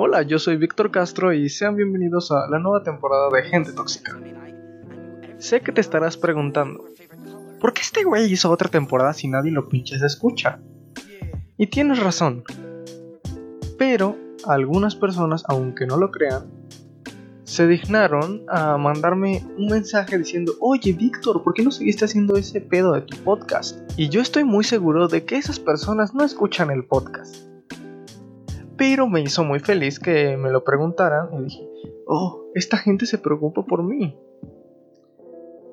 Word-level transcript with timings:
Hola, 0.00 0.22
yo 0.22 0.38
soy 0.38 0.56
Víctor 0.56 0.92
Castro 0.92 1.32
y 1.32 1.48
sean 1.48 1.74
bienvenidos 1.74 2.30
a 2.30 2.48
la 2.48 2.60
nueva 2.60 2.84
temporada 2.84 3.30
de 3.32 3.42
Gente 3.42 3.72
Tóxica. 3.72 4.16
Sé 5.38 5.60
que 5.60 5.72
te 5.72 5.80
estarás 5.80 6.16
preguntando, 6.16 6.84
¿por 7.60 7.72
qué 7.72 7.80
este 7.80 8.04
güey 8.04 8.32
hizo 8.32 8.48
otra 8.48 8.68
temporada 8.68 9.12
si 9.12 9.26
nadie 9.26 9.50
lo 9.50 9.68
pinches 9.68 10.00
escucha? 10.02 10.60
Y 11.56 11.66
tienes 11.66 11.98
razón. 11.98 12.44
Pero 13.76 14.16
algunas 14.46 14.94
personas, 14.94 15.42
aunque 15.48 15.84
no 15.84 15.96
lo 15.96 16.12
crean, 16.12 16.46
se 17.42 17.66
dignaron 17.66 18.44
a 18.46 18.78
mandarme 18.78 19.44
un 19.56 19.66
mensaje 19.66 20.16
diciendo, 20.16 20.52
oye 20.60 20.92
Víctor, 20.92 21.42
¿por 21.42 21.54
qué 21.54 21.64
no 21.64 21.72
seguiste 21.72 22.04
haciendo 22.04 22.36
ese 22.36 22.60
pedo 22.60 22.92
de 22.92 23.00
tu 23.00 23.16
podcast? 23.24 23.80
Y 23.96 24.10
yo 24.10 24.20
estoy 24.20 24.44
muy 24.44 24.62
seguro 24.62 25.08
de 25.08 25.24
que 25.24 25.38
esas 25.38 25.58
personas 25.58 26.14
no 26.14 26.24
escuchan 26.24 26.70
el 26.70 26.84
podcast 26.84 27.47
pero 28.78 29.08
me 29.08 29.20
hizo 29.20 29.44
muy 29.44 29.58
feliz 29.58 29.98
que 29.98 30.36
me 30.36 30.50
lo 30.50 30.62
preguntaran 30.62 31.28
y 31.34 31.42
dije, 31.42 31.68
oh, 32.06 32.44
esta 32.54 32.78
gente 32.78 33.04
se 33.04 33.18
preocupa 33.18 33.66
por 33.66 33.82
mí. 33.82 34.16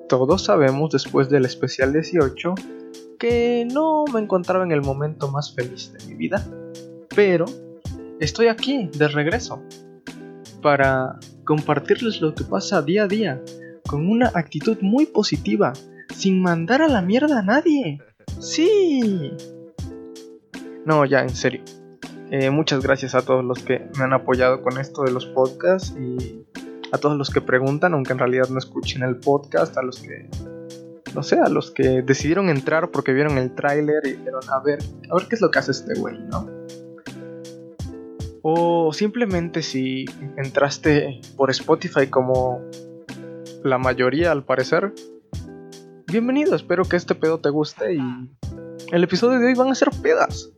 Todos 0.08 0.44
sabemos 0.44 0.90
después 0.90 1.30
del 1.30 1.44
especial 1.44 1.92
18 1.92 2.54
que 3.18 3.66
no 3.72 4.04
me 4.12 4.20
encontraba 4.20 4.64
en 4.64 4.72
el 4.72 4.82
momento 4.82 5.28
más 5.28 5.54
feliz 5.54 5.92
de 5.92 6.04
mi 6.06 6.14
vida, 6.14 6.44
pero 7.14 7.46
estoy 8.20 8.48
aquí 8.48 8.90
de 8.92 9.08
regreso 9.08 9.62
para 10.60 11.18
compartirles 11.44 12.20
lo 12.20 12.34
que 12.34 12.44
pasa 12.44 12.82
día 12.82 13.04
a 13.04 13.08
día 13.08 13.40
con 13.86 14.10
una 14.10 14.32
actitud 14.34 14.78
muy 14.80 15.06
positiva, 15.06 15.72
sin 16.12 16.42
mandar 16.42 16.82
a 16.82 16.88
la 16.88 17.02
mierda 17.02 17.38
a 17.38 17.42
nadie. 17.42 18.00
Sí. 18.40 19.32
No, 20.84 21.04
ya, 21.04 21.22
en 21.22 21.30
serio. 21.30 21.62
Eh, 22.30 22.50
muchas 22.50 22.82
gracias 22.82 23.14
a 23.14 23.22
todos 23.22 23.44
los 23.44 23.60
que 23.60 23.88
me 23.96 24.04
han 24.04 24.12
apoyado 24.12 24.60
con 24.60 24.78
esto 24.78 25.02
de 25.02 25.12
los 25.12 25.26
podcasts 25.26 25.94
y 25.96 26.44
a 26.90 26.98
todos 26.98 27.16
los 27.16 27.30
que 27.30 27.40
preguntan, 27.40 27.94
aunque 27.94 28.12
en 28.12 28.18
realidad 28.18 28.48
no 28.48 28.58
escuchen 28.58 29.02
el 29.02 29.16
podcast, 29.16 29.76
a 29.76 29.82
los 29.82 30.00
que, 30.00 30.28
no 31.14 31.22
sé, 31.22 31.38
a 31.38 31.48
los 31.48 31.70
que 31.70 32.02
decidieron 32.02 32.48
entrar 32.48 32.90
porque 32.90 33.12
vieron 33.12 33.38
el 33.38 33.54
tráiler 33.54 34.06
y 34.06 34.14
dijeron, 34.14 34.42
a 34.50 34.60
ver, 34.60 34.80
a 35.08 35.14
ver 35.14 35.28
qué 35.28 35.36
es 35.36 35.40
lo 35.40 35.50
que 35.52 35.58
hace 35.60 35.70
este 35.70 35.94
güey, 35.94 36.18
¿no? 36.18 36.48
O 38.42 38.92
simplemente 38.92 39.62
si 39.62 40.04
entraste 40.36 41.20
por 41.36 41.50
Spotify 41.50 42.08
como 42.08 42.60
la 43.62 43.78
mayoría 43.78 44.32
al 44.32 44.44
parecer, 44.44 44.92
bienvenido, 46.06 46.54
espero 46.56 46.84
que 46.84 46.96
este 46.96 47.14
pedo 47.14 47.38
te 47.38 47.50
guste 47.50 47.94
y 47.94 48.00
el 48.92 49.04
episodio 49.04 49.38
de 49.38 49.46
hoy 49.46 49.54
van 49.54 49.70
a 49.70 49.74
ser 49.74 49.90
pedas. 50.02 50.52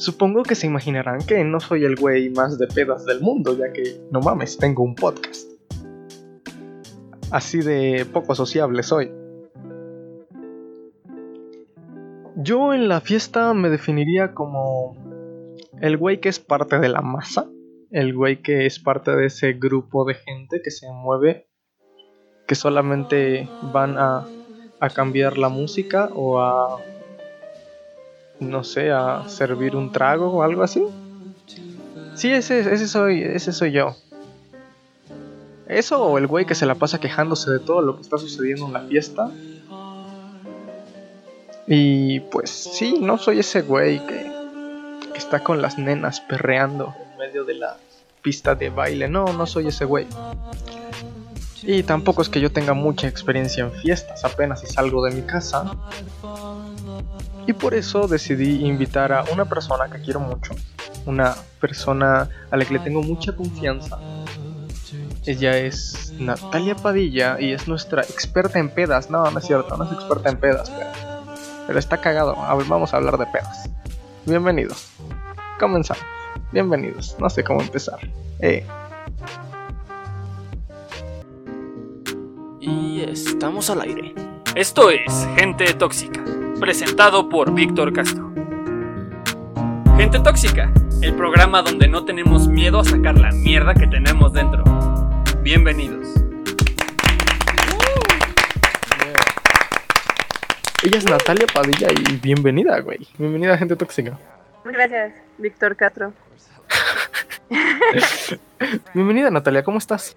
Supongo 0.00 0.44
que 0.44 0.54
se 0.54 0.66
imaginarán 0.66 1.18
que 1.26 1.44
no 1.44 1.60
soy 1.60 1.84
el 1.84 1.94
güey 1.94 2.30
más 2.30 2.58
de 2.58 2.66
pedas 2.66 3.04
del 3.04 3.20
mundo, 3.20 3.54
ya 3.54 3.70
que, 3.70 4.00
no 4.10 4.20
mames, 4.20 4.56
tengo 4.56 4.82
un 4.82 4.94
podcast. 4.94 5.52
Así 7.30 7.58
de 7.58 8.06
poco 8.10 8.34
sociable 8.34 8.82
soy. 8.82 9.12
Yo 12.34 12.72
en 12.72 12.88
la 12.88 13.02
fiesta 13.02 13.52
me 13.52 13.68
definiría 13.68 14.32
como 14.32 14.96
el 15.82 15.98
güey 15.98 16.18
que 16.18 16.30
es 16.30 16.38
parte 16.38 16.78
de 16.78 16.88
la 16.88 17.02
masa, 17.02 17.50
el 17.90 18.14
güey 18.14 18.40
que 18.40 18.64
es 18.64 18.78
parte 18.78 19.14
de 19.14 19.26
ese 19.26 19.52
grupo 19.52 20.06
de 20.06 20.14
gente 20.14 20.62
que 20.64 20.70
se 20.70 20.90
mueve, 20.90 21.46
que 22.46 22.54
solamente 22.54 23.50
van 23.70 23.98
a, 23.98 24.26
a 24.80 24.88
cambiar 24.88 25.36
la 25.36 25.50
música 25.50 26.08
o 26.14 26.40
a 26.40 26.80
no 28.40 28.64
sé, 28.64 28.90
a 28.90 29.28
servir 29.28 29.76
un 29.76 29.92
trago 29.92 30.30
o 30.30 30.42
algo 30.42 30.62
así. 30.62 30.82
Sí, 32.14 32.32
ese, 32.32 32.60
ese 32.60 32.88
soy, 32.88 33.22
ese 33.22 33.52
soy 33.52 33.72
yo. 33.72 33.94
Eso 35.68 36.02
o 36.04 36.18
el 36.18 36.26
güey 36.26 36.46
que 36.46 36.54
se 36.54 36.66
la 36.66 36.74
pasa 36.74 36.98
quejándose 36.98 37.50
de 37.50 37.60
todo 37.60 37.80
lo 37.80 37.96
que 37.96 38.02
está 38.02 38.18
sucediendo 38.18 38.66
en 38.66 38.72
la 38.72 38.80
fiesta. 38.80 39.30
Y 41.66 42.20
pues 42.20 42.50
sí, 42.50 42.98
no 43.00 43.18
soy 43.18 43.38
ese 43.38 43.62
güey 43.62 44.04
que, 44.04 44.32
que 45.12 45.18
está 45.18 45.44
con 45.44 45.62
las 45.62 45.78
nenas 45.78 46.20
perreando 46.20 46.92
en 47.12 47.18
medio 47.18 47.44
de 47.44 47.54
la 47.54 47.76
pista 48.22 48.56
de 48.56 48.70
baile. 48.70 49.08
No, 49.08 49.26
no 49.26 49.46
soy 49.46 49.68
ese 49.68 49.84
güey. 49.84 50.06
Y 51.62 51.82
tampoco 51.82 52.22
es 52.22 52.28
que 52.28 52.40
yo 52.40 52.50
tenga 52.50 52.72
mucha 52.72 53.06
experiencia 53.06 53.64
en 53.64 53.72
fiestas, 53.72 54.24
apenas 54.24 54.60
si 54.60 54.66
salgo 54.66 55.04
de 55.04 55.14
mi 55.14 55.22
casa. 55.22 55.70
Y 57.50 57.52
por 57.52 57.74
eso 57.74 58.06
decidí 58.06 58.64
invitar 58.64 59.12
a 59.12 59.24
una 59.32 59.44
persona 59.44 59.90
que 59.90 60.00
quiero 60.00 60.20
mucho, 60.20 60.54
una 61.04 61.34
persona 61.58 62.28
a 62.48 62.56
la 62.56 62.64
que 62.64 62.74
le 62.74 62.78
tengo 62.78 63.02
mucha 63.02 63.34
confianza. 63.34 63.98
Ella 65.26 65.58
es 65.58 66.14
Natalia 66.16 66.76
Padilla 66.76 67.38
y 67.40 67.50
es 67.50 67.66
nuestra 67.66 68.02
experta 68.02 68.60
en 68.60 68.68
pedas. 68.68 69.10
No, 69.10 69.28
no 69.28 69.36
es 69.36 69.44
cierto, 69.44 69.76
no 69.76 69.82
es 69.82 69.90
experta 69.90 70.30
en 70.30 70.36
pedas, 70.36 70.70
pero, 71.66 71.76
está 71.76 72.00
cagado. 72.00 72.36
A 72.40 72.54
ver, 72.54 72.68
vamos 72.68 72.94
a 72.94 72.98
hablar 72.98 73.18
de 73.18 73.26
pedas. 73.26 73.68
Bienvenidos. 74.26 74.88
Comenzamos. 75.58 76.04
Bienvenidos. 76.52 77.16
No 77.18 77.28
sé 77.28 77.42
cómo 77.42 77.62
empezar. 77.62 77.98
Eh. 78.38 78.64
Y 82.60 83.00
estamos 83.00 83.70
al 83.70 83.80
aire. 83.80 84.14
Esto 84.54 84.90
es 84.90 85.28
Gente 85.36 85.74
Tóxica, 85.74 86.24
presentado 86.60 87.28
por 87.30 87.54
Víctor 87.54 87.92
Castro. 87.92 88.30
Gente 89.96 90.20
Tóxica, 90.20 90.70
el 91.00 91.14
programa 91.14 91.62
donde 91.62 91.88
no 91.88 92.04
tenemos 92.04 92.48
miedo 92.48 92.80
a 92.80 92.84
sacar 92.84 93.18
la 93.18 93.32
mierda 93.32 93.72
que 93.72 93.86
tenemos 93.86 94.32
dentro. 94.34 94.62
Bienvenidos. 95.42 96.06
Ella 100.82 100.98
es 100.98 101.04
Natalia 101.04 101.46
Padilla 101.52 101.88
y 101.92 102.16
bienvenida, 102.16 102.78
güey. 102.80 103.08
Bienvenida, 103.16 103.56
gente 103.56 103.74
tóxica. 103.76 104.18
Gracias, 104.64 105.14
Víctor 105.38 105.76
Castro. 105.76 106.12
bienvenida, 108.94 109.30
Natalia, 109.30 109.64
¿cómo 109.64 109.78
estás? 109.78 110.14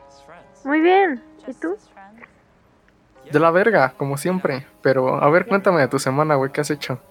Muy 0.66 0.82
bien, 0.82 1.24
¿y 1.48 1.54
tú? 1.54 1.78
De 3.34 3.40
la 3.40 3.52
verga, 3.52 3.94
como 3.98 4.16
siempre. 4.18 4.66
Pero, 4.82 5.22
a 5.22 5.30
ver, 5.30 5.48
cuéntame 5.48 5.82
de 5.82 5.88
tu 5.88 6.00
semana, 6.00 6.36
güey, 6.36 6.52
¿qué 6.52 6.62
has 6.62 6.70
hecho? 6.70 7.02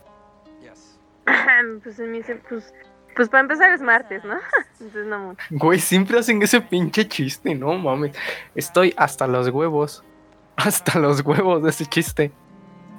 pues, 1.83 1.99
en 1.99 2.13
mi 2.13 2.21
pues, 2.49 2.73
pues 3.15 3.29
para 3.29 3.43
empezar 3.43 3.73
es 3.73 3.83
martes, 3.83 4.25
¿no? 4.25 4.35
Entonces 4.81 5.07
no 5.07 5.19
mucho. 5.19 5.45
Güey, 5.51 5.79
siempre 5.79 6.19
hacen 6.19 6.43
ese 6.43 6.61
pinche 6.61 7.07
chiste, 7.07 7.55
no 7.55 7.75
mames. 7.75 8.17
Estoy 8.55 8.95
hasta 8.97 9.27
los 9.27 9.49
huevos. 9.49 10.05
Hasta 10.57 10.99
los 10.99 11.25
huevos 11.25 11.63
de 11.63 11.71
ese 11.71 11.87
chiste. 11.87 12.31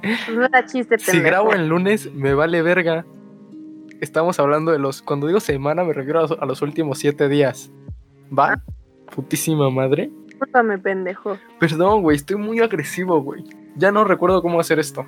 Pues 0.01 0.29
no 0.35 0.43
era 0.43 0.65
chiste, 0.65 0.97
pendejo. 0.97 1.11
Si 1.11 1.19
grabo 1.21 1.53
el 1.53 1.67
lunes, 1.67 2.11
me 2.11 2.33
vale 2.33 2.61
verga. 2.63 3.05
Estamos 4.01 4.39
hablando 4.39 4.71
de 4.71 4.79
los. 4.79 5.03
Cuando 5.03 5.27
digo 5.27 5.39
semana, 5.39 5.83
me 5.83 5.93
refiero 5.93 6.25
a 6.41 6.45
los, 6.45 6.61
últimos 6.63 6.97
siete 6.97 7.29
días. 7.29 7.71
¿Va? 8.37 8.53
Ah. 8.53 8.63
Putísima 9.15 9.69
madre. 9.69 10.09
Discúlpame, 10.33 10.77
pendejo. 10.77 11.37
Perdón, 11.59 12.01
güey, 12.01 12.17
estoy 12.17 12.37
muy 12.37 12.59
agresivo, 12.59 13.21
güey. 13.21 13.43
Ya 13.75 13.91
no 13.91 14.03
recuerdo 14.03 14.41
cómo 14.41 14.59
hacer 14.59 14.79
esto. 14.79 15.05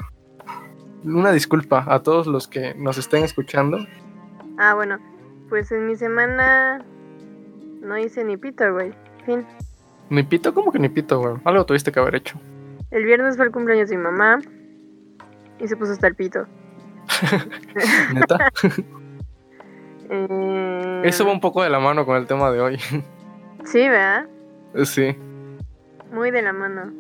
Una 1.04 1.32
disculpa 1.32 1.86
a 1.88 2.02
todos 2.02 2.28
los 2.28 2.48
que 2.48 2.74
nos 2.76 2.98
estén 2.98 3.24
escuchando. 3.24 3.80
Ah, 4.58 4.74
bueno, 4.74 4.98
pues 5.50 5.72
en 5.72 5.88
mi 5.88 5.96
semana 5.96 6.84
no 7.82 7.98
hice 7.98 8.24
ni 8.24 8.38
pito, 8.38 8.72
güey. 8.74 8.94
Fin. 9.26 9.46
¿Ni 10.10 10.24
pito? 10.24 10.54
¿Cómo 10.54 10.72
que 10.72 10.80
ni 10.80 10.90
pito, 10.90 11.20
güey? 11.20 11.36
Algo 11.44 11.66
tuviste 11.66 11.92
que 11.92 12.00
haber 12.00 12.16
hecho. 12.16 12.40
El 12.92 13.04
viernes 13.06 13.36
fue 13.36 13.46
el 13.46 13.52
cumpleaños 13.52 13.90
de 13.90 13.98
mi 13.98 14.04
mamá 14.04 14.40
y 15.60 15.68
se 15.68 15.76
puso 15.76 15.92
hasta 15.92 16.08
el 16.08 16.16
pito. 16.16 16.46
¿Neta? 18.14 18.52
Eh, 20.08 21.02
Eso 21.04 21.26
va 21.26 21.32
un 21.32 21.40
poco 21.42 21.64
de 21.64 21.70
la 21.72 21.80
mano 21.80 22.06
con 22.06 22.16
el 22.16 22.28
tema 22.28 22.52
de 22.52 22.62
hoy. 22.62 22.78
Sí, 23.64 23.80
¿verdad? 23.90 24.28
Sí. 24.84 25.16
Muy 26.12 26.32
de 26.32 26.42
la 26.42 26.54
mano. 26.54 26.92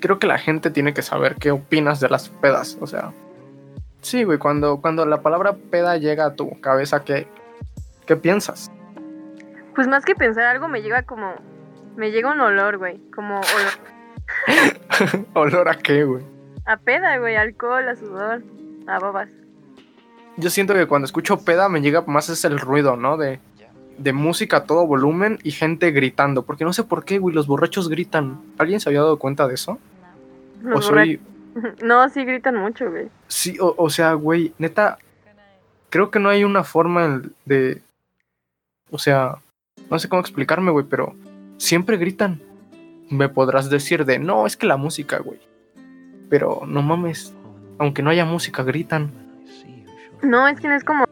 Creo 0.00 0.18
que 0.18 0.26
la 0.26 0.38
gente 0.38 0.70
tiene 0.70 0.92
que 0.92 1.02
saber 1.02 1.36
qué 1.36 1.50
opinas 1.50 2.00
de 2.00 2.08
las 2.08 2.28
pedas. 2.28 2.76
O 2.80 2.86
sea. 2.86 3.12
Sí, 4.00 4.24
güey, 4.24 4.38
cuando, 4.38 4.80
cuando 4.80 5.06
la 5.06 5.22
palabra 5.22 5.54
peda 5.70 5.96
llega 5.96 6.26
a 6.26 6.34
tu 6.34 6.60
cabeza, 6.60 7.04
¿qué, 7.04 7.28
¿qué 8.06 8.16
piensas? 8.16 8.70
Pues 9.74 9.86
más 9.88 10.04
que 10.04 10.14
pensar 10.14 10.44
algo, 10.44 10.68
me 10.68 10.82
llega 10.82 11.02
como. 11.02 11.34
Me 11.96 12.10
llega 12.10 12.32
un 12.32 12.40
olor, 12.40 12.78
güey. 12.78 12.98
Como 13.14 13.36
olor. 13.36 15.26
¿Olor 15.34 15.68
a 15.68 15.74
qué, 15.74 16.04
güey? 16.04 16.24
A 16.66 16.76
peda, 16.76 17.18
güey. 17.18 17.36
Alcohol, 17.36 17.88
a 17.88 17.96
sudor, 17.96 18.42
a 18.86 18.98
babas. 18.98 19.30
Yo 20.36 20.50
siento 20.50 20.74
que 20.74 20.86
cuando 20.86 21.06
escucho 21.06 21.44
peda 21.44 21.68
me 21.68 21.82
llega 21.82 22.02
más 22.02 22.28
es 22.30 22.44
el 22.44 22.58
ruido, 22.58 22.96
¿no? 22.96 23.16
De, 23.16 23.38
de 23.98 24.12
música 24.12 24.58
a 24.58 24.64
todo 24.64 24.86
volumen 24.86 25.38
y 25.42 25.50
gente 25.50 25.90
gritando. 25.90 26.42
Porque 26.42 26.64
no 26.64 26.72
sé 26.72 26.84
por 26.84 27.04
qué, 27.04 27.18
güey, 27.18 27.34
los 27.34 27.46
borrachos 27.46 27.88
gritan. 27.88 28.40
¿Alguien 28.58 28.80
se 28.80 28.88
había 28.88 29.00
dado 29.00 29.18
cuenta 29.18 29.46
de 29.48 29.54
eso? 29.54 29.78
¿O 30.74 30.82
soy... 30.82 31.20
No, 31.82 32.08
sí 32.08 32.24
gritan 32.24 32.56
mucho, 32.56 32.90
güey. 32.90 33.08
Sí, 33.28 33.58
o, 33.60 33.90
sea, 33.90 34.14
güey, 34.14 34.54
neta, 34.56 34.96
creo 35.90 36.10
que 36.10 36.18
no 36.18 36.30
hay 36.30 36.44
una 36.44 36.64
forma 36.64 37.20
de... 37.44 37.82
O 38.90 38.96
sea, 38.96 39.36
no 39.90 39.98
sé 39.98 40.08
cómo 40.08 40.20
explicarme, 40.20 40.70
güey, 40.70 40.86
pero 40.88 41.14
siempre 41.58 41.98
gritan. 41.98 42.40
Me 43.10 43.28
podrás 43.28 43.68
decir 43.68 44.06
de, 44.06 44.18
no, 44.18 44.46
es 44.46 44.56
que 44.56 44.66
la 44.66 44.78
música, 44.78 45.18
güey. 45.18 45.40
Pero 46.30 46.62
no 46.66 46.80
mames, 46.80 47.34
aunque 47.78 48.02
no 48.02 48.08
haya 48.08 48.24
música, 48.24 48.62
gritan. 48.62 49.12
No, 50.22 50.48
es 50.48 50.58
que 50.60 50.68
no 50.68 50.74
es 50.74 50.84
como. 50.84 51.04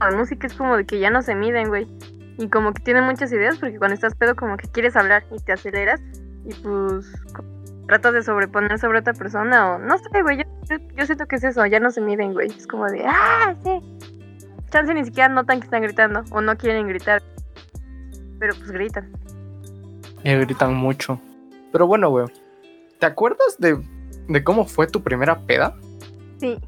La 0.00 0.10
música 0.16 0.46
es 0.46 0.54
como 0.54 0.76
de 0.76 0.86
que 0.86 0.98
ya 0.98 1.10
no 1.10 1.22
se 1.22 1.34
miden, 1.34 1.68
güey. 1.68 1.86
Y 2.38 2.48
como 2.48 2.72
que 2.72 2.82
tienen 2.82 3.04
muchas 3.04 3.30
ideas, 3.32 3.58
porque 3.58 3.78
cuando 3.78 3.94
estás 3.94 4.14
pedo, 4.14 4.34
como 4.34 4.56
que 4.56 4.66
quieres 4.68 4.96
hablar 4.96 5.24
y 5.30 5.38
te 5.40 5.52
aceleras. 5.52 6.00
Y 6.44 6.54
pues. 6.54 7.12
Tratas 7.86 8.14
de 8.14 8.22
sobreponer 8.22 8.78
sobre 8.78 9.00
otra 9.00 9.12
persona 9.12 9.72
o. 9.72 9.78
No 9.78 9.98
sé, 9.98 10.22
güey. 10.22 10.38
Yo, 10.38 10.76
yo 10.96 11.06
siento 11.06 11.26
que 11.26 11.36
es 11.36 11.44
eso, 11.44 11.66
ya 11.66 11.80
no 11.80 11.90
se 11.90 12.00
miden, 12.00 12.32
güey. 12.32 12.48
Es 12.48 12.66
como 12.66 12.86
de. 12.86 13.04
¡Ah! 13.06 13.54
Sí. 13.62 13.80
Chance 14.70 14.94
ni 14.94 15.04
siquiera 15.04 15.28
notan 15.28 15.58
que 15.58 15.64
están 15.64 15.82
gritando 15.82 16.22
o 16.30 16.40
no 16.40 16.56
quieren 16.56 16.86
gritar. 16.88 17.22
Pero 18.38 18.54
pues 18.54 18.70
gritan. 18.70 19.12
Y 20.24 20.34
gritan 20.34 20.74
mucho. 20.74 21.20
Pero 21.72 21.86
bueno, 21.86 22.08
güey. 22.10 22.26
¿Te 22.98 23.06
acuerdas 23.06 23.56
de, 23.58 23.78
de 24.28 24.44
cómo 24.44 24.66
fue 24.66 24.86
tu 24.86 25.02
primera 25.02 25.40
peda? 25.40 25.74
Sí. 26.38 26.58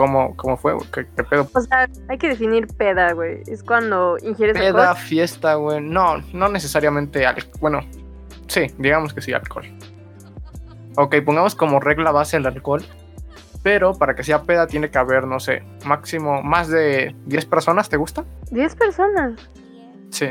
¿Cómo, 0.00 0.34
cómo 0.34 0.56
fue? 0.56 0.74
¿Qué, 0.94 1.06
qué 1.14 1.24
pedo? 1.24 1.46
O 1.54 1.60
sea, 1.60 1.86
hay 2.08 2.16
que 2.16 2.28
definir 2.28 2.66
peda, 2.68 3.12
güey. 3.12 3.42
Es 3.46 3.62
cuando 3.62 4.16
ingieres 4.22 4.56
Peda, 4.56 4.92
alcohol. 4.92 4.96
fiesta, 5.06 5.54
güey. 5.56 5.82
No, 5.82 6.22
no 6.32 6.48
necesariamente 6.48 7.26
alcohol. 7.26 7.52
Bueno, 7.60 7.80
sí, 8.48 8.68
digamos 8.78 9.12
que 9.12 9.20
sí, 9.20 9.34
alcohol. 9.34 9.66
Ok, 10.96 11.16
pongamos 11.22 11.54
como 11.54 11.80
regla 11.80 12.12
base 12.12 12.38
el 12.38 12.46
alcohol. 12.46 12.82
Pero 13.62 13.92
para 13.92 14.14
que 14.14 14.24
sea 14.24 14.44
peda 14.44 14.66
tiene 14.66 14.90
que 14.90 14.96
haber, 14.96 15.26
no 15.26 15.38
sé, 15.38 15.62
máximo 15.84 16.42
más 16.42 16.68
de 16.68 17.14
10 17.26 17.44
personas, 17.44 17.90
¿te 17.90 17.98
gusta? 17.98 18.24
10 18.50 18.74
personas. 18.76 19.50
Sí. 20.08 20.30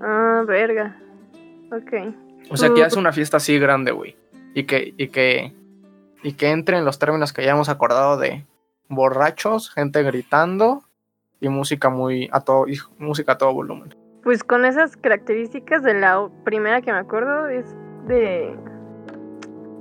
Ah, 0.00 0.44
verga. 0.46 0.96
Ok. 1.72 2.14
O 2.48 2.56
sea, 2.56 2.68
que 2.72 2.82
Uh. 2.82 2.84
es 2.84 2.94
una 2.94 3.12
fiesta 3.12 3.38
así 3.38 3.58
grande, 3.58 3.90
güey. 3.90 4.16
Y 4.54 4.62
que, 4.66 4.94
y 4.96 5.08
que, 5.08 5.52
y 6.22 6.34
que 6.34 6.50
entre 6.50 6.78
en 6.78 6.84
los 6.84 7.00
términos 7.00 7.32
que 7.32 7.44
ya 7.44 7.50
hemos 7.50 7.68
acordado 7.68 8.16
de 8.18 8.46
borrachos, 8.88 9.70
gente 9.70 10.02
gritando 10.02 10.82
y 11.40 11.48
música 11.48 11.88
muy 11.88 12.28
a 12.32 12.40
todo, 12.40 12.66
y 12.68 12.78
música 12.98 13.32
a 13.32 13.38
todo 13.38 13.52
volumen. 13.52 13.94
Pues 14.22 14.44
con 14.44 14.64
esas 14.64 14.96
características 14.96 15.82
de 15.82 15.94
la 15.94 16.28
primera 16.44 16.82
que 16.82 16.92
me 16.92 16.98
acuerdo 16.98 17.48
es 17.48 17.64
de. 18.06 18.54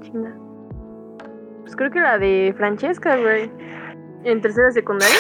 Chinga. 0.01 0.35
Pues 1.61 1.75
creo 1.75 1.91
que 1.91 1.99
la 1.99 2.17
de 2.17 2.53
Francesca, 2.55 3.17
güey. 3.17 3.51
En 4.23 4.41
tercera 4.41 4.71
secundaria. 4.71 5.15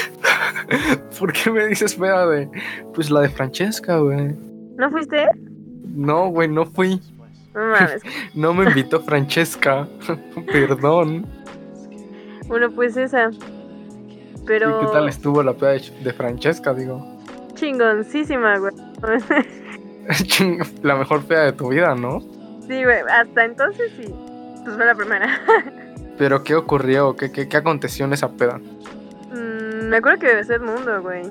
¿Por 1.19 1.33
qué 1.33 1.51
me 1.51 1.67
dices 1.67 1.95
peda 1.95 2.27
de, 2.27 2.49
pues 2.93 3.09
la 3.09 3.21
de 3.21 3.29
Francesca, 3.29 3.97
güey? 3.97 4.35
¿No 4.75 4.89
fuiste? 4.91 5.27
No, 5.83 6.29
güey, 6.29 6.47
no 6.47 6.65
fui. 6.65 7.01
No 7.53 7.61
mames. 7.71 8.01
No 8.35 8.53
me 8.53 8.65
invitó 8.65 9.01
Francesca. 9.01 9.87
Perdón. 10.51 11.25
bueno, 12.47 12.71
pues 12.71 12.95
esa. 12.97 13.29
Pero. 14.47 14.81
¿Y 14.81 14.85
qué 14.85 14.91
tal 14.91 15.09
estuvo 15.09 15.43
la 15.43 15.53
peda 15.53 15.73
de, 15.73 16.13
Francesca, 16.13 16.73
digo? 16.73 17.05
Chingoncísima, 17.53 18.57
güey. 18.57 18.73
La 20.81 20.95
mejor 20.95 21.25
peda 21.25 21.43
de 21.43 21.51
tu 21.51 21.69
vida, 21.69 21.93
¿no? 21.93 22.21
sí, 22.61 22.83
güey. 22.83 22.99
Hasta 23.11 23.45
entonces 23.45 23.91
sí. 23.97 24.13
Pues 24.63 24.75
fue 24.75 24.85
la 24.85 24.95
primera. 24.95 25.27
Pero 26.17 26.43
¿qué 26.43 26.55
ocurrió? 26.55 27.15
¿Qué, 27.15 27.31
qué, 27.31 27.47
qué 27.47 27.57
aconteció 27.57 28.05
en 28.05 28.13
esa 28.13 28.31
peda? 28.31 28.59
Mm, 29.31 29.89
me 29.89 29.97
acuerdo 29.97 30.19
que 30.19 30.33
besé 30.33 30.55
el 30.55 30.61
mundo, 30.61 31.01
güey. 31.01 31.23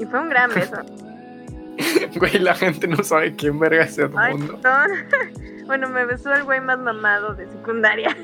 Y 0.00 0.06
fue 0.06 0.20
un 0.20 0.28
gran 0.28 0.50
beso. 0.52 0.76
Güey, 2.16 2.38
la 2.38 2.54
gente 2.54 2.86
no 2.86 3.02
sabe 3.02 3.34
quién 3.34 3.58
verga 3.58 3.82
es 3.82 3.98
Ay, 3.98 4.04
Edmundo. 4.04 4.60
perdón. 4.60 4.90
Bueno, 5.66 5.88
me 5.88 6.04
besó 6.04 6.32
el 6.32 6.44
güey 6.44 6.60
más 6.60 6.78
mamado 6.78 7.34
de 7.34 7.48
secundaria. 7.48 8.16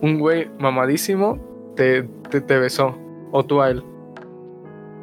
Un 0.00 0.18
güey 0.18 0.48
mamadísimo 0.58 1.38
te, 1.76 2.08
te, 2.40 2.40
te 2.40 2.58
besó. 2.58 2.96
O 3.30 3.44
tú 3.44 3.60
a 3.62 3.70
él. 3.70 3.84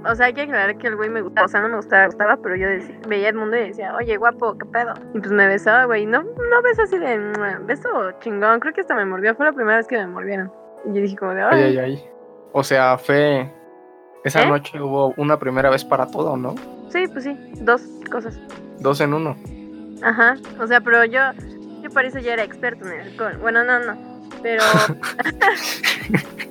O 0.06 0.16
sea, 0.16 0.26
hay 0.28 0.34
que 0.34 0.42
aclarar 0.42 0.78
que 0.78 0.88
el 0.88 0.96
güey 0.96 1.10
me 1.10 1.22
gustaba. 1.22 1.46
O 1.46 1.48
sea, 1.50 1.62
no 1.62 1.70
me 1.70 1.76
gustaba, 1.76 2.06
gustaba, 2.08 2.38
pero 2.42 2.56
yo 2.56 2.68
decía- 2.68 3.00
veía 3.08 3.30
el 3.30 3.36
mundo 3.36 3.56
y 3.56 3.62
decía, 3.68 3.94
oye, 3.96 4.18
guapo, 4.18 4.58
¿qué 4.58 4.66
pedo? 4.66 4.94
Y 5.14 5.20
pues 5.20 5.32
me 5.32 5.48
besaba, 5.48 5.86
güey. 5.86 6.06
No, 6.06 6.24
no 6.24 6.62
beso 6.64 6.82
así 6.84 6.98
de 6.98 7.18
beso 7.66 7.90
chingón. 8.20 8.60
Creo 8.60 8.74
que 8.74 8.82
hasta 8.82 8.96
me 8.96 9.06
mordió. 9.06 9.36
Fue 9.36 9.46
la 9.46 9.54
primera 9.54 9.78
vez 9.78 9.88
que 9.88 9.98
me 9.98 10.08
mordieron. 10.08 10.52
Y 10.86 10.94
yo 10.96 11.02
dije 11.02 11.16
como 11.16 11.34
de, 11.34 11.42
Ay, 11.44 11.64
ay, 11.64 11.78
ay. 11.80 12.06
O 12.52 12.64
sea, 12.64 12.98
fue. 12.98 13.50
Esa 14.24 14.44
¿Eh? 14.44 14.48
noche 14.50 14.82
hubo 14.82 15.14
una 15.18 15.38
primera 15.40 15.70
vez 15.70 15.84
para 15.86 16.08
todo, 16.08 16.36
¿no? 16.38 16.56
sí, 16.90 17.06
pues 17.08 17.24
sí, 17.24 17.38
dos 17.62 17.82
cosas. 18.12 18.40
Dos 18.80 19.00
en 19.02 19.14
uno. 19.14 19.36
Ajá. 20.04 20.36
O 20.60 20.68
sea, 20.68 20.82
pero 20.82 21.06
yo, 21.06 21.20
yo 21.82 21.90
para 21.92 22.08
eso 22.08 22.20
ya 22.20 22.34
era 22.34 22.44
experto 22.44 22.86
en 22.88 22.94
el 23.00 23.08
alcohol. 23.12 23.38
Bueno, 23.42 23.64
no, 23.64 23.80
no. 23.80 23.98
Pero. 24.42 24.62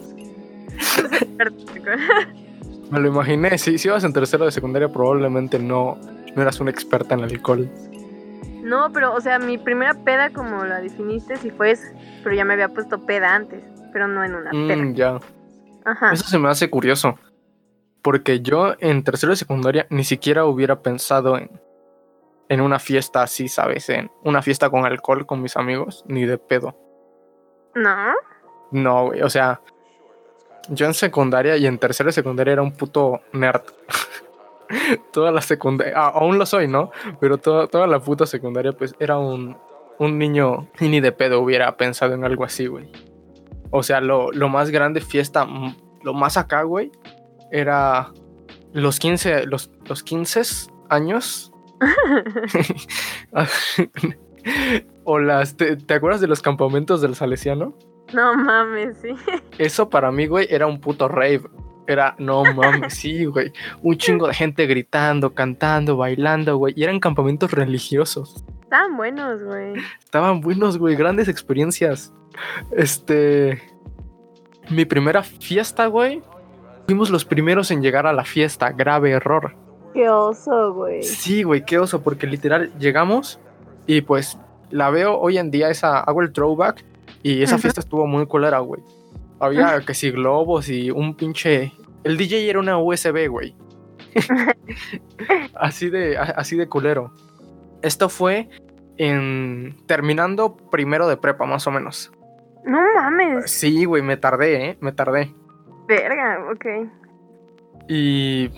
En. 1.11 2.91
Me 2.91 3.01
lo 3.01 3.09
imaginé. 3.09 3.57
Si, 3.59 3.79
si 3.79 3.89
ibas 3.89 4.05
en 4.05 4.13
tercero 4.13 4.45
de 4.45 4.51
secundaria, 4.51 4.89
probablemente 4.89 5.59
no, 5.59 5.99
no 6.35 6.43
eras 6.43 6.61
una 6.61 6.71
experta 6.71 7.15
en 7.15 7.23
alcohol. 7.23 7.71
No, 8.63 8.93
pero, 8.93 9.15
o 9.15 9.21
sea, 9.21 9.39
mi 9.39 9.59
primera 9.59 9.95
peda, 9.95 10.31
como 10.31 10.65
la 10.65 10.81
definiste, 10.81 11.37
sí 11.37 11.51
fue 11.51 11.73
esa. 11.73 11.93
Pero 12.23 12.35
ya 12.35 12.45
me 12.45 12.55
había 12.55 12.69
puesto 12.69 13.05
peda 13.07 13.35
antes, 13.35 13.63
pero 13.93 14.09
no 14.09 14.25
en 14.25 14.35
una 14.35 14.51
peda. 14.51 14.77
Mm, 14.77 14.95
ya. 14.95 15.21
Ajá. 15.85 16.13
Eso 16.13 16.25
se 16.25 16.39
me 16.39 16.49
hace 16.49 16.69
curioso. 16.69 17.19
Porque 18.03 18.41
yo 18.41 18.75
en 18.81 19.05
tercero 19.05 19.31
de 19.31 19.37
secundaria 19.37 19.87
ni 19.91 20.05
siquiera 20.05 20.45
hubiera 20.45 20.83
pensado 20.83 21.37
en, 21.37 21.51
en 22.49 22.61
una 22.61 22.79
fiesta 22.79 23.23
así, 23.23 23.49
¿sabes? 23.49 23.89
En 23.89 24.11
una 24.25 24.43
fiesta 24.43 24.71
con 24.71 24.85
alcohol 24.85 25.27
con 25.27 25.43
mis 25.43 25.57
amigos, 25.57 26.05
ni 26.09 26.25
de 26.27 26.39
pedo. 26.39 26.77
¿No? 27.75 28.13
No, 28.73 29.07
güey, 29.07 29.23
o 29.23 29.31
sea, 29.31 29.61
yo 30.69 30.87
en 30.87 30.95
secundaria 30.95 31.57
y 31.57 31.67
en 31.67 31.79
tercero 31.79 32.09
de 32.09 32.13
secundaria 32.13 32.53
era 32.53 32.63
un 32.63 32.73
puto 32.73 33.21
nerd. 33.33 33.63
toda 35.13 35.33
la 35.33 35.41
secundaria, 35.41 35.95
ah, 35.97 36.13
aún 36.15 36.39
lo 36.39 36.47
soy, 36.47 36.69
¿no? 36.69 36.91
Pero 37.21 37.39
toda, 37.39 37.67
toda 37.67 37.87
la 37.87 38.01
puta 38.01 38.27
secundaria, 38.27 38.73
pues 38.73 38.95
era 39.01 39.19
un, 39.19 39.57
un 39.99 40.19
niño 40.19 40.69
y 40.79 40.89
ni 40.89 41.01
de 41.01 41.13
pedo 41.13 41.41
hubiera 41.41 41.77
pensado 41.77 42.15
en 42.15 42.25
algo 42.25 42.45
así, 42.45 42.67
güey. 42.67 42.91
O 43.71 43.83
sea, 43.83 44.01
lo, 44.01 44.33
lo 44.33 44.49
más 44.49 44.71
grande 44.71 45.01
fiesta, 45.01 45.47
lo 46.03 46.15
más 46.15 46.37
acá, 46.37 46.63
güey, 46.63 46.91
era 47.51 48.13
los 48.73 48.99
15, 48.99 49.47
los, 49.47 49.71
los 49.89 50.03
15 50.03 50.43
años. 50.89 51.53
o 55.05 55.19
las, 55.19 55.57
¿te, 55.57 55.77
te 55.77 55.95
acuerdas 55.95 56.21
de 56.21 56.27
los 56.27 56.43
campamentos 56.43 57.01
del 57.01 57.15
Salesiano? 57.15 57.75
No 58.15 58.35
mames, 58.35 58.99
sí. 58.99 59.15
Eso 59.59 59.89
para 59.89 60.11
mí, 60.11 60.27
güey, 60.27 60.47
era 60.51 60.67
un 60.67 60.81
puto 60.81 61.09
rave. 61.09 61.43
Era, 61.87 62.15
no 62.19 62.45
mames, 62.45 62.95
sí, 62.95 63.25
güey. 63.25 63.53
Un 63.83 63.97
chingo 63.97 64.27
de 64.27 64.35
gente 64.35 64.67
gritando, 64.67 65.35
cantando, 65.35 65.97
bailando, 65.97 66.57
güey. 66.57 66.75
Y 66.77 66.85
eran 66.85 67.01
campamentos 67.01 67.51
religiosos. 67.53 68.45
Estaban 68.63 68.97
buenos, 68.97 69.43
güey. 69.43 69.75
Estaban 69.99 70.41
buenos, 70.41 70.79
güey. 70.79 70.95
Grandes 70.95 71.29
experiencias. 71.29 72.13
Este. 72.71 73.61
Mi 74.71 74.85
primera 74.85 75.23
fiesta, 75.23 75.87
güey. 75.87 76.23
Fuimos 76.87 77.11
los 77.11 77.25
primeros 77.25 77.71
en 77.73 77.83
llegar 77.83 78.07
a 78.07 78.13
la 78.13 78.25
fiesta. 78.25 78.71
Grave 78.71 79.11
error. 79.11 79.57
Qué 79.93 80.09
oso, 80.09 80.73
güey. 80.73 81.03
Sí, 81.03 81.43
güey, 81.43 81.65
qué 81.65 81.79
oso, 81.79 82.03
porque 82.03 82.27
literal 82.27 82.73
llegamos 82.79 83.41
y 83.87 84.03
pues 84.03 84.39
la 84.71 84.91
veo 84.91 85.19
hoy 85.19 85.39
en 85.39 85.51
día, 85.51 85.69
esa, 85.69 85.99
hago 85.99 86.23
el 86.23 86.33
throwback 86.33 86.85
y 87.23 87.43
esa 87.43 87.59
fiesta 87.59 87.81
estuvo 87.81 88.07
muy 88.07 88.27
culera, 88.27 88.59
güey. 88.59 88.83
Había 89.39 89.81
que 89.81 89.95
si 89.95 90.11
globos 90.11 90.69
y 90.69 90.91
un 90.91 91.15
pinche... 91.15 91.73
El 92.05 92.17
DJ 92.17 92.49
era 92.49 92.59
una 92.59 92.79
USB, 92.79 93.29
güey. 93.29 93.55
así, 95.55 95.91
de, 95.91 96.17
así 96.19 96.57
de 96.57 96.69
culero. 96.69 97.15
Esto 97.83 98.09
fue 98.09 98.49
en... 98.97 99.77
terminando 99.87 100.57
primero 100.71 101.09
de 101.09 101.17
prepa, 101.17 101.47
más 101.47 101.67
o 101.67 101.71
menos. 101.71 102.13
No 102.65 102.79
mames. 102.95 103.51
Sí, 103.51 103.85
güey, 103.85 104.03
me 104.03 104.17
tardé, 104.17 104.67
¿eh? 104.67 104.79
Me 104.81 104.93
tardé. 104.93 105.35
Verga, 105.87 106.45
ok. 106.53 106.67
Y. 107.89 108.51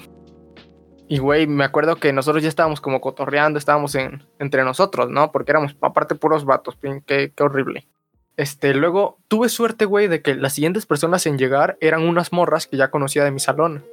Y, 1.09 1.19
güey, 1.19 1.47
me 1.47 1.65
acuerdo 1.65 1.97
que 1.97 2.13
nosotros 2.13 2.43
ya 2.43 2.49
estábamos 2.49 2.81
como 2.81 3.01
cotorreando, 3.01 3.59
estábamos 3.59 3.95
en, 3.95 4.23
entre 4.39 4.65
nosotros, 4.65 5.11
¿no? 5.11 5.31
Porque 5.31 5.51
éramos, 5.53 5.77
aparte, 5.83 6.15
puros 6.15 6.45
vatos, 6.45 6.77
pin, 6.77 7.03
qué, 7.07 7.33
qué 7.37 7.43
horrible. 7.43 7.87
Este, 8.37 8.75
luego 8.75 9.19
tuve 9.29 9.49
suerte, 9.49 9.85
güey, 9.85 10.09
de 10.09 10.23
que 10.23 10.35
las 10.35 10.55
siguientes 10.55 10.87
personas 10.87 11.27
en 11.27 11.39
llegar 11.39 11.77
eran 11.81 12.03
unas 12.03 12.33
morras 12.33 12.67
que 12.67 12.77
ya 12.77 12.91
conocía 12.91 13.25
de 13.25 13.31
mi 13.31 13.41
salón. 13.41 13.85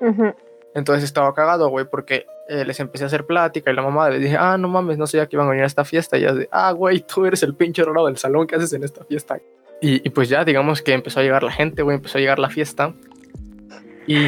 Ujú. 0.00 0.34
Entonces 0.74 1.04
estaba 1.04 1.34
cagado, 1.34 1.68
güey, 1.68 1.86
porque 1.90 2.26
eh, 2.48 2.64
les 2.64 2.78
empecé 2.78 3.04
a 3.04 3.08
hacer 3.08 3.26
plática 3.26 3.70
y 3.70 3.74
la 3.74 3.82
mamá 3.82 4.08
les 4.10 4.20
dije, 4.20 4.36
ah, 4.38 4.56
no 4.56 4.68
mames, 4.68 4.98
no 4.98 5.06
sabía 5.06 5.26
que 5.26 5.36
iban 5.36 5.46
a 5.46 5.50
venir 5.50 5.64
a 5.64 5.66
esta 5.66 5.84
fiesta. 5.84 6.16
Y 6.16 6.22
ya 6.22 6.32
de, 6.32 6.48
ah, 6.52 6.72
güey, 6.72 7.00
tú 7.14 7.26
eres 7.26 7.42
el 7.42 7.54
pinche 7.54 7.82
raro 7.84 8.06
del 8.06 8.16
salón, 8.16 8.46
¿qué 8.46 8.56
haces 8.56 8.72
en 8.72 8.84
esta 8.84 9.04
fiesta? 9.04 9.38
Y, 9.80 10.06
y 10.06 10.10
pues 10.10 10.28
ya, 10.28 10.44
digamos 10.44 10.82
que 10.82 10.92
empezó 10.92 11.20
a 11.20 11.22
llegar 11.22 11.42
la 11.42 11.52
gente, 11.52 11.82
güey, 11.82 11.96
empezó 11.96 12.18
a 12.18 12.20
llegar 12.20 12.38
la 12.38 12.50
fiesta. 12.50 12.94
Y, 14.06 14.24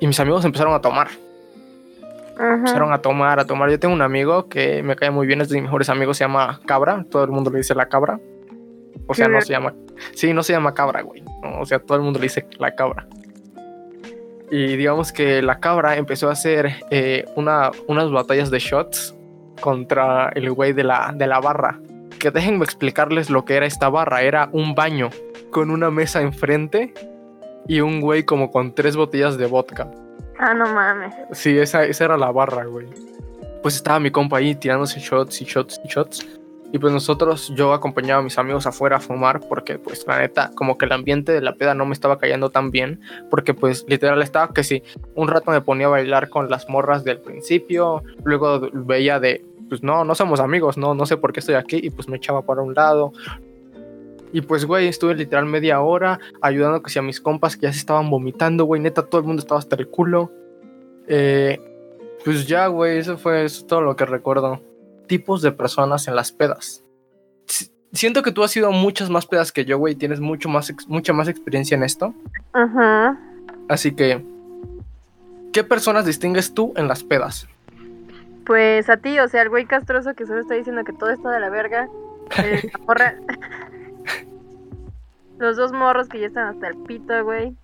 y 0.00 0.06
mis 0.06 0.20
amigos 0.20 0.44
empezaron 0.44 0.74
a 0.74 0.80
tomar. 0.80 1.08
Empezaron 2.38 2.92
a 2.92 2.98
tomar, 2.98 3.40
a 3.40 3.46
tomar. 3.46 3.68
Yo 3.68 3.80
tengo 3.80 3.94
un 3.94 4.02
amigo 4.02 4.48
que 4.48 4.82
me 4.82 4.94
cae 4.94 5.10
muy 5.10 5.26
bien, 5.26 5.40
es 5.40 5.48
de 5.48 5.56
mis 5.56 5.64
mejores 5.64 5.88
amigos, 5.88 6.16
se 6.18 6.24
llama 6.24 6.60
Cabra. 6.66 7.04
Todo 7.10 7.24
el 7.24 7.30
mundo 7.30 7.50
le 7.50 7.58
dice 7.58 7.74
la 7.74 7.88
cabra. 7.88 8.20
O 9.06 9.14
sea, 9.14 9.28
no 9.28 9.40
se 9.40 9.52
llama. 9.52 9.74
Sí, 10.14 10.32
no 10.32 10.42
se 10.42 10.52
llama 10.52 10.74
cabra, 10.74 11.02
güey. 11.02 11.22
O 11.58 11.64
sea, 11.64 11.78
todo 11.78 11.96
el 11.96 12.04
mundo 12.04 12.18
le 12.18 12.24
dice 12.24 12.46
la 12.58 12.74
cabra. 12.74 13.06
Y 14.50 14.76
digamos 14.76 15.12
que 15.12 15.42
la 15.42 15.60
cabra 15.60 15.96
empezó 15.96 16.28
a 16.28 16.32
hacer 16.32 16.72
eh, 16.90 17.24
una, 17.36 17.70
unas 17.86 18.10
batallas 18.10 18.50
de 18.50 18.58
shots 18.58 19.14
contra 19.60 20.30
el 20.34 20.50
güey 20.50 20.72
de 20.72 20.84
la, 20.84 21.12
de 21.14 21.26
la 21.26 21.40
barra. 21.40 21.78
Que 22.18 22.30
déjenme 22.30 22.64
explicarles 22.64 23.30
lo 23.30 23.44
que 23.44 23.56
era 23.56 23.66
esta 23.66 23.88
barra. 23.88 24.22
Era 24.22 24.48
un 24.52 24.74
baño 24.74 25.10
con 25.50 25.70
una 25.70 25.90
mesa 25.90 26.20
enfrente 26.22 26.94
y 27.66 27.80
un 27.80 28.00
güey 28.00 28.24
como 28.24 28.50
con 28.50 28.74
tres 28.74 28.96
botellas 28.96 29.36
de 29.36 29.46
vodka. 29.46 29.90
Ah, 30.38 30.54
no 30.54 30.66
mames. 30.72 31.14
Sí, 31.32 31.58
esa, 31.58 31.84
esa 31.84 32.04
era 32.06 32.16
la 32.16 32.30
barra, 32.30 32.64
güey. 32.64 32.86
Pues 33.62 33.76
estaba 33.76 34.00
mi 34.00 34.10
compa 34.10 34.38
ahí 34.38 34.54
tirándose 34.54 35.00
shots 35.00 35.42
y 35.42 35.44
shots 35.44 35.80
y 35.84 35.88
shots. 35.88 36.37
Y 36.70 36.78
pues 36.78 36.92
nosotros, 36.92 37.50
yo 37.54 37.72
acompañaba 37.72 38.20
a 38.20 38.22
mis 38.22 38.36
amigos 38.38 38.66
afuera 38.66 38.96
a 38.96 39.00
fumar 39.00 39.40
porque 39.48 39.78
pues 39.78 40.06
la 40.06 40.18
neta, 40.18 40.50
como 40.54 40.76
que 40.76 40.84
el 40.84 40.92
ambiente 40.92 41.32
de 41.32 41.40
la 41.40 41.54
peda 41.54 41.74
no 41.74 41.86
me 41.86 41.94
estaba 41.94 42.18
cayendo 42.18 42.50
tan 42.50 42.70
bien. 42.70 43.00
Porque 43.30 43.54
pues 43.54 43.86
literal 43.88 44.20
estaba 44.20 44.52
que 44.52 44.64
si 44.64 44.82
un 45.14 45.28
rato 45.28 45.50
me 45.50 45.62
ponía 45.62 45.86
a 45.86 45.90
bailar 45.90 46.28
con 46.28 46.50
las 46.50 46.68
morras 46.68 47.04
del 47.04 47.20
principio, 47.20 48.02
luego 48.22 48.68
veía 48.72 49.18
de, 49.18 49.44
pues 49.68 49.82
no, 49.82 50.04
no 50.04 50.14
somos 50.14 50.40
amigos, 50.40 50.76
no, 50.76 50.94
no 50.94 51.06
sé 51.06 51.16
por 51.16 51.32
qué 51.32 51.40
estoy 51.40 51.54
aquí 51.54 51.80
y 51.82 51.90
pues 51.90 52.08
me 52.08 52.18
echaba 52.18 52.42
para 52.42 52.60
un 52.60 52.74
lado. 52.74 53.12
Y 54.32 54.42
pues, 54.42 54.66
güey, 54.66 54.88
estuve 54.88 55.14
literal 55.14 55.46
media 55.46 55.80
hora 55.80 56.18
ayudando 56.42 56.82
que 56.82 56.90
si 56.90 56.98
a 56.98 57.02
mis 57.02 57.20
compas 57.20 57.56
que 57.56 57.62
ya 57.62 57.72
se 57.72 57.78
estaban 57.78 58.10
vomitando, 58.10 58.64
güey, 58.64 58.80
neta, 58.80 59.02
todo 59.02 59.20
el 59.22 59.26
mundo 59.26 59.40
estaba 59.40 59.58
hasta 59.58 59.76
el 59.76 59.88
culo. 59.88 60.30
Eh, 61.06 61.58
pues 62.24 62.46
ya, 62.46 62.66
güey, 62.66 62.98
eso 62.98 63.16
fue 63.16 63.44
eso 63.44 63.60
es 63.60 63.66
todo 63.66 63.80
lo 63.80 63.96
que 63.96 64.04
recuerdo. 64.04 64.60
Tipos 65.08 65.42
de 65.42 65.50
personas 65.52 66.06
en 66.06 66.14
las 66.14 66.30
pedas. 66.32 66.84
Siento 67.92 68.22
que 68.22 68.32
tú 68.32 68.44
has 68.44 68.54
ido 68.56 68.68
a 68.68 68.70
muchas 68.70 69.08
más 69.10 69.26
pedas 69.26 69.50
que 69.50 69.64
yo, 69.64 69.78
güey, 69.78 69.94
tienes 69.94 70.20
mucho 70.20 70.48
más 70.48 70.72
mucha 70.86 71.12
más 71.14 71.26
experiencia 71.28 71.74
en 71.74 71.82
esto. 71.82 72.14
Ajá. 72.52 73.18
Así 73.68 73.92
que, 73.92 74.22
¿qué 75.52 75.64
personas 75.64 76.04
distingues 76.04 76.52
tú 76.54 76.72
en 76.76 76.86
las 76.86 77.02
pedas? 77.02 77.48
Pues 78.44 78.88
a 78.90 78.98
ti, 78.98 79.18
o 79.18 79.28
sea, 79.28 79.42
el 79.42 79.48
güey 79.48 79.64
castroso 79.66 80.14
que 80.14 80.26
solo 80.26 80.40
está 80.40 80.54
diciendo 80.54 80.84
que 80.84 80.92
todo 80.92 81.10
está 81.10 81.30
de 81.30 81.40
la 81.40 81.48
verga. 81.50 81.88
eh, 82.38 82.70
la 82.72 82.78
morra- 82.86 83.16
Los 85.38 85.56
dos 85.56 85.72
morros 85.72 86.08
que 86.08 86.20
ya 86.20 86.26
están 86.26 86.48
hasta 86.48 86.68
el 86.68 86.76
pito, 86.78 87.24
güey. 87.24 87.54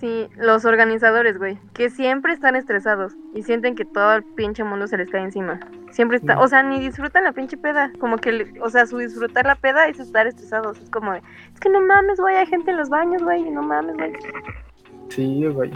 Sí, 0.00 0.28
los 0.38 0.64
organizadores, 0.64 1.36
güey, 1.36 1.58
que 1.74 1.90
siempre 1.90 2.32
están 2.32 2.56
estresados 2.56 3.12
y 3.34 3.42
sienten 3.42 3.74
que 3.74 3.84
todo 3.84 4.14
el 4.14 4.22
pinche 4.24 4.64
mundo 4.64 4.86
se 4.86 4.96
les 4.96 5.10
cae 5.10 5.22
encima. 5.22 5.60
Siempre 5.90 6.16
está, 6.16 6.36
Mm. 6.36 6.38
o 6.40 6.48
sea, 6.48 6.62
ni 6.62 6.80
disfrutan 6.80 7.24
la 7.24 7.32
pinche 7.32 7.58
peda, 7.58 7.92
como 8.00 8.16
que, 8.16 8.50
o 8.62 8.70
sea, 8.70 8.86
su 8.86 8.96
disfrutar 8.96 9.44
la 9.44 9.56
peda 9.56 9.88
es 9.88 10.00
estar 10.00 10.26
estresados. 10.26 10.78
Es 10.80 10.88
como, 10.88 11.12
de, 11.12 11.20
es 11.52 11.60
que 11.60 11.68
no 11.68 11.82
mames, 11.82 12.18
güey, 12.18 12.34
hay 12.36 12.46
gente 12.46 12.70
en 12.70 12.78
los 12.78 12.88
baños, 12.88 13.22
güey, 13.22 13.42
no 13.50 13.60
mames, 13.62 13.94
güey. 13.96 14.12
Sí, 15.10 15.46
güey. 15.48 15.70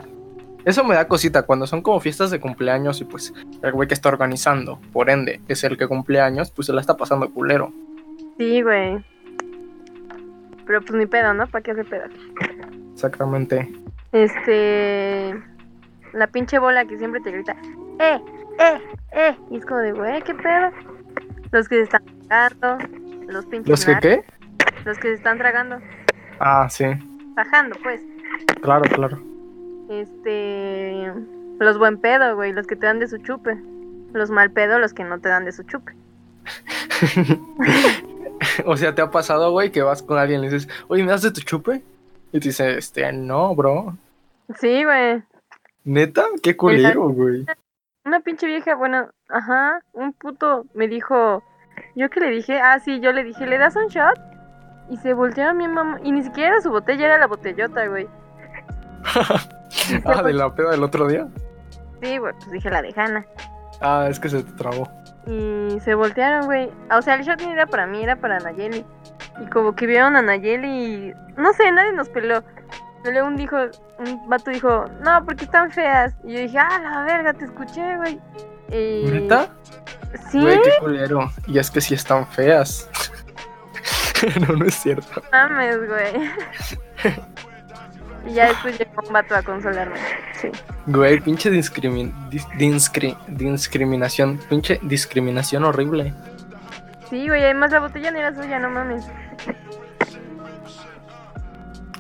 Eso 0.64 0.83
me 0.85 0.95
da 0.95 1.07
cosita 1.07 1.43
cuando 1.43 1.66
son 1.66 1.83
como 1.83 2.00
fiestas 2.00 2.31
de 2.31 2.40
cumpleaños 2.40 3.02
y 3.02 3.04
pues 3.04 3.35
el 3.62 3.73
güey 3.73 3.87
que 3.87 3.93
está 3.93 4.09
organizando, 4.09 4.81
por 4.95 5.11
ende, 5.11 5.43
es 5.49 5.62
el 5.64 5.76
que 5.76 5.87
cumple 5.87 6.21
años, 6.23 6.50
pues 6.50 6.64
se 6.66 6.73
la 6.73 6.81
está 6.81 6.97
pasando 6.97 7.28
culero. 7.31 7.71
Sí, 8.38 8.62
güey. 8.62 9.04
Pero 10.64 10.81
pues 10.81 10.95
ni 10.95 11.04
pedo, 11.04 11.35
¿no? 11.35 11.47
¿Para 11.47 11.62
qué 11.62 11.73
hacer 11.73 11.85
pedas? 11.85 12.11
Exactamente. 12.95 13.71
Este. 14.14 15.35
La 16.12 16.28
pinche 16.28 16.61
bola 16.61 16.85
que 16.85 16.97
siempre 16.97 17.21
te 17.21 17.33
grita, 17.33 17.56
¡eh! 17.99 18.21
¡eh! 18.61 18.80
¡eh! 19.12 19.37
Y 19.50 19.56
es 19.56 19.66
como 19.66 19.80
de, 19.80 19.92
güey, 19.92 20.23
¿qué 20.23 20.33
pedo? 20.35 20.71
Los 21.50 21.68
que 21.68 21.76
se 21.76 21.83
están 21.83 22.04
tragando, 22.28 22.78
los 23.26 23.44
pinches. 23.47 23.68
¿Los 23.68 23.85
que 23.85 23.99
qué? 24.00 24.25
Los 24.85 24.97
que 24.99 25.09
se 25.09 25.14
están 25.14 25.38
tragando, 25.38 25.78
Ah, 26.38 26.68
sí, 26.71 26.85
bajando, 27.35 27.76
pues. 27.83 28.02
claro, 28.62 28.83
claro. 28.83 29.21
Este. 29.90 31.12
Los 31.59 31.78
buen 31.78 31.99
pedo, 31.99 32.37
güey, 32.37 32.52
los 32.52 32.68
que 32.68 32.76
te 32.76 32.87
dan 32.87 33.00
de 33.00 33.09
su 33.09 33.18
chupe. 33.18 33.59
Los 34.12 34.30
mal 34.30 34.52
pedo, 34.52 34.78
los 34.78 34.94
que 34.94 35.02
no 35.02 35.18
te 35.18 35.28
dan 35.28 35.44
de 35.44 35.50
su 35.50 35.64
chupe. 35.64 35.92
o 38.64 38.76
sea, 38.76 38.94
¿te 38.94 39.02
ha 39.02 39.11
pasado, 39.11 39.50
güey, 39.50 39.73
que 39.73 39.83
vas 39.83 40.02
con 40.04 40.18
alguien 40.18 40.40
y 40.40 40.44
le 40.47 40.52
dices, 40.52 40.68
oye, 40.87 41.02
¿me 41.02 41.11
das 41.11 41.23
de 41.23 41.33
tu 41.33 41.40
chupe? 41.40 41.83
Y 42.33 42.38
te 42.40 42.49
dice, 42.49 42.78
este, 42.78 43.12
no, 43.12 43.54
bro. 43.56 43.97
Sí, 44.59 44.85
güey. 44.85 45.23
¿Neta? 45.85 46.25
Qué 46.43 46.57
culero, 46.57 47.09
güey. 47.09 47.47
Una 48.05 48.21
pinche 48.21 48.47
vieja, 48.47 48.75
bueno, 48.75 49.09
ajá, 49.29 49.81
un 49.93 50.13
puto 50.13 50.67
me 50.75 50.89
dijo, 50.89 51.43
¿yo 51.95 52.11
qué 52.11 52.21
le 52.21 52.31
dije? 52.31 52.61
Ah, 52.61 52.79
sí, 52.79 53.01
yo 53.01 53.13
le 53.13 53.25
dije, 53.25 53.47
¿le 53.47 53.57
das 53.57 53.77
un 53.77 53.89
shot? 53.89 54.19
Y 54.91 54.99
se 54.99 55.15
volteó 55.15 55.49
a 55.49 55.55
mi 55.55 55.67
mamá, 55.67 55.99
y 56.03 56.13
ni 56.13 56.23
siquiera 56.23 56.51
era 56.51 56.61
su 56.61 56.71
botella, 56.71 57.07
era 57.07 57.19
la 57.19 57.27
botellota, 57.27 57.87
güey. 57.87 58.07
ah, 60.05 60.23
de 60.23 60.33
la 60.35 60.55
peda 60.55 60.73
del 60.73 60.83
otro 60.83 61.07
día. 61.09 61.27
Sí, 62.03 62.19
güey, 62.19 62.35
pues 62.35 62.51
dije 62.51 62.71
la 62.71 62.83
de 62.83 62.93
Hanna. 62.95 63.27
Ah, 63.81 64.07
es 64.11 64.21
que 64.21 64.29
se 64.29 64.43
te 64.43 64.53
trabó. 64.53 64.89
Y 65.27 65.79
se 65.81 65.95
voltearon, 65.95 66.45
güey. 66.45 66.71
O 66.91 67.01
sea, 67.01 67.15
el 67.15 67.23
shot 67.23 67.41
ni 67.41 67.53
era 67.53 67.67
para 67.67 67.87
mí, 67.87 68.03
era 68.03 68.17
para 68.17 68.39
Nayeli. 68.41 68.85
Y 69.41 69.47
como 69.47 69.75
que 69.75 69.87
vieron 69.87 70.17
a 70.17 70.23
Nayeli 70.23 70.69
y... 70.69 71.15
No 71.39 71.53
sé, 71.55 71.73
nadie 71.73 71.93
nos 71.93 72.11
peló. 72.11 72.43
Luego 73.04 73.28
un 73.28 73.37
dijo, 73.37 73.56
un 73.99 74.28
vato 74.28 74.50
dijo, 74.50 74.87
no, 75.02 75.25
porque 75.25 75.44
están 75.44 75.70
feas. 75.70 76.14
Y 76.25 76.32
yo 76.34 76.40
dije, 76.40 76.58
ah, 76.58 76.80
la 76.82 77.02
verga, 77.04 77.32
te 77.34 77.44
escuché, 77.44 77.96
güey. 77.96 78.18
Y... 78.70 79.04
¿Neta? 79.11 79.49
Sí, 80.30 80.40
Güey, 80.40 80.61
qué 80.62 80.70
culero. 80.80 81.30
Y 81.46 81.58
es 81.58 81.70
que 81.70 81.80
sí 81.80 81.94
están 81.94 82.26
feas. 82.26 82.88
no, 84.49 84.56
no 84.56 84.64
es 84.64 84.75
cierto. 84.75 85.23
mames, 85.32 85.78
güey. 85.88 86.30
y 88.26 88.32
ya 88.34 88.46
después 88.49 88.78
llegó 88.78 89.02
un 89.06 89.12
vato 89.12 89.34
a 89.34 89.42
consolarme. 89.42 89.99
Sí. 90.40 90.50
Güey, 90.87 91.20
pinche 91.20 91.50
discrimin 91.50 92.12
dis- 92.30 92.49
discri- 92.56 93.16
discriminación. 93.28 94.38
Pinche 94.49 94.78
discriminación 94.82 95.64
horrible. 95.64 96.14
Sí, 97.11 97.28
güey, 97.28 97.44
además 97.44 97.70
la 97.73 97.80
botella 97.80 98.11
no 98.11 98.18
era 98.18 98.34
suya, 98.34 98.58
no 98.58 98.70
mames. 98.70 99.04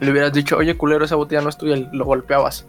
Le 0.00 0.10
hubieras 0.10 0.32
dicho, 0.32 0.56
oye, 0.56 0.76
culero, 0.76 1.04
esa 1.04 1.16
botella 1.16 1.42
no 1.42 1.48
es 1.48 1.56
tuya, 1.56 1.76
lo 1.92 2.04
golpeabas. 2.04 2.66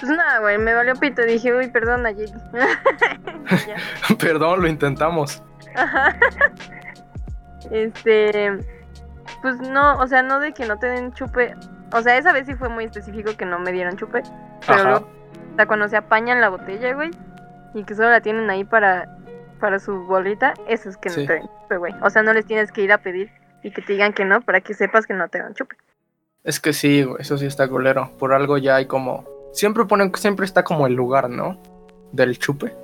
Pues 0.00 0.10
nada, 0.10 0.40
güey, 0.40 0.58
me 0.58 0.74
valió 0.74 0.94
pito. 0.96 1.22
Dije, 1.22 1.54
uy. 1.54 1.66
Y 1.66 1.70
ya. 3.66 3.76
Perdón, 4.18 4.62
lo 4.62 4.68
intentamos. 4.68 5.42
Ajá. 5.74 6.16
Este, 7.70 8.58
pues 9.40 9.56
no, 9.60 9.98
o 9.98 10.06
sea, 10.06 10.22
no 10.22 10.40
de 10.40 10.52
que 10.52 10.66
no 10.66 10.78
te 10.78 10.86
den 10.86 11.12
chupe. 11.12 11.54
O 11.92 12.02
sea, 12.02 12.16
esa 12.16 12.32
vez 12.32 12.46
sí 12.46 12.54
fue 12.54 12.68
muy 12.68 12.84
específico 12.84 13.36
que 13.36 13.46
no 13.46 13.58
me 13.58 13.72
dieron 13.72 13.96
chupe. 13.96 14.22
Pero 14.66 14.78
Ajá. 14.78 14.90
luego, 14.90 15.08
cuando 15.66 15.88
se 15.88 15.96
apañan 15.96 16.40
la 16.40 16.48
botella, 16.48 16.92
güey, 16.94 17.10
y 17.72 17.84
que 17.84 17.94
solo 17.94 18.10
la 18.10 18.20
tienen 18.20 18.50
ahí 18.50 18.64
para, 18.64 19.08
para 19.60 19.78
su 19.78 20.04
bolita, 20.04 20.54
eso 20.68 20.88
es 20.88 20.96
que 20.96 21.08
no 21.08 21.14
te 21.14 21.32
den 21.34 21.42
chupe, 21.42 21.76
güey. 21.76 21.94
O 22.02 22.10
sea, 22.10 22.22
no 22.22 22.32
les 22.32 22.46
tienes 22.46 22.72
que 22.72 22.82
ir 22.82 22.92
a 22.92 22.98
pedir 22.98 23.30
y 23.64 23.70
que 23.72 23.82
te 23.82 23.94
digan 23.94 24.12
que 24.12 24.24
no 24.24 24.42
para 24.42 24.60
que 24.60 24.74
sepas 24.74 25.06
que 25.06 25.14
no 25.14 25.28
te 25.28 25.38
dan 25.38 25.54
chupe. 25.54 25.76
Es 26.44 26.60
que 26.60 26.74
sí, 26.74 27.02
güey, 27.02 27.22
eso 27.22 27.38
sí 27.38 27.46
está 27.46 27.66
culero. 27.66 28.10
Por 28.18 28.34
algo 28.34 28.58
ya 28.58 28.76
hay 28.76 28.86
como. 28.86 29.24
Siempre 29.52 29.86
ponen, 29.86 30.14
siempre 30.14 30.44
está 30.44 30.62
como 30.62 30.86
el 30.86 30.92
lugar, 30.92 31.30
¿no? 31.30 31.60
Del 32.12 32.38
chupe. 32.38 32.76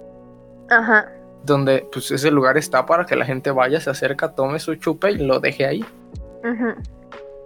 Ajá. 0.71 1.13
Donde, 1.45 1.87
pues, 1.93 2.11
ese 2.11 2.31
lugar 2.31 2.57
está 2.57 2.87
para 2.87 3.05
que 3.05 3.17
la 3.17 3.27
gente 3.27 3.51
vaya, 3.51 3.79
se 3.81 3.91
acerca, 3.91 4.35
tome 4.35 4.59
su 4.59 4.75
chupe 4.77 5.11
y 5.11 5.19
lo 5.19 5.39
deje 5.39 5.67
ahí. 5.67 5.85
ujú. 6.43 6.75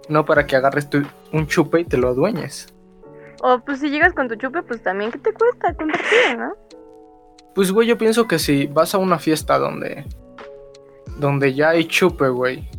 No 0.07 0.23
para 0.23 0.45
que 0.45 0.55
agarres 0.55 0.89
tu, 0.89 1.01
un 1.33 1.47
chupe 1.47 1.79
y 1.81 1.85
te 1.85 1.97
lo 1.97 2.09
adueñes. 2.09 2.67
O 3.41 3.59
pues 3.59 3.79
si 3.79 3.89
llegas 3.89 4.13
con 4.13 4.29
tu 4.29 4.35
chupe, 4.35 4.61
pues 4.61 4.81
también, 4.81 5.11
¿qué 5.11 5.17
te 5.17 5.33
cuesta 5.33 5.73
compartir, 5.73 6.37
no? 6.37 6.53
Pues, 7.53 7.71
güey, 7.71 7.87
yo 7.87 7.97
pienso 7.97 8.27
que 8.27 8.39
si 8.39 8.67
vas 8.67 8.93
a 8.95 8.99
una 8.99 9.19
fiesta 9.19 9.57
donde. 9.57 10.05
Donde 11.17 11.53
ya 11.53 11.69
hay 11.69 11.85
chupe, 11.85 12.29
güey. 12.29 12.69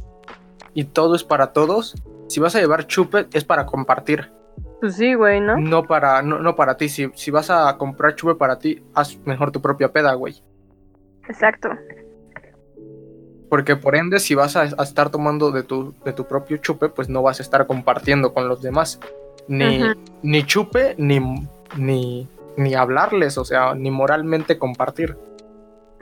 Y 0.77 0.85
todo 0.85 1.15
es 1.15 1.25
para 1.25 1.55
todos. 1.55 1.95
Si 2.29 2.39
vas 2.39 2.55
a 2.55 2.61
llevar 2.61 2.87
chupe, 2.87 3.27
es 3.33 3.45
para 3.45 3.65
compartir. 3.65 4.31
Pues 4.79 4.97
sí, 4.97 5.15
güey, 5.15 5.41
¿no? 5.41 5.57
No 5.57 5.85
para, 5.85 6.21
no, 6.21 6.39
no 6.39 6.55
para 6.55 6.77
ti. 6.77 6.91
Si, 6.91 7.11
si 7.15 7.31
vas 7.31 7.49
a 7.49 7.79
comprar 7.79 8.15
chupe 8.15 8.35
para 8.35 8.59
ti, 8.59 8.85
haz 8.93 9.17
mejor 9.25 9.51
tu 9.53 9.63
propia 9.63 9.91
peda, 9.91 10.13
güey. 10.13 10.43
Exacto. 11.27 11.71
Porque 13.49 13.75
por 13.77 13.97
ende, 13.97 14.21
si 14.21 14.35
vas 14.35 14.55
a, 14.55 14.63
a 14.63 14.83
estar 14.83 15.09
tomando 15.09 15.51
de 15.51 15.63
tu, 15.63 15.95
de 16.05 16.13
tu 16.13 16.27
propio 16.27 16.59
chupe, 16.59 16.91
pues 16.91 17.09
no 17.09 17.23
vas 17.23 17.41
a 17.41 17.43
estar 17.43 17.67
compartiendo 17.67 18.35
con 18.35 18.47
los 18.47 18.61
demás. 18.61 19.01
Ni, 19.49 19.81
ni 20.23 20.45
chupe, 20.45 20.95
ni, 20.99 21.21
ni, 21.79 22.29
ni 22.59 22.75
hablarles, 22.75 23.39
o 23.39 23.47
sea, 23.47 23.75
ni 23.75 23.91
moralmente 23.91 24.59
compartir. 24.59 25.17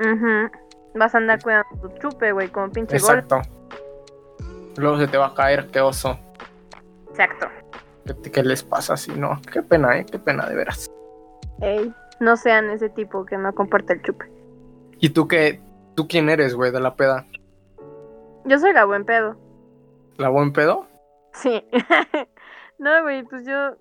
Ujú. 0.01 0.51
Vas 0.97 1.15
a 1.15 1.19
andar 1.19 1.41
cuidando 1.41 1.69
tu 1.81 1.89
chupe, 2.01 2.33
güey, 2.33 2.49
como 2.49 2.73
pinche 2.73 2.99
gol. 2.99 3.25
Luego 4.77 4.99
se 4.99 5.09
te 5.09 5.17
va 5.17 5.27
a 5.27 5.35
caer, 5.35 5.69
qué 5.71 5.81
oso. 5.81 6.19
Exacto. 7.11 7.47
¿Qué, 8.23 8.31
qué 8.31 8.43
les 8.43 8.63
pasa 8.63 8.97
si 8.97 9.13
no? 9.13 9.41
Qué 9.53 9.63
pena, 9.63 9.99
¿eh? 9.99 10.07
Qué 10.11 10.19
pena, 10.19 10.47
de 10.47 10.55
veras. 10.55 10.91
Ey. 11.61 11.93
no 12.21 12.37
sean 12.37 12.71
ese 12.71 12.89
tipo 12.89 13.25
que 13.25 13.39
no 13.39 13.55
comparte 13.55 13.95
el 13.95 14.03
chupe. 14.03 14.27
¿Y 14.99 15.11
tú 15.11 15.29
qué? 15.29 15.61
¿Tú 15.95 16.09
quién 16.09 16.29
eres, 16.29 16.55
güey, 16.55 16.73
de 16.73 16.81
la 16.81 16.97
peda? 16.97 17.25
Yo 18.45 18.59
soy 18.59 18.73
la 18.73 18.85
buen 18.85 19.05
pedo. 19.05 19.37
¿La 20.17 20.29
buen 20.29 20.53
pedo? 20.53 20.87
Sí. 21.33 21.65
no, 22.79 23.03
güey, 23.03 23.23
pues 23.25 23.47
yo. 23.47 23.77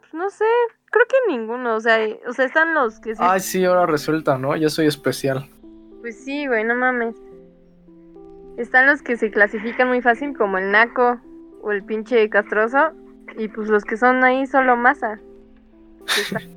Pues 0.00 0.14
no 0.14 0.30
sé. 0.30 0.44
Creo 0.90 1.06
que 1.06 1.32
ninguno. 1.32 1.76
O 1.76 1.80
sea, 1.80 1.98
o 2.26 2.32
sea, 2.32 2.44
están 2.44 2.74
los 2.74 3.00
que 3.00 3.14
sí. 3.14 3.22
Ay, 3.24 3.40
sí, 3.40 3.64
ahora 3.64 3.86
resulta, 3.86 4.38
¿no? 4.38 4.56
Yo 4.56 4.70
soy 4.70 4.86
especial. 4.86 5.48
Pues 6.00 6.24
sí, 6.24 6.46
güey, 6.46 6.64
no 6.64 6.74
mames. 6.74 7.16
Están 8.58 8.88
los 8.88 9.02
que 9.02 9.16
se 9.16 9.30
clasifican 9.30 9.86
muy 9.86 10.02
fácil 10.02 10.36
como 10.36 10.58
el 10.58 10.72
naco 10.72 11.20
o 11.62 11.70
el 11.70 11.84
pinche 11.84 12.28
castroso. 12.28 12.90
Y 13.38 13.46
pues 13.48 13.68
los 13.68 13.84
que 13.84 13.96
son 13.96 14.24
ahí 14.24 14.46
solo 14.46 14.76
masa. 14.76 15.20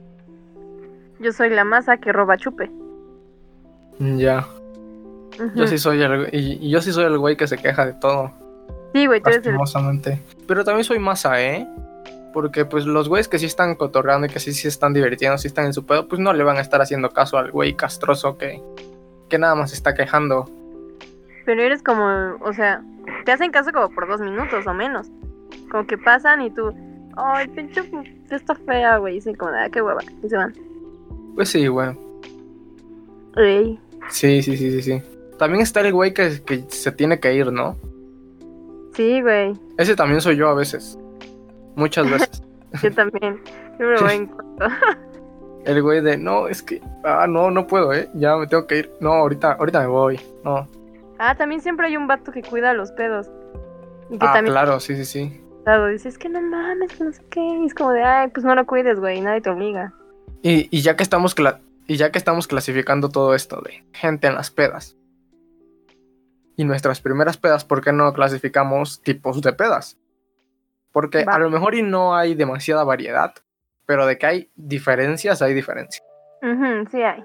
Yo 1.19 1.31
soy 1.31 1.51
la 1.51 1.63
masa 1.63 1.97
que 1.97 2.11
roba 2.11 2.37
chupe. 2.37 2.71
Ya. 3.99 4.47
Yo 5.55 5.67
sí 5.67 5.77
soy 5.77 6.01
el 6.01 6.29
y, 6.31 6.69
yo 6.69 6.81
sí 6.81 6.91
soy 6.91 7.05
el 7.05 7.17
güey 7.17 7.37
que 7.37 7.47
se 7.47 7.57
queja 7.57 7.85
de 7.85 7.93
todo. 7.93 8.31
Sí, 8.93 9.05
güey, 9.05 9.21
tú 9.21 9.29
eres 9.29 9.45
el... 9.45 10.19
Pero 10.47 10.63
también 10.63 10.83
soy 10.83 10.99
masa, 10.99 11.41
¿eh? 11.41 11.67
Porque 12.33 12.65
pues 12.65 12.85
los 12.85 13.07
güeyes 13.07 13.27
que 13.27 13.39
sí 13.39 13.45
están 13.45 13.75
cotorreando 13.75 14.27
y 14.27 14.29
que 14.29 14.39
sí, 14.39 14.51
sí 14.53 14.67
están 14.67 14.93
divirtiendo, 14.93 15.37
sí 15.37 15.47
están 15.47 15.65
en 15.65 15.73
su 15.73 15.85
pedo, 15.85 16.07
pues 16.07 16.19
no 16.19 16.33
le 16.33 16.43
van 16.43 16.57
a 16.57 16.61
estar 16.61 16.81
haciendo 16.81 17.11
caso 17.11 17.37
al 17.37 17.51
güey 17.51 17.75
castroso 17.75 18.37
que, 18.37 18.61
que 19.29 19.37
nada 19.37 19.55
más 19.55 19.71
está 19.73 19.93
quejando. 19.93 20.49
Pero 21.45 21.61
eres 21.61 21.81
como, 21.81 22.37
o 22.41 22.53
sea, 22.53 22.83
te 23.25 23.31
hacen 23.31 23.51
caso 23.51 23.71
como 23.71 23.89
por 23.89 24.07
dos 24.07 24.21
minutos 24.21 24.65
o 24.67 24.73
menos. 24.73 25.11
Como 25.69 25.85
que 25.87 25.97
pasan 25.97 26.41
y 26.41 26.51
tú, 26.51 26.73
ay, 27.17 27.47
pinche, 27.47 27.83
está 28.29 28.55
fea, 28.55 28.97
güey. 28.97 29.13
Y 29.13 29.15
dicen 29.17 29.35
como, 29.35 29.51
ah, 29.51 29.69
qué 29.71 29.81
hueva. 29.81 30.01
Y 30.23 30.29
se 30.29 30.37
van. 30.37 30.53
Pues 31.35 31.49
sí, 31.49 31.67
güey. 31.67 31.97
Ey. 33.37 33.79
Sí, 34.09 34.41
sí, 34.41 34.57
sí, 34.57 34.71
sí, 34.71 34.81
sí. 34.81 35.01
También 35.37 35.61
está 35.61 35.81
el 35.81 35.93
güey 35.93 36.13
que, 36.13 36.41
que 36.45 36.63
se 36.67 36.91
tiene 36.91 37.19
que 37.19 37.33
ir, 37.33 37.51
¿no? 37.51 37.77
Sí, 38.93 39.21
güey. 39.21 39.53
Ese 39.77 39.95
también 39.95 40.21
soy 40.21 40.35
yo 40.35 40.49
a 40.49 40.53
veces. 40.53 40.99
Muchas 41.75 42.09
veces. 42.11 42.43
yo 42.83 42.91
también. 42.93 43.41
Yo 43.79 43.87
me 43.87 44.01
voy 44.01 44.13
en 44.13 44.31
el 45.65 45.81
güey 45.81 46.01
de, 46.01 46.17
no, 46.17 46.47
es 46.47 46.61
que, 46.61 46.81
ah, 47.03 47.25
no, 47.27 47.51
no 47.51 47.67
puedo, 47.67 47.93
¿eh? 47.93 48.09
Ya 48.13 48.35
me 48.37 48.47
tengo 48.47 48.67
que 48.67 48.79
ir. 48.79 48.91
No, 48.99 49.13
ahorita, 49.13 49.53
ahorita 49.53 49.81
me 49.81 49.87
voy. 49.87 50.19
No. 50.43 50.67
Ah, 51.23 51.35
también 51.35 51.61
siempre 51.61 51.85
hay 51.85 51.95
un 51.97 52.07
vato 52.07 52.31
que 52.31 52.41
cuida 52.41 52.73
los 52.73 52.91
pedos. 52.93 53.29
Y 54.09 54.17
que 54.17 54.25
ah, 54.25 54.41
claro, 54.43 54.79
sí, 54.79 54.95
sí, 54.95 55.05
sí. 55.05 55.39
Claro, 55.63 55.85
dices 55.85 56.17
que 56.17 56.29
no 56.29 56.41
mames, 56.41 56.99
no 56.99 57.13
sé 57.13 57.21
qué. 57.29 57.39
Y 57.39 57.65
es 57.67 57.75
como 57.75 57.91
de, 57.91 58.01
ay, 58.01 58.29
pues 58.29 58.43
no 58.43 58.55
lo 58.55 58.65
cuides, 58.65 58.99
güey, 58.99 59.21
nadie 59.21 59.39
te 59.39 59.51
obliga. 59.51 59.93
Y, 60.41 60.67
y 60.75 60.81
ya 60.81 60.95
que 60.95 61.03
estamos 61.03 61.35
y 61.85 61.97
ya 61.97 62.11
que 62.11 62.17
estamos 62.17 62.47
clasificando 62.47 63.09
todo 63.09 63.35
esto 63.35 63.61
de 63.61 63.83
gente 63.93 64.25
en 64.25 64.33
las 64.33 64.49
pedas. 64.49 64.97
Y 66.57 66.63
nuestras 66.63 67.01
primeras 67.01 67.37
pedas, 67.37 67.65
¿por 67.65 67.83
qué 67.83 67.93
no 67.93 68.11
clasificamos 68.13 69.03
tipos 69.03 69.43
de 69.43 69.53
pedas? 69.53 69.99
Porque 70.91 71.23
a 71.27 71.37
lo 71.37 71.51
mejor 71.51 71.75
y 71.75 71.83
no 71.83 72.15
hay 72.15 72.33
demasiada 72.33 72.83
variedad, 72.83 73.35
pero 73.85 74.07
de 74.07 74.17
que 74.17 74.25
hay 74.25 74.51
diferencias, 74.55 75.43
hay 75.43 75.53
diferencias. 75.53 76.03
sí 76.89 77.03
hay. 77.03 77.23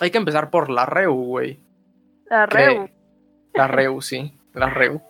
Hay 0.00 0.10
que 0.12 0.18
empezar 0.18 0.50
por 0.50 0.70
la 0.70 0.86
Reu, 0.86 1.12
güey. 1.12 1.65
La 2.28 2.46
Reu. 2.46 2.88
la 3.54 3.68
Reu, 3.68 4.00
sí. 4.00 4.38
La 4.52 4.70
Reu. 4.70 5.00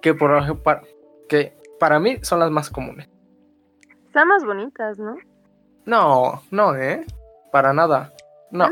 Que 0.00 0.14
por 0.14 0.62
para, 0.62 0.82
que 1.28 1.56
para 1.78 2.00
mí 2.00 2.18
son 2.22 2.40
las 2.40 2.50
más 2.50 2.70
comunes. 2.70 3.08
Están 4.06 4.28
más 4.28 4.44
bonitas, 4.44 4.98
¿no? 4.98 5.16
No, 5.86 6.42
no, 6.50 6.76
¿eh? 6.76 7.06
Para 7.50 7.72
nada. 7.72 8.12
No. 8.50 8.68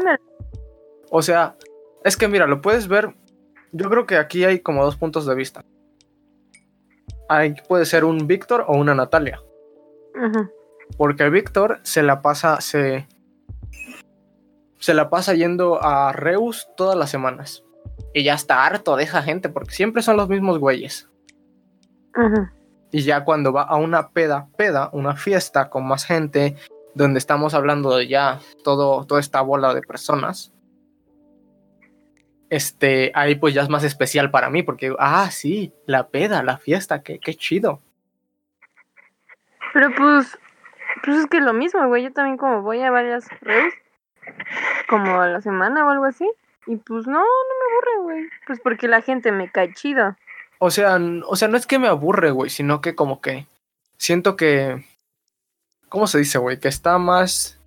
O 1.10 1.22
sea, 1.22 1.56
es 2.04 2.16
que 2.16 2.28
mira, 2.28 2.46
lo 2.46 2.60
puedes 2.60 2.88
ver. 2.88 3.14
Yo 3.72 3.88
creo 3.88 4.06
que 4.06 4.16
aquí 4.16 4.44
hay 4.44 4.60
como 4.60 4.84
dos 4.84 4.96
puntos 4.96 5.26
de 5.26 5.34
vista. 5.34 5.64
Ahí 7.28 7.54
puede 7.68 7.84
ser 7.84 8.04
un 8.04 8.26
Víctor 8.26 8.64
o 8.66 8.76
una 8.76 8.94
Natalia. 8.94 9.40
Porque 10.96 11.30
Víctor 11.30 11.78
se 11.82 12.02
la 12.02 12.20
pasa, 12.20 12.60
se, 12.60 13.06
se 14.80 14.94
la 14.94 15.10
pasa 15.10 15.34
yendo 15.34 15.82
a 15.82 16.12
Reus 16.12 16.68
todas 16.76 16.96
las 16.96 17.10
semanas. 17.10 17.62
Y 18.12 18.24
ya 18.24 18.34
está 18.34 18.64
harto 18.64 18.96
de 18.96 19.04
esa 19.04 19.22
gente, 19.22 19.48
porque 19.48 19.72
siempre 19.72 20.02
son 20.02 20.16
los 20.16 20.28
mismos 20.28 20.58
güeyes. 20.58 21.08
Y 22.90 23.02
ya 23.02 23.24
cuando 23.24 23.52
va 23.52 23.62
a 23.62 23.76
una 23.76 24.08
peda, 24.08 24.48
peda, 24.56 24.90
una 24.92 25.14
fiesta 25.14 25.70
con 25.70 25.86
más 25.86 26.04
gente, 26.04 26.56
donde 26.94 27.18
estamos 27.18 27.54
hablando 27.54 27.96
de 27.96 28.08
ya 28.08 28.40
todo, 28.64 29.06
toda 29.06 29.20
esta 29.20 29.42
bola 29.42 29.74
de 29.74 29.82
personas, 29.82 30.52
este, 32.48 33.12
ahí 33.14 33.36
pues 33.36 33.54
ya 33.54 33.62
es 33.62 33.68
más 33.68 33.84
especial 33.84 34.30
para 34.32 34.50
mí, 34.50 34.64
porque, 34.64 34.92
ah, 34.98 35.30
sí, 35.30 35.72
la 35.86 36.08
peda, 36.08 36.42
la 36.42 36.58
fiesta, 36.58 37.02
qué, 37.02 37.20
qué 37.20 37.34
chido. 37.34 37.80
Pero 39.72 39.90
pues, 39.96 40.36
pues 41.04 41.18
es 41.18 41.26
que 41.26 41.40
lo 41.40 41.52
mismo, 41.52 41.86
güey, 41.86 42.02
yo 42.04 42.12
también 42.12 42.38
como 42.38 42.62
voy 42.62 42.80
a 42.80 42.90
varias 42.90 43.28
redes, 43.40 43.74
como 44.88 45.20
a 45.20 45.28
la 45.28 45.40
semana 45.40 45.86
o 45.86 45.90
algo 45.90 46.04
así, 46.04 46.30
y 46.66 46.76
pues 46.76 47.06
no, 47.06 47.20
no 47.20 47.22
me 47.22 47.72
aburre, 47.72 48.02
güey, 48.02 48.28
pues 48.46 48.60
porque 48.60 48.88
la 48.88 49.02
gente 49.02 49.32
me 49.32 49.50
cae 49.50 49.72
chido. 49.72 50.16
O 50.58 50.70
sea, 50.70 50.98
o 51.26 51.36
sea, 51.36 51.48
no 51.48 51.56
es 51.56 51.66
que 51.66 51.78
me 51.78 51.88
aburre, 51.88 52.30
güey, 52.30 52.50
sino 52.50 52.80
que 52.80 52.94
como 52.94 53.20
que 53.20 53.46
siento 53.96 54.36
que, 54.36 54.84
¿cómo 55.88 56.06
se 56.06 56.18
dice, 56.18 56.38
güey? 56.38 56.60
Que 56.60 56.68
está 56.68 56.98
más... 56.98 57.58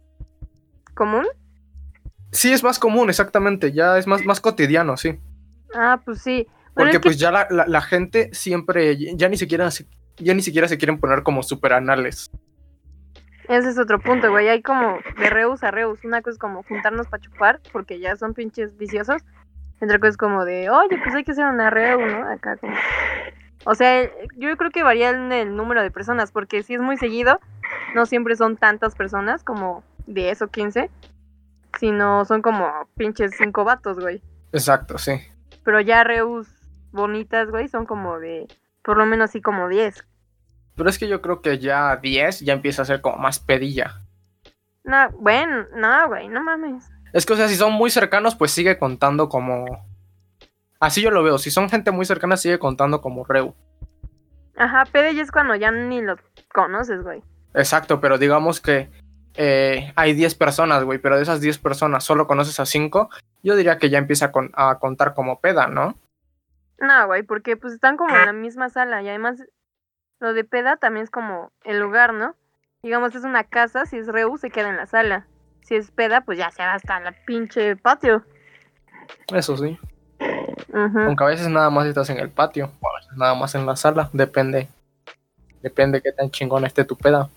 ¿Común? 0.93 1.25
Sí, 2.31 2.51
es 2.51 2.63
más 2.63 2.79
común, 2.79 3.09
exactamente. 3.09 3.71
Ya 3.71 3.97
es 3.97 4.07
más, 4.07 4.25
más 4.25 4.41
cotidiano, 4.41 4.97
sí. 4.97 5.19
Ah, 5.73 6.01
pues 6.03 6.21
sí. 6.21 6.47
Porque 6.75 6.99
pues 6.99 7.17
ya 7.17 7.31
la, 7.31 7.81
gente 7.81 8.29
siempre, 8.33 8.97
ya 9.15 9.29
ni 9.29 9.37
siquiera, 9.37 9.69
ya 10.17 10.33
ni 10.33 10.41
siquiera 10.41 10.67
se 10.67 10.77
quieren 10.79 10.99
poner 10.99 11.21
como 11.21 11.43
super 11.43 11.73
anales. 11.73 12.31
Ese 13.47 13.69
es 13.69 13.77
otro 13.77 13.99
punto, 13.99 14.31
güey. 14.31 14.47
Hay 14.49 14.61
como 14.61 14.99
de 15.17 15.29
reus 15.29 15.63
a 15.63 15.71
reus. 15.71 16.03
Una 16.03 16.21
cosa 16.21 16.33
es 16.33 16.39
como 16.39 16.63
juntarnos 16.63 17.07
para 17.07 17.21
chupar, 17.21 17.59
porque 17.71 17.99
ya 17.99 18.15
son 18.15 18.33
pinches 18.33 18.77
viciosos. 18.77 19.21
Otra 19.81 19.99
cosa 19.99 20.09
es 20.09 20.17
como 20.17 20.45
de, 20.45 20.69
oye, 20.69 20.97
pues 21.03 21.13
hay 21.15 21.23
que 21.23 21.31
hacer 21.31 21.45
una 21.45 21.69
reu, 21.69 22.05
¿no? 22.05 22.27
Acá 22.29 22.57
como... 22.57 22.73
O 23.65 23.75
sea, 23.75 24.09
yo 24.35 24.55
creo 24.57 24.71
que 24.71 24.83
varía 24.83 25.09
en 25.09 25.31
el 25.31 25.55
número 25.55 25.81
de 25.81 25.91
personas, 25.91 26.31
porque 26.31 26.63
si 26.63 26.73
es 26.73 26.81
muy 26.81 26.97
seguido, 26.97 27.39
no 27.95 28.05
siempre 28.05 28.35
son 28.35 28.57
tantas 28.57 28.95
personas 28.95 29.43
como 29.43 29.83
10 30.07 30.41
o 30.41 30.47
15 30.47 30.89
sino 31.79 32.25
son 32.25 32.41
como 32.41 32.87
pinches 32.95 33.31
cinco 33.37 33.63
vatos, 33.63 33.99
güey. 33.99 34.21
Exacto, 34.51 34.97
sí. 34.97 35.13
Pero 35.63 35.81
ya 35.81 36.03
reus 36.03 36.47
bonitas, 36.91 37.49
güey, 37.49 37.67
son 37.67 37.85
como 37.85 38.19
de, 38.19 38.47
por 38.83 38.97
lo 38.97 39.05
menos 39.05 39.29
así 39.29 39.41
como 39.41 39.67
diez. 39.67 40.05
Pero 40.75 40.89
es 40.89 40.97
que 40.97 41.07
yo 41.07 41.21
creo 41.21 41.41
que 41.41 41.59
ya 41.59 41.97
diez 41.97 42.39
ya 42.39 42.53
empieza 42.53 42.81
a 42.81 42.85
ser 42.85 43.01
como 43.01 43.17
más 43.17 43.39
pedilla. 43.39 44.01
No, 44.83 45.09
bueno, 45.11 45.65
no, 45.75 46.07
güey, 46.07 46.27
no 46.27 46.43
mames. 46.43 46.89
Es 47.13 47.25
que, 47.25 47.33
o 47.33 47.35
sea, 47.35 47.47
si 47.47 47.55
son 47.55 47.73
muy 47.73 47.89
cercanos, 47.89 48.35
pues 48.35 48.51
sigue 48.51 48.77
contando 48.77 49.29
como... 49.29 49.65
Así 50.79 51.01
yo 51.01 51.11
lo 51.11 51.23
veo, 51.23 51.37
si 51.37 51.51
son 51.51 51.69
gente 51.69 51.91
muy 51.91 52.05
cercana, 52.05 52.35
sigue 52.35 52.59
contando 52.59 53.01
como 53.01 53.23
reu. 53.23 53.55
Ajá, 54.57 54.85
pedilla 54.91 55.21
es 55.21 55.31
cuando 55.31 55.55
ya 55.55 55.71
ni 55.71 56.01
los 56.01 56.19
conoces, 56.53 57.01
güey. 57.03 57.23
Exacto, 57.53 58.01
pero 58.01 58.17
digamos 58.17 58.59
que 58.59 58.89
eh, 59.35 59.91
hay 59.95 60.13
10 60.13 60.35
personas, 60.35 60.83
güey, 60.83 60.99
pero 60.99 61.15
de 61.15 61.23
esas 61.23 61.41
10 61.41 61.57
personas 61.59 62.03
solo 62.03 62.27
conoces 62.27 62.59
a 62.59 62.65
5, 62.65 63.09
yo 63.43 63.55
diría 63.55 63.77
que 63.77 63.89
ya 63.89 63.97
empieza 63.97 64.31
a, 64.53 64.79
contar 64.79 65.13
como 65.13 65.39
peda, 65.39 65.67
¿no? 65.67 65.97
No, 66.79 67.07
güey, 67.07 67.23
porque 67.23 67.57
pues 67.57 67.73
están 67.73 67.97
como 67.97 68.15
en 68.15 68.25
la 68.25 68.33
misma 68.33 68.69
sala 68.69 69.01
y 69.01 69.09
además 69.09 69.43
lo 70.23 70.33
de 70.33 70.45
peda 70.45 70.77
también 70.77 71.03
es 71.03 71.09
como 71.09 71.51
el 71.65 71.81
lugar, 71.81 72.13
¿no? 72.13 72.33
Digamos, 72.81 73.13
es 73.13 73.25
una 73.25 73.43
casa, 73.43 73.85
si 73.85 73.97
es 73.97 74.07
Reu 74.07 74.37
se 74.37 74.49
queda 74.49 74.69
en 74.69 74.77
la 74.77 74.85
sala. 74.85 75.27
Si 75.63 75.75
es 75.75 75.91
peda, 75.91 76.21
pues 76.21 76.37
ya 76.37 76.49
se 76.49 76.63
va 76.63 76.75
hasta 76.75 77.01
la 77.01 77.11
pinche 77.25 77.75
patio. 77.75 78.23
Eso 79.33 79.57
sí. 79.57 79.77
Aunque 80.73 81.23
a 81.25 81.27
veces 81.27 81.49
nada 81.49 81.69
más 81.69 81.87
estás 81.87 82.09
en 82.09 82.19
el 82.19 82.29
patio, 82.29 82.71
o 82.79 82.89
a 82.89 82.99
veces 82.99 83.17
nada 83.17 83.35
más 83.35 83.53
en 83.55 83.65
la 83.65 83.75
sala, 83.75 84.09
depende. 84.13 84.69
Depende 85.61 86.01
qué 86.01 86.13
tan 86.13 86.31
chingón 86.31 86.63
esté 86.63 86.85
tu 86.85 86.97
peda. 86.97 87.29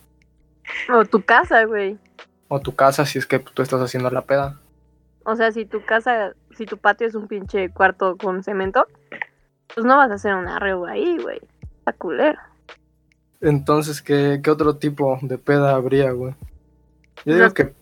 O 0.88 1.04
tu 1.04 1.20
casa, 1.22 1.64
güey. 1.64 1.98
O 2.46 2.60
tu 2.60 2.76
casa 2.76 3.04
si 3.04 3.18
es 3.18 3.26
que 3.26 3.40
tú 3.40 3.62
estás 3.62 3.80
haciendo 3.80 4.10
la 4.10 4.22
peda. 4.22 4.60
O 5.24 5.34
sea, 5.34 5.50
si 5.50 5.66
tu 5.66 5.84
casa, 5.84 6.34
si 6.56 6.66
tu 6.66 6.78
patio 6.78 7.08
es 7.08 7.16
un 7.16 7.26
pinche 7.26 7.68
cuarto 7.68 8.16
con 8.16 8.44
cemento, 8.44 8.86
pues 9.74 9.84
no 9.84 9.96
vas 9.96 10.12
a 10.12 10.14
hacer 10.14 10.36
un 10.36 10.46
arreo 10.46 10.86
ahí, 10.86 11.18
güey. 11.18 11.40
Está 11.80 11.92
culero. 11.92 12.38
Entonces, 13.40 14.02
¿qué, 14.02 14.40
¿qué, 14.42 14.50
otro 14.50 14.76
tipo 14.76 15.18
de 15.22 15.38
peda 15.38 15.74
habría, 15.74 16.10
güey? 16.12 16.34
Yo 17.24 17.34
digo 17.34 17.52
que 17.52 17.74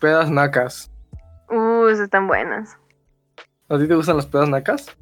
pedas 0.00 0.30
nacas. 0.30 0.90
Uh, 1.48 1.86
esas 1.86 2.04
están 2.04 2.26
buenas. 2.26 2.76
¿A 3.68 3.78
ti 3.78 3.88
te 3.88 3.94
gustan 3.94 4.16
las 4.16 4.26
pedas 4.26 4.48
nacas? 4.48 4.96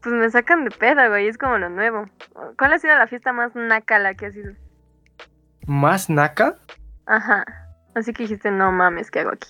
Pues 0.00 0.14
me 0.14 0.30
sacan 0.30 0.64
de 0.64 0.70
peda, 0.70 1.08
güey, 1.08 1.28
es 1.28 1.38
como 1.38 1.58
lo 1.58 1.68
nuevo. 1.68 2.06
¿Cuál 2.58 2.72
ha 2.72 2.78
sido 2.78 2.96
la 2.96 3.06
fiesta 3.06 3.32
más 3.32 3.54
naca 3.54 3.98
la 3.98 4.14
que 4.14 4.26
ha 4.26 4.32
sido? 4.32 4.52
¿Más 5.66 6.10
naca? 6.10 6.58
Ajá. 7.06 7.44
Así 7.94 8.12
que 8.12 8.24
dijiste, 8.24 8.50
no 8.50 8.72
mames, 8.72 9.10
¿qué 9.10 9.20
hago 9.20 9.30
aquí? 9.30 9.48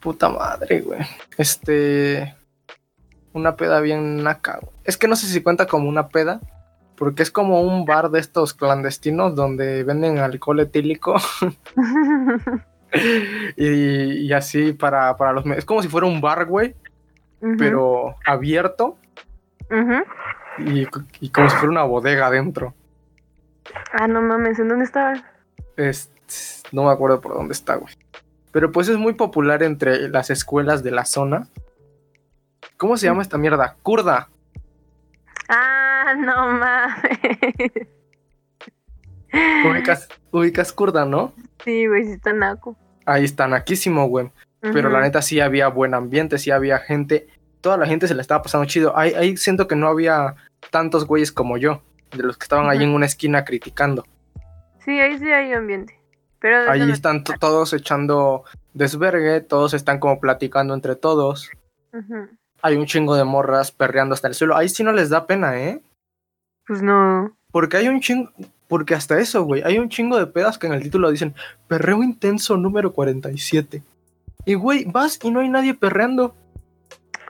Puta 0.00 0.28
madre, 0.28 0.80
güey. 0.80 1.00
Este. 1.36 2.34
Una 3.32 3.56
peda 3.56 3.80
bien 3.80 4.22
naca. 4.22 4.58
Es 4.84 4.96
que 4.96 5.06
no 5.08 5.16
sé 5.16 5.26
si 5.26 5.42
cuenta 5.42 5.66
como 5.66 5.88
una 5.88 6.08
peda. 6.08 6.40
Porque 6.96 7.22
es 7.22 7.30
como 7.30 7.62
un 7.62 7.86
bar 7.86 8.10
de 8.10 8.20
estos 8.20 8.52
clandestinos 8.52 9.34
donde 9.34 9.84
venden 9.84 10.18
alcohol 10.18 10.60
etílico. 10.60 11.16
y, 13.56 14.26
y 14.26 14.32
así 14.32 14.72
para, 14.72 15.16
para 15.16 15.32
los. 15.32 15.46
Es 15.46 15.64
como 15.64 15.82
si 15.82 15.88
fuera 15.88 16.06
un 16.06 16.20
bar, 16.20 16.46
güey. 16.46 16.74
Pero 17.56 18.16
abierto. 18.26 18.98
y 20.58 20.84
como 21.30 21.48
si 21.48 21.56
fuera 21.56 21.70
una 21.70 21.84
bodega 21.84 22.26
adentro. 22.26 22.74
Ah, 23.92 24.06
no 24.08 24.20
mames, 24.20 24.58
¿en 24.58 24.68
dónde 24.68 24.84
estaba? 24.84 25.14
Es- 25.76 26.10
no 26.72 26.84
me 26.84 26.90
acuerdo 26.90 27.20
por 27.20 27.34
dónde 27.34 27.52
está, 27.52 27.76
güey. 27.76 27.94
Pero 28.52 28.72
pues 28.72 28.88
es 28.88 28.98
muy 28.98 29.14
popular 29.14 29.62
entre 29.62 30.08
las 30.08 30.28
escuelas 30.30 30.82
de 30.82 30.90
la 30.90 31.04
zona. 31.04 31.48
¿Cómo 32.80 32.96
se 32.96 33.04
llama 33.04 33.20
esta 33.20 33.36
mierda? 33.36 33.76
Kurda. 33.82 34.30
Ah, 35.50 36.14
no 36.16 36.48
mames. 36.52 37.18
Ubicas, 39.66 40.08
ubicas 40.30 40.72
Kurda, 40.72 41.04
¿no? 41.04 41.34
Sí, 41.62 41.86
güey, 41.86 42.06
sí 42.06 42.12
está 42.12 42.32
naco. 42.32 42.74
Ahí 43.04 43.24
está 43.26 43.46
naquísimo, 43.46 44.06
güey. 44.08 44.30
Pero 44.60 44.88
la 44.88 45.02
neta 45.02 45.20
sí 45.20 45.40
había 45.40 45.68
buen 45.68 45.92
ambiente, 45.92 46.38
sí 46.38 46.50
había 46.50 46.78
gente. 46.78 47.26
Toda 47.60 47.76
la 47.76 47.84
gente 47.86 48.08
se 48.08 48.14
le 48.14 48.22
estaba 48.22 48.40
pasando 48.42 48.66
chido. 48.66 48.96
Ahí, 48.96 49.12
ahí 49.12 49.36
siento 49.36 49.68
que 49.68 49.76
no 49.76 49.86
había 49.88 50.36
tantos 50.70 51.06
güeyes 51.06 51.32
como 51.32 51.58
yo, 51.58 51.82
de 52.16 52.22
los 52.22 52.38
que 52.38 52.44
estaban 52.44 52.70
ahí 52.70 52.78
Ujú. 52.78 52.84
en 52.86 52.94
una 52.94 53.04
esquina 53.06 53.44
criticando. 53.44 54.04
Sí, 54.86 54.98
ahí 54.98 55.18
sí 55.18 55.30
hay 55.30 55.52
ambiente. 55.52 56.00
Pero 56.40 56.70
Ahí 56.70 56.90
están 56.90 57.24
to- 57.24 57.34
todos 57.38 57.74
echando 57.74 58.44
desvergue, 58.72 59.42
todos 59.42 59.74
están 59.74 59.98
como 59.98 60.18
platicando 60.18 60.72
entre 60.72 60.96
todos. 60.96 61.50
Ujú. 61.92 62.28
Hay 62.62 62.76
un 62.76 62.86
chingo 62.86 63.16
de 63.16 63.24
morras 63.24 63.72
perreando 63.72 64.14
hasta 64.14 64.28
el 64.28 64.34
suelo. 64.34 64.56
Ahí 64.56 64.68
sí 64.68 64.82
no 64.84 64.92
les 64.92 65.08
da 65.08 65.26
pena, 65.26 65.58
¿eh? 65.60 65.80
Pues 66.66 66.82
no. 66.82 67.36
Porque 67.50 67.78
hay 67.78 67.88
un 67.88 68.00
chingo. 68.00 68.30
Porque 68.68 68.94
hasta 68.94 69.18
eso, 69.18 69.42
güey. 69.42 69.62
Hay 69.62 69.78
un 69.78 69.88
chingo 69.88 70.18
de 70.18 70.26
pedas 70.26 70.58
que 70.58 70.66
en 70.66 70.74
el 70.74 70.82
título 70.82 71.10
dicen 71.10 71.34
perreo 71.66 72.02
intenso 72.02 72.56
número 72.56 72.92
47. 72.92 73.82
Y, 74.44 74.54
güey, 74.54 74.84
vas 74.84 75.18
y 75.22 75.30
no 75.30 75.40
hay 75.40 75.48
nadie 75.48 75.74
perreando. 75.74 76.34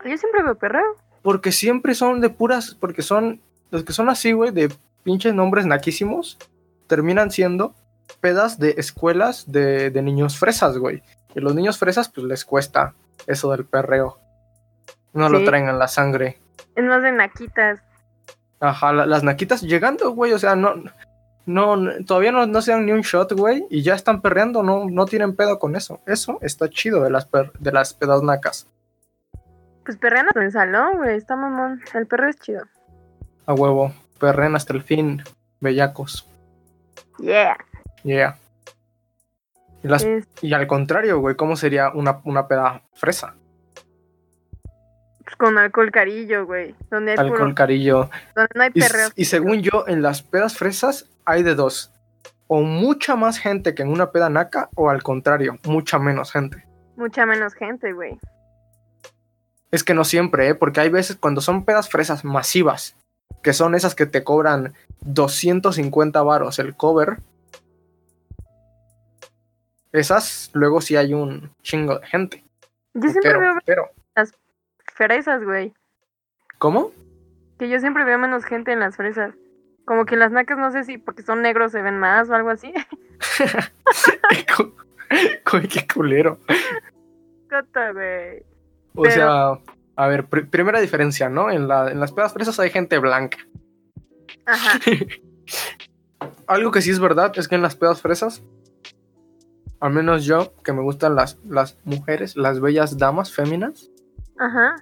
Yo 0.04 0.16
siempre 0.16 0.42
veo 0.42 0.54
perreo. 0.56 0.96
Porque 1.22 1.52
siempre 1.52 1.94
son 1.94 2.20
de 2.20 2.28
puras. 2.28 2.74
Porque 2.74 3.02
son. 3.02 3.40
Los 3.70 3.84
que 3.84 3.92
son 3.92 4.08
así, 4.08 4.32
güey, 4.32 4.50
de 4.50 4.72
pinches 5.04 5.32
nombres 5.32 5.64
naquísimos. 5.64 6.38
Terminan 6.86 7.30
siendo 7.30 7.74
pedas 8.20 8.58
de 8.58 8.74
escuelas 8.78 9.50
de, 9.50 9.90
de 9.90 10.02
niños 10.02 10.36
fresas, 10.36 10.76
güey. 10.76 11.02
Y 11.34 11.40
los 11.40 11.54
niños 11.54 11.78
fresas, 11.78 12.08
pues 12.08 12.26
les 12.26 12.44
cuesta 12.44 12.94
eso 13.26 13.52
del 13.52 13.64
perreo. 13.64 14.18
No 15.12 15.28
lo 15.28 15.44
traen 15.44 15.68
en 15.68 15.78
la 15.78 15.88
sangre. 15.88 16.38
Es 16.76 16.84
más 16.84 17.02
de 17.02 17.12
naquitas. 17.12 17.80
Ajá, 18.60 18.92
la- 18.92 19.06
las 19.06 19.22
naquitas 19.22 19.62
llegando, 19.62 20.10
güey, 20.12 20.32
o 20.32 20.38
sea, 20.38 20.54
no, 20.54 20.74
no, 21.46 21.76
todavía 22.06 22.30
no, 22.32 22.46
no 22.46 22.62
se 22.62 22.72
dan 22.72 22.86
ni 22.86 22.92
un 22.92 23.00
shot, 23.00 23.32
güey, 23.32 23.66
y 23.70 23.82
ya 23.82 23.94
están 23.94 24.20
perreando, 24.20 24.62
no, 24.62 24.84
no 24.88 25.06
tienen 25.06 25.34
pedo 25.34 25.58
con 25.58 25.74
eso. 25.76 26.00
Eso 26.06 26.38
está 26.42 26.68
chido 26.68 27.02
de 27.02 27.10
las, 27.10 27.24
per- 27.26 27.52
de 27.58 27.72
las 27.72 27.94
pedas 27.94 28.22
nacas. 28.22 28.66
Pues 29.84 29.96
perrean 29.96 30.26
hasta 30.28 30.40
en 30.40 30.46
el 30.46 30.52
salón, 30.52 30.98
güey. 30.98 31.16
Está 31.16 31.36
mamón. 31.36 31.80
El 31.94 32.06
perro 32.06 32.28
es 32.28 32.38
chido. 32.38 32.62
A 33.46 33.54
huevo, 33.54 33.92
perren 34.18 34.54
hasta 34.54 34.74
el 34.74 34.82
fin, 34.82 35.24
bellacos. 35.60 36.26
Yeah. 37.18 37.56
Yeah. 38.04 38.36
Y, 39.82 39.88
las- 39.88 40.04
Es, 40.04 40.28
y 40.42 40.52
al 40.52 40.66
contrario, 40.66 41.18
güey, 41.18 41.34
¿cómo 41.34 41.56
sería 41.56 41.88
una, 41.90 42.20
una 42.24 42.46
peda 42.46 42.82
fresa? 42.92 43.34
Pues, 45.30 45.36
con 45.36 45.58
alcohol 45.58 45.90
carillo, 45.90 46.46
güey. 46.46 46.74
Donde 46.90 47.12
hay 47.12 47.18
Alcohol 47.18 47.38
puro. 47.38 47.54
carillo. 47.54 48.10
Donde 48.34 48.50
no 48.54 48.62
hay 48.62 48.70
perreo. 48.70 49.10
y 49.14 49.24
según 49.24 49.62
yo, 49.62 49.84
en 49.86 50.02
las 50.02 50.22
pedas 50.22 50.56
fresas 50.56 51.06
hay 51.24 51.42
de 51.42 51.54
dos. 51.54 51.92
O 52.46 52.62
mucha 52.62 53.16
más 53.16 53.38
gente 53.38 53.74
que 53.74 53.82
en 53.82 53.88
una 53.88 54.10
peda 54.10 54.28
naca, 54.28 54.68
o 54.74 54.90
al 54.90 55.02
contrario, 55.02 55.58
mucha 55.64 55.98
menos 55.98 56.32
gente. 56.32 56.64
Mucha 56.96 57.24
menos 57.26 57.54
gente, 57.54 57.92
güey. 57.92 58.18
Es 59.70 59.84
que 59.84 59.94
no 59.94 60.04
siempre, 60.04 60.48
¿eh? 60.48 60.54
Porque 60.54 60.80
hay 60.80 60.88
veces 60.88 61.16
cuando 61.16 61.40
son 61.40 61.64
pedas 61.64 61.88
fresas 61.88 62.24
masivas, 62.24 62.96
que 63.42 63.52
son 63.52 63.76
esas 63.76 63.94
que 63.94 64.06
te 64.06 64.24
cobran 64.24 64.74
250 65.02 66.22
varos 66.22 66.58
el 66.58 66.74
cover. 66.74 67.18
Esas, 69.92 70.50
luego 70.54 70.80
sí 70.80 70.96
hay 70.96 71.14
un 71.14 71.52
chingo 71.62 72.00
de 72.00 72.06
gente. 72.06 72.44
Yo 72.94 73.08
siempre 73.10 73.38
veo 73.38 73.54
pero, 73.64 73.90
fresas, 75.04 75.42
güey. 75.44 75.72
¿cómo? 76.58 76.92
Que 77.58 77.68
yo 77.70 77.80
siempre 77.80 78.04
veo 78.04 78.18
menos 78.18 78.44
gente 78.44 78.72
en 78.72 78.80
las 78.80 78.96
fresas. 78.96 79.34
Como 79.86 80.04
que 80.04 80.14
en 80.14 80.20
las 80.20 80.30
nacas, 80.30 80.58
no 80.58 80.70
sé 80.70 80.84
si 80.84 80.98
porque 80.98 81.22
son 81.22 81.40
negros 81.42 81.72
se 81.72 81.80
ven 81.80 81.98
más 81.98 82.28
o 82.28 82.34
algo 82.34 82.50
así. 82.50 82.72
Qué 85.72 85.86
culero. 85.92 86.38
Cota, 87.48 87.92
güey. 87.92 88.42
O 88.94 89.02
Pero- 89.02 89.14
sea, 89.14 89.58
a 89.96 90.08
ver, 90.08 90.26
pri- 90.26 90.44
primera 90.44 90.80
diferencia, 90.80 91.28
¿no? 91.28 91.50
En, 91.50 91.66
la, 91.66 91.90
en 91.90 91.98
las 92.00 92.12
pedas 92.12 92.32
fresas 92.32 92.58
hay 92.60 92.70
gente 92.70 92.98
blanca. 92.98 93.38
Ajá. 94.46 94.78
Algo 96.46 96.70
que 96.70 96.82
sí 96.82 96.90
es 96.90 97.00
verdad 97.00 97.32
es 97.36 97.48
que 97.48 97.54
en 97.54 97.62
las 97.62 97.76
pedas 97.76 98.02
fresas, 98.02 98.42
al 99.80 99.92
menos 99.92 100.24
yo, 100.24 100.52
que 100.62 100.72
me 100.72 100.82
gustan 100.82 101.14
las, 101.14 101.38
las 101.48 101.78
mujeres, 101.84 102.36
las 102.36 102.60
bellas 102.60 102.98
damas 102.98 103.32
féminas, 103.32 103.90
Ajá. 104.38 104.76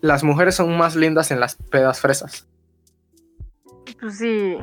Las 0.00 0.24
mujeres 0.24 0.54
son 0.54 0.76
más 0.76 0.96
lindas 0.96 1.30
en 1.30 1.40
las 1.40 1.56
pedas 1.56 2.00
fresas. 2.00 2.46
Pues 4.00 4.18
sí. 4.18 4.56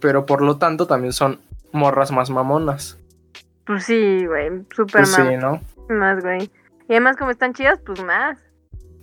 Pero 0.00 0.26
por 0.26 0.42
lo 0.42 0.58
tanto 0.58 0.86
también 0.86 1.12
son 1.12 1.40
morras 1.72 2.10
más 2.10 2.30
mamonas. 2.30 2.98
Pues 3.66 3.84
sí, 3.84 4.26
güey. 4.26 4.64
Súper 4.74 5.02
Pues 5.02 5.12
sí, 5.12 5.36
¿no? 5.38 5.60
más, 5.88 6.22
güey. 6.22 6.50
Y 6.88 6.92
además, 6.92 7.16
como 7.16 7.30
están 7.30 7.52
chidas, 7.54 7.78
pues 7.84 8.02
más. 8.02 8.38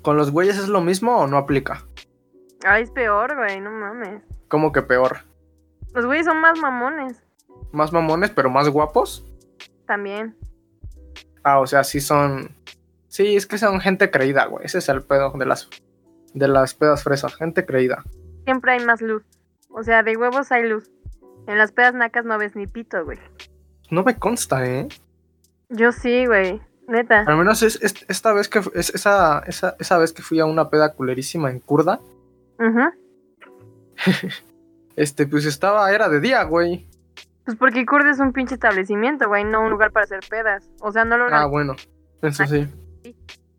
¿Con 0.02 0.18
los 0.18 0.32
güeyes 0.32 0.58
es 0.58 0.68
lo 0.68 0.82
mismo 0.82 1.18
o 1.20 1.28
no 1.28 1.38
aplica? 1.38 1.86
Ay, 2.66 2.84
es 2.84 2.92
peor, 2.92 3.36
güey. 3.36 3.62
No 3.62 3.72
mames. 3.72 4.24
Como 4.50 4.72
que 4.72 4.82
peor. 4.82 5.20
Los 5.94 6.06
güeyes 6.06 6.26
son 6.26 6.42
más 6.42 6.60
mamones. 6.60 7.24
Más 7.72 7.94
mamones, 7.94 8.32
pero 8.32 8.50
más 8.50 8.68
guapos. 8.70 9.26
También. 9.86 10.36
Ah, 11.44 11.60
o 11.60 11.68
sea, 11.68 11.84
sí 11.84 12.02
son. 12.02 12.56
Sí, 13.18 13.36
es 13.36 13.48
que 13.48 13.58
son 13.58 13.80
gente 13.80 14.12
creída, 14.12 14.46
güey. 14.46 14.64
Ese 14.64 14.78
es 14.78 14.90
el 14.90 15.02
pedo 15.02 15.32
de 15.32 15.44
las, 15.48 15.68
de 16.36 16.48
las 16.48 16.76
pedas 16.76 17.02
fresas. 17.02 17.34
Gente 17.36 17.66
creída. 17.66 18.04
Siempre 18.44 18.74
hay 18.74 18.86
más 18.86 19.02
luz. 19.02 19.24
O 19.72 19.82
sea, 19.82 20.04
de 20.04 20.16
huevos 20.16 20.52
hay 20.52 20.70
luz. 20.70 20.92
En 21.48 21.58
las 21.58 21.72
pedas 21.72 21.96
nacas 21.96 22.26
no 22.26 22.38
ves 22.38 22.56
ni 22.56 22.68
pito, 22.68 23.04
güey. 23.04 23.18
No 23.90 24.04
me 24.04 24.20
consta, 24.20 24.64
¿eh? 24.68 24.88
Yo 25.70 25.92
sí, 25.92 26.28
güey. 26.28 26.62
Neta. 26.88 27.22
Al 27.22 27.38
menos 27.38 27.64
es, 27.64 27.82
es- 27.82 28.06
esta 28.08 28.34
vez 28.34 28.50
que 28.50 28.62
es, 28.76 28.94
esa, 28.94 29.40
esa, 29.48 29.76
esa 29.80 29.98
vez 29.98 30.14
que 30.14 30.22
fui 30.22 30.40
a 30.40 30.46
una 30.46 30.70
peda 30.70 30.94
culerísima 30.94 31.50
en 31.50 31.60
Kurda, 31.60 32.00
Ajá. 32.60 32.94
este, 34.96 35.26
pues 35.26 35.46
estaba, 35.46 35.92
era 35.92 36.08
de 36.08 36.20
día, 36.20 36.44
güey. 36.44 36.88
Pues 37.46 37.58
porque 37.58 37.84
Kurde 37.84 38.12
es 38.12 38.20
un 38.20 38.32
pinche 38.32 38.54
establecimiento, 38.54 39.28
güey. 39.28 39.44
No 39.44 39.62
un 39.62 39.72
lugar 39.72 39.92
para 39.92 40.04
hacer 40.04 40.20
pedas. 40.30 40.70
O 40.82 40.92
sea, 40.92 41.04
no 41.04 41.18
lo 41.18 41.26
Ah, 41.34 41.48
bueno, 41.48 41.76
eso 42.22 42.46
sí. 42.46 42.68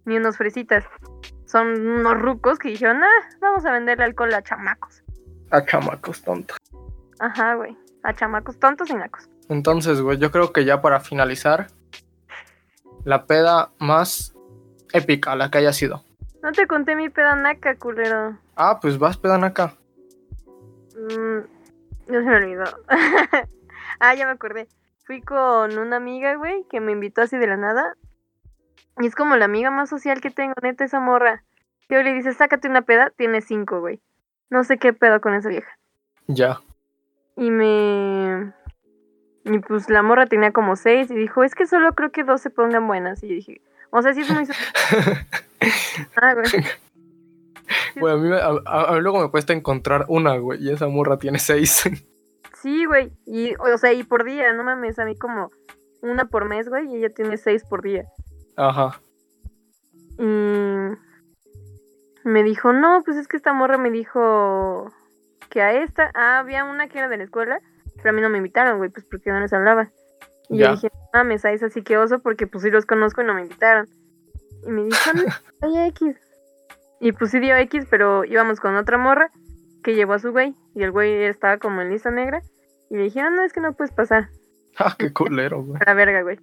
Ni 0.05 0.17
unos 0.17 0.37
fresitas. 0.37 0.85
Son 1.45 1.67
unos 1.67 2.19
rucos 2.19 2.59
que 2.59 2.69
dijeron, 2.69 3.03
ah, 3.03 3.29
vamos 3.41 3.65
a 3.65 3.73
venderle 3.73 4.05
alcohol 4.05 4.35
a 4.35 4.43
chamacos. 4.43 5.03
A 5.51 5.65
chamacos 5.65 6.23
tontos. 6.23 6.59
Ajá, 7.19 7.55
güey. 7.55 7.77
A 8.03 8.13
chamacos 8.13 8.59
tontos 8.59 8.91
y 8.91 8.95
nacos. 8.95 9.29
Entonces, 9.49 10.01
güey, 10.01 10.19
yo 10.19 10.31
creo 10.31 10.53
que 10.53 10.65
ya 10.65 10.83
para 10.83 11.01
finalizar, 11.01 11.69
la 13.05 13.25
peda 13.25 13.71
más 13.79 14.35
épica, 14.93 15.35
la 15.37 15.51
que 15.51 15.59
haya 15.59 15.73
sido. 15.73 16.05
No 16.43 16.53
te 16.53 16.67
conté 16.67 16.95
mi 16.95 17.09
peda 17.09 17.35
naca, 17.35 17.77
culero. 17.77 18.39
Ah, 18.57 18.79
pues 18.81 18.99
vas 18.99 19.17
pedan 19.17 19.45
acá. 19.45 19.75
Mm, 20.95 21.39
ya 22.09 22.21
se 22.21 22.21
me 22.21 22.37
olvidó. 22.37 22.65
ah, 24.01 24.15
ya 24.15 24.27
me 24.27 24.33
acordé. 24.33 24.69
Fui 25.05 25.23
con 25.23 25.79
una 25.79 25.97
amiga, 25.97 26.37
güey, 26.37 26.65
que 26.71 26.81
me 26.81 26.93
invitó 26.93 27.23
así 27.23 27.39
de 27.39 27.47
la 27.47 27.57
nada. 27.57 27.97
Y 29.01 29.07
es 29.07 29.15
como 29.15 29.37
la 29.37 29.45
amiga 29.45 29.71
más 29.71 29.91
social 29.91 30.21
que 30.21 30.31
tengo, 30.31 30.55
neta, 30.63 30.85
esa 30.85 31.01
morra. 31.01 31.45
Que 31.89 31.97
hoy 31.97 32.05
le 32.05 32.15
dice, 32.15 32.33
sácate 32.35 32.69
una 32.69 32.83
peda, 32.83 33.13
tiene 33.17 33.41
cinco, 33.41 33.81
güey. 33.81 34.01
No 34.51 34.65
sé 34.65 34.79
qué 34.79 34.93
pedo 34.93 35.21
con 35.21 35.35
esa 35.35 35.49
vieja. 35.49 35.71
Ya. 36.27 36.61
Y 37.37 37.51
me... 37.51 38.53
Y 39.45 39.59
pues 39.61 39.89
la 39.89 40.03
morra 40.03 40.27
tenía 40.27 40.53
como 40.53 40.77
seis 40.77 41.11
y 41.11 41.15
dijo, 41.15 41.43
es 41.43 41.55
que 41.55 41.67
solo 41.67 41.95
creo 41.95 42.11
que 42.11 42.25
dos 42.25 42.41
se 42.41 42.51
pongan 42.51 42.87
buenas. 42.87 43.23
Y 43.23 43.29
yo 43.29 43.35
dije, 43.35 43.61
o 43.91 44.03
sea, 44.03 44.13
sí 44.13 44.21
es 44.21 44.31
muy... 44.31 44.45
ah, 46.17 46.35
güey. 46.35 46.65
Güey, 47.97 48.15
a 48.15 48.17
mí, 48.17 48.31
a 48.67 48.93
mí 48.93 49.01
luego 49.01 49.21
me 49.21 49.31
cuesta 49.31 49.53
encontrar 49.53 50.05
una, 50.09 50.37
güey, 50.37 50.63
y 50.63 50.71
esa 50.71 50.89
morra 50.89 51.19
tiene 51.19 51.39
seis. 51.39 51.85
Sí, 52.61 52.87
güey. 52.87 53.13
Y, 53.25 53.55
o 53.55 53.79
sea, 53.79 53.93
y 53.93 54.03
por 54.03 54.25
día, 54.25 54.53
no 54.53 54.65
mames, 54.65 54.99
a 54.99 55.05
mí 55.05 55.17
como 55.17 55.53
una 56.03 56.25
por 56.25 56.49
mes, 56.49 56.69
güey, 56.69 56.89
y 56.89 56.97
ella 56.97 57.11
tiene 57.15 57.37
seis 57.37 57.63
por 57.65 57.83
día. 57.83 58.05
Ajá. 58.59 59.01
Y 60.18 62.29
me 62.29 62.42
dijo, 62.42 62.73
no, 62.73 63.03
pues 63.05 63.16
es 63.16 63.29
que 63.29 63.37
esta 63.37 63.53
morra 63.53 63.79
me 63.79 63.90
dijo 63.90 64.92
que 65.49 65.62
a 65.62 65.73
esta, 65.73 66.11
ah, 66.14 66.40
había 66.40 66.64
una 66.64 66.88
que 66.88 66.99
era 66.99 67.09
de 67.09 67.18
la 67.18 67.25
escuela, 67.25 67.61
pero 67.97 68.11
a 68.11 68.12
mí 68.12 68.21
no 68.21 68.29
me 68.29 68.38
invitaron, 68.38 68.79
güey, 68.79 68.90
pues 68.90 69.07
porque 69.07 69.31
no 69.31 69.40
les 69.40 69.53
hablaba. 69.53 69.90
Y 70.51 70.59
yo 70.59 70.73
dije, 70.73 70.90
no 70.92 71.01
mames, 71.14 71.44
a 71.44 71.53
esa 71.53 71.68
sí 71.68 71.83
que 71.83 71.99
oso, 71.99 72.18
porque 72.18 72.49
pues 72.49 72.64
sí 72.64 72.71
los 72.71 72.85
conozco 72.85 73.23
y 73.23 73.27
no 73.27 73.35
me 73.35 73.42
invitaron. 73.42 73.87
Y 74.66 74.71
me 74.71 74.85
dijo, 74.85 75.12
no, 75.14 75.23
oye, 75.68 75.87
X. 75.87 76.16
Y 77.01 77.12
pues 77.12 77.31
sí 77.31 77.38
dio 77.38 77.57
X, 77.57 77.87
pero 77.88 78.25
íbamos 78.25 78.59
con 78.59 78.75
otra 78.75 78.99
morra 78.99 79.31
que 79.85 79.94
llevó 79.94 80.14
a 80.14 80.18
su 80.18 80.33
güey, 80.33 80.57
y 80.75 80.83
el 80.83 80.90
güey 80.90 81.23
estaba 81.25 81.59
como 81.59 81.81
en 81.81 81.90
lista 81.90 82.11
negra. 82.11 82.42
Y 82.90 82.97
le 82.97 83.05
dije, 83.05 83.21
ah, 83.21 83.31
no, 83.31 83.44
es 83.44 83.53
que 83.53 83.61
no 83.61 83.75
puedes 83.75 83.94
pasar. 83.94 84.29
Ah, 84.81 84.94
qué 84.97 85.12
culero, 85.12 85.61
güey. 85.61 85.81
A 85.85 85.87
la 85.87 85.94
verga, 85.94 86.23
güey. 86.23 86.38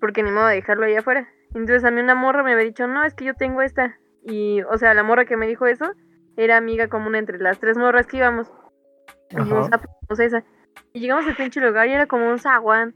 Porque 0.00 0.24
ni 0.24 0.32
modo 0.32 0.46
de 0.46 0.56
dejarlo 0.56 0.86
ahí 0.86 0.96
afuera. 0.96 1.28
Entonces 1.54 1.84
a 1.84 1.90
mí 1.90 2.00
una 2.00 2.14
morra 2.14 2.42
me 2.42 2.52
había 2.52 2.64
dicho, 2.64 2.86
no, 2.86 3.04
es 3.04 3.14
que 3.14 3.24
yo 3.24 3.34
tengo 3.34 3.62
esta. 3.62 3.98
Y, 4.22 4.62
o 4.62 4.78
sea, 4.78 4.94
la 4.94 5.02
morra 5.02 5.24
que 5.24 5.36
me 5.36 5.46
dijo 5.46 5.66
eso 5.66 5.86
era 6.36 6.56
amiga 6.56 6.88
común 6.88 7.16
entre 7.16 7.38
las 7.38 7.58
tres 7.58 7.76
morras 7.76 8.06
que 8.06 8.18
íbamos. 8.18 8.50
Y 9.30 9.36
dijimos, 9.36 9.68
ah, 9.72 9.80
pues 10.06 10.20
esa. 10.20 10.44
Y 10.92 11.00
llegamos 11.00 11.26
al 11.26 11.36
pinche 11.36 11.60
lugar 11.60 11.88
y 11.88 11.92
era 11.92 12.06
como 12.06 12.28
un 12.30 12.38
zaguán. 12.38 12.94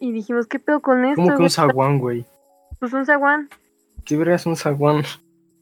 Y 0.00 0.12
dijimos, 0.12 0.46
¿qué 0.46 0.58
pedo 0.58 0.80
con 0.80 1.04
esto? 1.04 1.22
¿Cómo 1.22 1.36
que 1.36 1.42
un 1.42 1.50
zaguán, 1.50 1.98
güey? 1.98 2.26
Pues 2.78 2.92
un 2.92 3.06
zaguán. 3.06 3.48
¿Qué 4.04 4.16
verga 4.16 4.34
es 4.34 4.46
un 4.46 4.56
zaguán? 4.56 5.02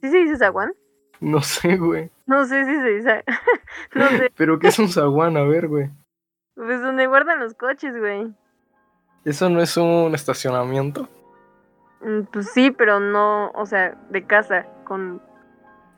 ¿Sí 0.01 0.11
se 0.11 0.19
dice 0.19 0.37
zaguán? 0.37 0.73
No 1.21 1.41
sé, 1.41 1.77
güey. 1.77 2.11
No 2.27 2.45
sé 2.45 2.65
si 2.65 2.75
se 2.75 2.89
dice. 2.91 3.25
no 3.95 4.09
sé. 4.09 4.33
¿Pero 4.37 4.59
qué 4.59 4.69
es 4.69 4.79
un 4.79 4.89
zaguán? 4.89 5.37
A 5.37 5.45
ver, 5.45 5.69
güey. 5.69 5.91
Pues 6.55 6.81
donde 6.81 7.07
guardan 7.07 7.41
los 7.41 7.55
coches, 7.55 7.97
güey. 7.99 8.33
¿Eso 9.25 9.49
no 9.49 9.63
es 9.63 9.77
un 9.77 10.15
estacionamiento? 10.15 11.09
Mm, 12.05 12.23
Pues 12.33 12.51
sí, 12.53 12.71
pero 12.71 13.01
no, 13.01 13.51
o 13.51 13.67
sea, 13.67 13.97
de 14.11 14.25
casa, 14.27 14.67
con, 14.85 15.21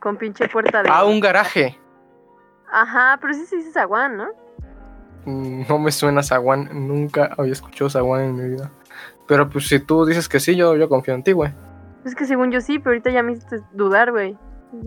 con 0.01 0.16
pinche 0.16 0.49
puerta 0.49 0.83
de... 0.83 0.88
Ah, 0.92 1.05
un 1.05 1.21
garaje. 1.21 1.79
Ajá, 2.71 3.19
pero 3.21 3.35
sí 3.35 3.47
se 3.47 3.57
dice 3.57 3.73
zaguán, 3.73 4.16
¿no? 4.16 4.29
Mm, 5.25 5.62
No 5.69 5.79
me 5.79 5.90
suena 5.92 6.23
zaguán. 6.23 6.69
Nunca 6.88 7.31
había 7.37 7.53
escuchado 7.53 7.90
zaguán 7.90 8.23
en 8.23 8.37
mi 8.37 8.49
vida. 8.51 8.71
Pero 9.27 9.49
pues 9.49 9.66
si 9.69 9.81
tú 9.81 10.05
dices 10.07 10.29
que 10.29 10.38
sí, 10.40 10.55
yo, 10.57 10.77
yo 10.77 10.88
confío 10.88 11.14
en 11.14 11.23
ti, 11.23 11.33
güey. 11.33 11.53
Es 12.05 12.14
que 12.14 12.25
según 12.27 12.53
yo 12.53 12.61
sí, 12.61 12.79
pero 12.79 12.90
ahorita 12.90 13.11
ya 13.11 13.23
me 13.23 13.33
hiciste 13.33 13.61
dudar, 13.73 14.12
güey. 14.12 14.38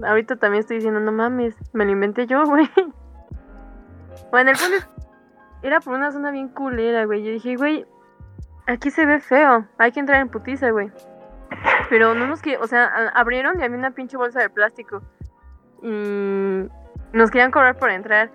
Ahorita 0.05 0.37
también 0.37 0.61
estoy 0.61 0.77
diciendo, 0.77 0.99
no 1.01 1.11
mames, 1.11 1.55
me 1.73 1.83
lo 1.85 1.91
inventé 1.91 2.25
yo, 2.27 2.43
güey. 2.47 2.69
Bueno, 4.31 4.51
el 4.51 4.57
punto 4.57 4.75
es, 4.77 4.89
era 5.63 5.79
por 5.81 5.93
una 5.93 6.11
zona 6.11 6.31
bien 6.31 6.47
culera, 6.49 7.05
güey. 7.05 7.23
Yo 7.23 7.31
dije, 7.31 7.55
güey, 7.55 7.85
aquí 8.67 8.91
se 8.91 9.05
ve 9.05 9.19
feo, 9.19 9.65
hay 9.77 9.91
que 9.91 9.99
entrar 9.99 10.21
en 10.21 10.29
putiza, 10.29 10.69
güey. 10.71 10.91
Pero 11.89 12.13
no 12.13 12.27
nos 12.27 12.41
que, 12.41 12.57
o 12.57 12.67
sea, 12.67 12.85
abrieron 13.15 13.59
y 13.59 13.63
había 13.63 13.77
una 13.77 13.91
pinche 13.91 14.15
bolsa 14.15 14.39
de 14.39 14.49
plástico. 14.49 15.01
Y 15.81 16.69
nos 17.13 17.31
querían 17.31 17.51
cobrar 17.51 17.77
por 17.77 17.89
entrar. 17.89 18.31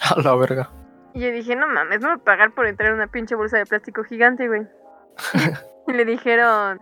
A 0.14 0.20
la 0.20 0.34
verga. 0.36 0.70
Y 1.14 1.20
yo 1.20 1.32
dije, 1.32 1.56
no 1.56 1.66
mames, 1.66 2.00
no 2.00 2.08
voy 2.08 2.18
a 2.18 2.24
pagar 2.24 2.52
por 2.52 2.66
entrar 2.66 2.90
en 2.90 2.96
una 2.96 3.06
pinche 3.06 3.34
bolsa 3.34 3.56
de 3.56 3.66
plástico 3.66 4.04
gigante, 4.04 4.46
güey. 4.46 4.66
y 5.88 5.92
le 5.92 6.04
dijeron, 6.04 6.80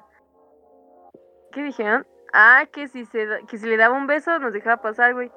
¿qué 1.53 1.63
dijeron? 1.63 2.07
Ah, 2.33 2.65
que 2.71 2.89
si, 2.89 3.07
se, 3.07 3.27
que 3.49 3.57
si 3.57 3.67
le 3.67 3.77
daba 3.77 3.97
un 3.97 4.07
beso 4.07 4.39
nos 4.41 4.53
dejaba 4.53 4.83
pasar, 4.83 5.15
güey. 5.15 5.31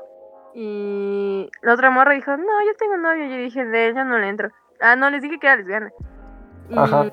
Y 0.56 1.50
la 1.62 1.74
otra 1.74 1.92
morra 1.92 2.14
dijo, 2.14 2.36
no, 2.36 2.66
yo 2.66 2.76
tengo 2.78 2.98
novio. 2.98 3.28
Yo 3.28 3.38
dije, 3.38 3.64
de 3.64 3.88
ella 3.90 4.04
no 4.04 4.18
le 4.18 4.28
entro. 4.28 4.50
Ah, 4.82 4.96
no, 4.96 5.10
les 5.10 5.22
dije 5.22 5.40
que 5.40 5.48
era 5.48 5.58
lesbiana. 5.58 5.92
Y, 6.70 6.78
Ajá. 6.78 7.06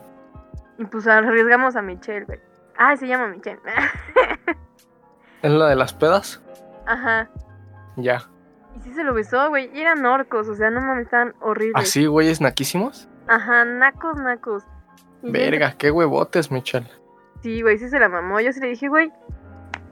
y 0.79 0.85
pues 0.87 1.07
arriesgamos 1.07 1.77
a 1.77 1.83
Michelle, 1.83 2.25
güey. 2.25 2.41
Ah, 2.79 2.97
se 2.97 3.07
llama 3.07 3.29
Michelle. 3.29 3.61
¿Es 5.43 5.51
la 5.51 5.69
de 5.69 5.77
las 5.77 5.95
pedas? 5.95 6.43
Ajá. 6.87 7.29
Ya. 7.97 8.23
Y 8.77 8.81
sí 8.81 8.93
se 8.93 9.05
lo 9.05 9.15
besó, 9.15 9.49
güey. 9.49 9.71
Y 9.75 9.81
eran 9.81 10.05
orcos, 10.05 10.49
o 10.49 10.55
sea, 10.55 10.71
no 10.71 10.81
mames, 10.81 11.05
estaban 11.05 11.35
horribles. 11.41 11.83
¿Así, 11.83 12.07
güeyes 12.07 12.41
naquísimos? 12.41 13.09
Ajá, 13.27 13.65
nacos, 13.65 14.19
nacos. 14.19 14.65
Y 15.23 15.29
yo 15.29 15.33
Verga, 15.33 15.75
qué 15.79 15.91
huevotes, 15.91 16.51
Michelle. 16.51 16.91
Sí, 17.43 17.63
güey, 17.63 17.79
sí 17.79 17.89
se 17.89 17.99
la 17.99 18.09
mamó. 18.09 18.41
Yo 18.41 18.53
sí 18.53 18.61
le 18.61 18.69
dije, 18.69 18.89
güey, 18.89 19.13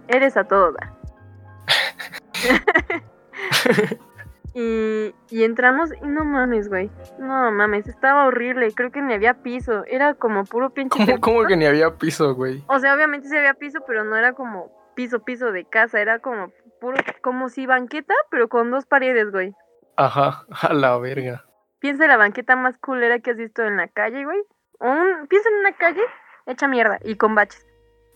eres 0.08 0.36
a 0.36 0.44
todo. 0.44 0.74
y, 4.54 5.14
y 5.30 5.44
entramos 5.44 5.90
y 6.00 6.06
no 6.06 6.24
mames, 6.24 6.68
güey. 6.68 6.90
No 7.18 7.50
mames, 7.50 7.88
estaba 7.88 8.26
horrible. 8.26 8.72
Creo 8.72 8.92
que 8.92 9.02
ni 9.02 9.12
había 9.12 9.42
piso. 9.42 9.84
Era 9.86 10.14
como 10.14 10.44
puro 10.44 10.70
pinche. 10.70 11.04
¿Cómo, 11.04 11.20
cómo 11.20 11.46
que 11.46 11.56
ni 11.56 11.66
había 11.66 11.96
piso, 11.96 12.34
güey? 12.34 12.64
O 12.68 12.78
sea, 12.78 12.94
obviamente 12.94 13.28
sí 13.28 13.36
había 13.36 13.54
piso, 13.54 13.80
pero 13.86 14.04
no 14.04 14.16
era 14.16 14.32
como 14.32 14.70
piso, 14.94 15.24
piso 15.24 15.50
de 15.50 15.64
casa. 15.64 16.00
Era 16.00 16.20
como 16.20 16.52
puro, 16.80 16.96
como 17.20 17.48
si 17.48 17.66
banqueta, 17.66 18.14
pero 18.30 18.48
con 18.48 18.70
dos 18.70 18.86
paredes, 18.86 19.32
güey. 19.32 19.52
Ajá, 19.96 20.46
a 20.50 20.72
la 20.72 20.96
verga. 20.98 21.44
Piensa 21.80 22.04
en 22.04 22.10
la 22.10 22.16
banqueta 22.16 22.54
más 22.54 22.78
culera 22.78 23.18
que 23.18 23.32
has 23.32 23.36
visto 23.36 23.62
en 23.62 23.76
la 23.76 23.88
calle, 23.88 24.24
güey. 24.24 24.38
Un, 24.78 25.26
piensa 25.28 25.48
en 25.48 25.56
una 25.56 25.72
calle 25.72 26.02
hecha 26.46 26.68
mierda 26.68 26.98
y 27.02 27.16
con 27.16 27.34
baches. 27.34 27.66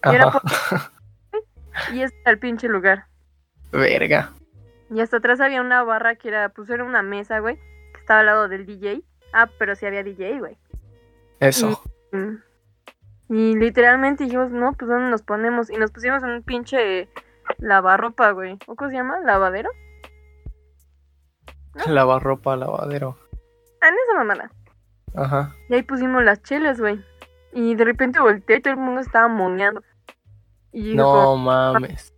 Y 0.05 0.15
era 0.15 0.29
Ajá. 0.29 0.41
Y 1.93 2.01
era 2.01 2.11
el 2.27 2.39
pinche 2.39 2.69
lugar. 2.69 3.07
Verga. 3.71 4.33
Y 4.91 5.01
hasta 5.01 5.19
atrás 5.19 5.41
había 5.41 5.61
una 5.61 5.83
barra 5.83 6.15
que 6.17 6.29
era, 6.29 6.49
pues 6.51 6.71
era 6.71 6.85
una 6.85 7.03
mesa, 7.03 7.41
güey, 7.41 7.57
que 7.93 8.01
estaba 8.01 8.21
al 8.21 8.27
lado 8.27 8.49
del 8.49 8.67
DJ. 8.67 9.03
Ah, 9.33 9.49
pero 9.59 9.75
sí 9.75 9.87
había 9.87 10.03
DJ, 10.03 10.39
güey. 10.41 10.57
Eso. 11.41 11.83
Mm. 12.13 12.37
Y 13.31 13.57
literalmente 13.57 14.25
dijimos, 14.25 14.51
no, 14.51 14.73
pues 14.73 14.89
¿dónde 14.89 15.11
nos 15.11 15.23
ponemos? 15.23 15.71
Y 15.71 15.77
nos 15.77 15.91
pusimos 15.91 16.23
en 16.23 16.31
un 16.31 16.43
pinche 16.43 17.09
lavarropa, 17.59 18.31
güey. 18.31 18.59
¿O 18.67 18.75
cómo 18.75 18.91
se 18.91 18.97
llama? 18.97 19.21
¿Lavadero? 19.21 19.71
Lavarropa, 21.87 22.57
lavadero. 22.57 23.19
Ah, 23.81 23.89
en 23.89 23.95
esa 23.95 24.15
mamada. 24.17 24.51
Ajá. 25.15 25.55
Y 25.69 25.75
ahí 25.75 25.83
pusimos 25.83 26.25
las 26.25 26.43
chelas, 26.43 26.81
güey. 26.81 27.05
Y 27.53 27.75
de 27.75 27.85
repente 27.85 28.21
volteé 28.21 28.57
y 28.57 28.61
todo 28.63 28.75
el 28.75 28.81
mundo 28.81 29.01
estaba. 29.01 29.29
Y 30.73 30.95
yo 30.95 30.97
No 30.97 31.37
mames. 31.37 32.15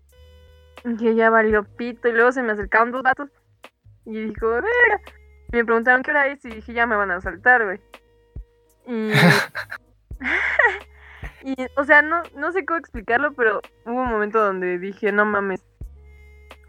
Que 0.98 1.14
ya 1.14 1.30
valió 1.30 1.64
pito. 1.64 2.08
Y 2.08 2.12
luego 2.12 2.32
se 2.32 2.42
me 2.42 2.52
acercaron 2.52 2.92
dos 2.92 3.02
vatos. 3.02 3.30
Y 4.04 4.24
dijo, 4.24 4.48
verga. 4.48 5.00
Y 5.52 5.56
me 5.56 5.64
preguntaron 5.64 6.02
qué 6.02 6.10
hora 6.10 6.26
es. 6.26 6.44
Y 6.44 6.50
dije, 6.50 6.72
ya 6.72 6.86
me 6.86 6.96
van 6.96 7.10
a 7.10 7.20
saltar, 7.20 7.64
güey. 7.64 7.80
Y. 8.86 9.12
y, 11.44 11.56
o 11.76 11.84
sea, 11.84 12.02
no, 12.02 12.22
no 12.36 12.52
sé 12.52 12.64
cómo 12.64 12.78
explicarlo, 12.78 13.32
pero 13.32 13.60
hubo 13.86 14.00
un 14.00 14.10
momento 14.10 14.42
donde 14.42 14.78
dije, 14.78 15.12
no 15.12 15.24
mames. 15.24 15.64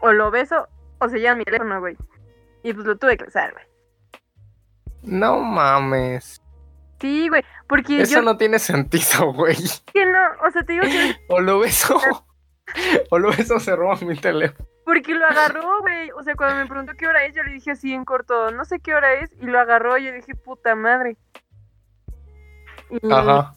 O 0.00 0.12
lo 0.12 0.30
beso 0.30 0.68
o 0.98 1.08
se 1.08 1.18
lleva 1.18 1.34
mi 1.34 1.44
teléfono, 1.44 1.80
güey. 1.80 1.96
Y 2.62 2.72
pues 2.72 2.86
lo 2.86 2.96
tuve 2.96 3.16
que 3.16 3.24
besar, 3.24 3.52
güey. 3.52 3.64
No 5.02 5.40
mames. 5.40 6.40
Sí, 7.00 7.28
güey. 7.28 7.44
Porque 7.66 8.02
Eso 8.02 8.16
yo 8.16 8.22
no 8.22 8.36
tiene 8.36 8.60
sentido, 8.60 9.32
güey. 9.32 9.56
que 9.92 10.06
no. 10.06 10.46
O 10.46 10.50
sea, 10.50 10.62
te 10.62 10.74
digo 10.74 10.84
que. 10.84 11.16
O 11.28 11.40
lo 11.40 11.58
beso. 11.58 11.98
O 13.10 13.18
lo 13.18 13.30
beso 13.30 13.58
se 13.60 13.74
roba 13.76 13.96
mi 14.02 14.16
teléfono. 14.16 14.66
Porque 14.84 15.14
lo 15.14 15.26
agarró, 15.26 15.80
güey. 15.80 16.10
O 16.12 16.22
sea, 16.22 16.34
cuando 16.34 16.56
me 16.56 16.66
preguntó 16.66 16.92
qué 16.96 17.06
hora 17.06 17.24
es, 17.24 17.34
yo 17.34 17.42
le 17.44 17.52
dije 17.52 17.70
así 17.72 17.92
en 17.94 18.04
corto, 18.04 18.50
no 18.50 18.64
sé 18.64 18.80
qué 18.80 18.94
hora 18.94 19.12
es. 19.14 19.30
Y 19.40 19.46
lo 19.46 19.58
agarró 19.60 19.96
y 19.98 20.04
yo 20.06 20.12
dije, 20.12 20.34
puta 20.34 20.74
madre. 20.74 21.16
Y, 22.90 23.12
Ajá. 23.12 23.54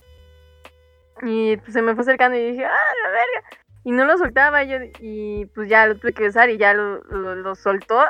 y 1.23 1.57
pues 1.57 1.73
se 1.73 1.81
me 1.81 1.93
fue 1.93 2.01
acercando 2.03 2.37
y 2.37 2.51
dije, 2.51 2.65
ah, 2.65 2.93
la 3.03 3.09
verga. 3.09 3.63
Y 3.83 3.91
no 3.91 4.05
lo 4.05 4.17
soltaba 4.17 4.63
yo. 4.63 4.77
Y 4.99 5.45
pues 5.47 5.67
ya 5.69 5.85
lo 5.87 5.95
tuve 5.97 6.13
que 6.13 6.23
besar 6.23 6.49
y 6.49 6.57
ya 6.57 6.73
lo, 6.73 7.03
lo, 7.05 7.35
lo 7.35 7.55
soltó. 7.55 8.03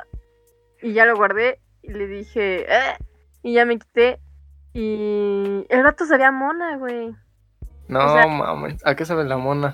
Y 0.82 0.94
ya 0.94 1.06
lo 1.06 1.16
guardé. 1.16 1.60
Y 1.82 1.92
le 1.94 2.08
dije, 2.08 2.66
"Eh", 2.68 2.98
Y 3.44 3.54
ya 3.54 3.66
me 3.66 3.78
quité. 3.80 4.20
Y 4.74 5.66
el 5.70 5.84
rato 5.84 6.06
sabía 6.06 6.32
mona, 6.32 6.78
güey. 6.78 7.16
No 7.88 8.06
o 8.06 8.14
sea- 8.14 8.28
mames. 8.28 8.86
¿A 8.86 8.96
qué 8.96 9.06
sabe 9.06 9.24
la 9.24 9.38
mona? 9.38 9.74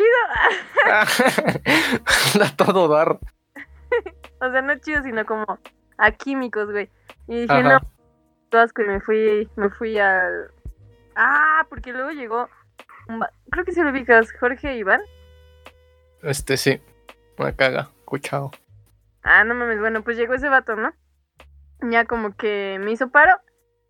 Chido. 0.00 0.22
da 2.38 2.56
todo 2.56 2.88
dar. 2.88 3.18
O 4.42 4.50
sea, 4.50 4.62
no 4.62 4.74
chido, 4.78 5.02
sino 5.02 5.26
como 5.26 5.44
a 5.98 6.10
químicos, 6.12 6.70
güey. 6.70 6.88
Y 7.28 7.42
dije, 7.42 7.52
Ajá. 7.52 7.62
no, 7.62 7.80
todo 8.48 8.62
asco", 8.62 8.80
y 8.80 8.86
me 8.86 8.98
fui, 9.02 9.50
me 9.56 9.68
fui 9.68 9.98
al... 9.98 10.50
Ah, 11.14 11.66
porque 11.68 11.92
luego 11.92 12.10
llegó, 12.12 12.48
creo 13.50 13.64
que 13.66 13.72
si 13.72 13.82
lo 13.82 13.90
ubicas, 13.90 14.32
Jorge 14.32 14.76
Iván. 14.76 15.02
Este 16.22 16.56
sí. 16.56 16.80
Me 17.36 17.54
caga. 17.54 17.90
Escuchado. 17.98 18.50
Ah, 19.22 19.44
no 19.44 19.54
mames, 19.54 19.78
bueno, 19.78 20.02
pues 20.02 20.16
llegó 20.16 20.32
ese 20.32 20.48
vato, 20.48 20.74
¿no? 20.74 20.94
Ya 21.82 22.06
como 22.06 22.34
que 22.34 22.78
me 22.80 22.92
hizo 22.92 23.10
paro 23.10 23.32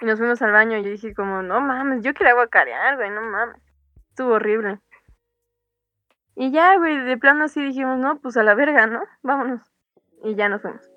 y 0.01 0.07
nos 0.07 0.19
fuimos 0.19 0.43
al 0.43 0.51
baño 0.51 0.79
y 0.79 0.83
yo 0.83 0.91
dije 0.91 1.15
como, 1.15 1.43
no 1.43 1.61
mames, 1.61 2.03
yo 2.03 2.13
quería 2.13 2.35
guacarear, 2.35 2.97
güey, 2.97 3.11
no 3.11 3.23
mames. 3.23 3.63
Estuvo 4.09 4.35
horrible. 4.35 4.81
Y 6.37 6.51
ya, 6.53 6.77
güey, 6.79 6.99
de 7.05 7.17
plano 7.19 7.45
así 7.45 7.63
dijimos, 7.63 7.99
no, 7.99 8.19
pues 8.21 8.37
a 8.37 8.43
la 8.43 8.55
verga, 8.55 8.87
¿no? 8.87 9.01
Vámonos. 9.23 9.61
Y 10.25 10.35
ya 10.35 10.49
nos 10.49 10.63
fuimos. 10.63 10.91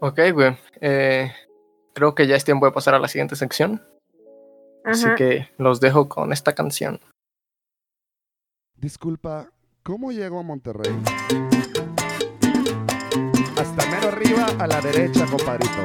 Ok, 0.00 0.20
güey. 0.32 0.56
Eh, 0.80 1.32
creo 1.94 2.14
que 2.14 2.26
ya 2.26 2.36
es 2.36 2.44
tiempo 2.44 2.66
de 2.66 2.72
pasar 2.72 2.94
a 2.94 2.98
la 2.98 3.08
siguiente 3.08 3.36
sección. 3.36 3.82
Así 4.84 5.06
que 5.16 5.48
los 5.56 5.80
dejo 5.80 6.08
con 6.08 6.32
esta 6.32 6.54
canción. 6.54 7.00
Disculpa, 8.76 9.48
¿cómo 9.82 10.12
llego 10.12 10.40
a 10.40 10.42
Monterrey? 10.42 10.94
Hasta 13.56 13.86
mero 13.90 14.08
arriba 14.08 14.46
a 14.58 14.66
la 14.66 14.80
derecha, 14.82 15.24
compadrito. 15.24 15.80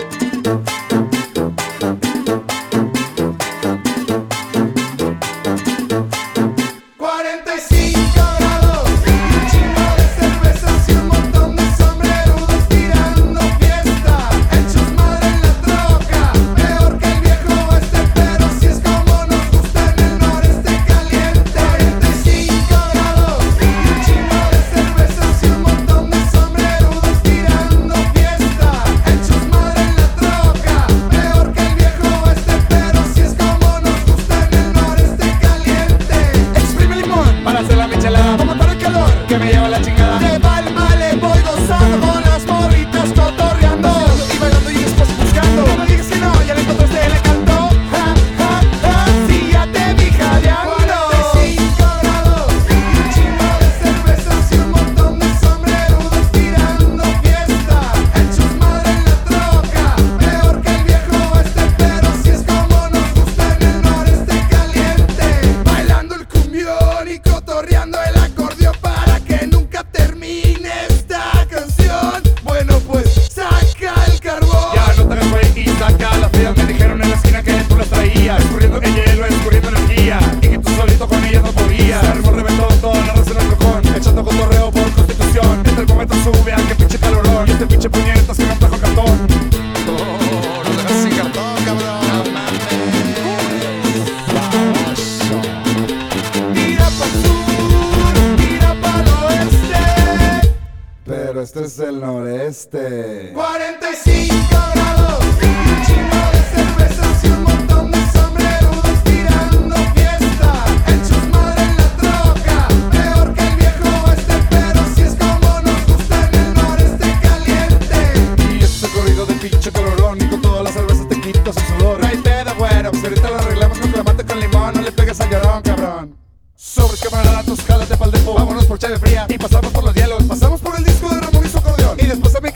Vámonos 128.39 128.65
por 128.67 128.79
chave 128.79 128.97
fría 128.97 129.25
Y 129.27 129.37
pasamos 129.37 129.69
por 129.73 129.83
los 129.83 129.93
hielos. 129.93 130.23
Pasamos 130.23 130.61
por 130.61 130.73
el 130.77 130.85
disco 130.85 131.09
de 131.09 131.19
Ramón 131.19 131.45
y 131.45 131.49
su 131.49 131.59
Y 131.97 132.07
después 132.07 132.35
a 132.35 132.39
mi 132.39 132.51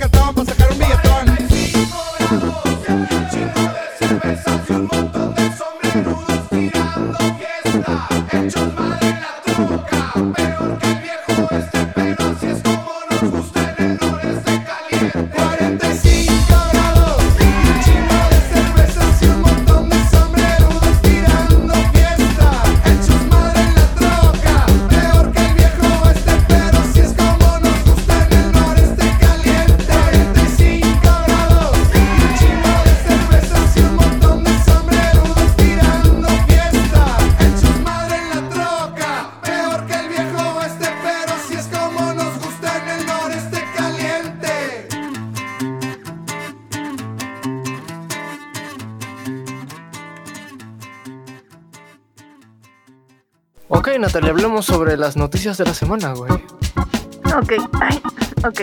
hablemos 54.64 54.66
sobre 54.66 54.98
las 54.98 55.18
noticias 55.18 55.58
de 55.58 55.66
la 55.66 55.74
semana, 55.74 56.14
güey. 56.14 56.32
Ok, 56.32 57.54
ay, 57.82 58.02
ok. 58.46 58.62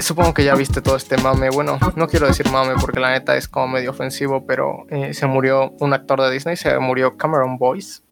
Supongo 0.00 0.34
que 0.34 0.44
ya 0.44 0.54
viste 0.54 0.80
todo 0.80 0.96
este 0.96 1.16
mame. 1.18 1.50
Bueno, 1.50 1.78
no 1.96 2.06
quiero 2.06 2.26
decir 2.26 2.50
mame 2.50 2.74
porque 2.80 3.00
la 3.00 3.10
neta 3.10 3.36
es 3.36 3.48
como 3.48 3.68
medio 3.68 3.90
ofensivo, 3.90 4.46
pero 4.46 4.84
eh, 4.90 5.14
se 5.14 5.26
murió 5.26 5.72
un 5.80 5.92
actor 5.92 6.20
de 6.22 6.30
Disney, 6.30 6.56
se 6.56 6.78
murió 6.78 7.16
Cameron 7.16 7.58
Boyce. 7.58 8.02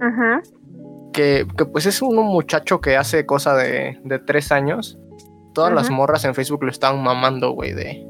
Ajá. 0.00 0.42
que, 1.12 1.46
que, 1.56 1.64
pues 1.64 1.86
es 1.86 2.02
un 2.02 2.16
muchacho 2.16 2.80
que 2.80 2.96
hace 2.96 3.24
cosa 3.24 3.54
de, 3.54 4.00
de 4.04 4.18
tres 4.18 4.50
años. 4.50 4.98
Todas 5.54 5.72
las 5.72 5.90
morras 5.90 6.24
en 6.24 6.34
Facebook 6.34 6.64
lo 6.64 6.70
estaban 6.70 7.02
mamando, 7.02 7.50
güey, 7.52 7.72
de... 7.72 8.06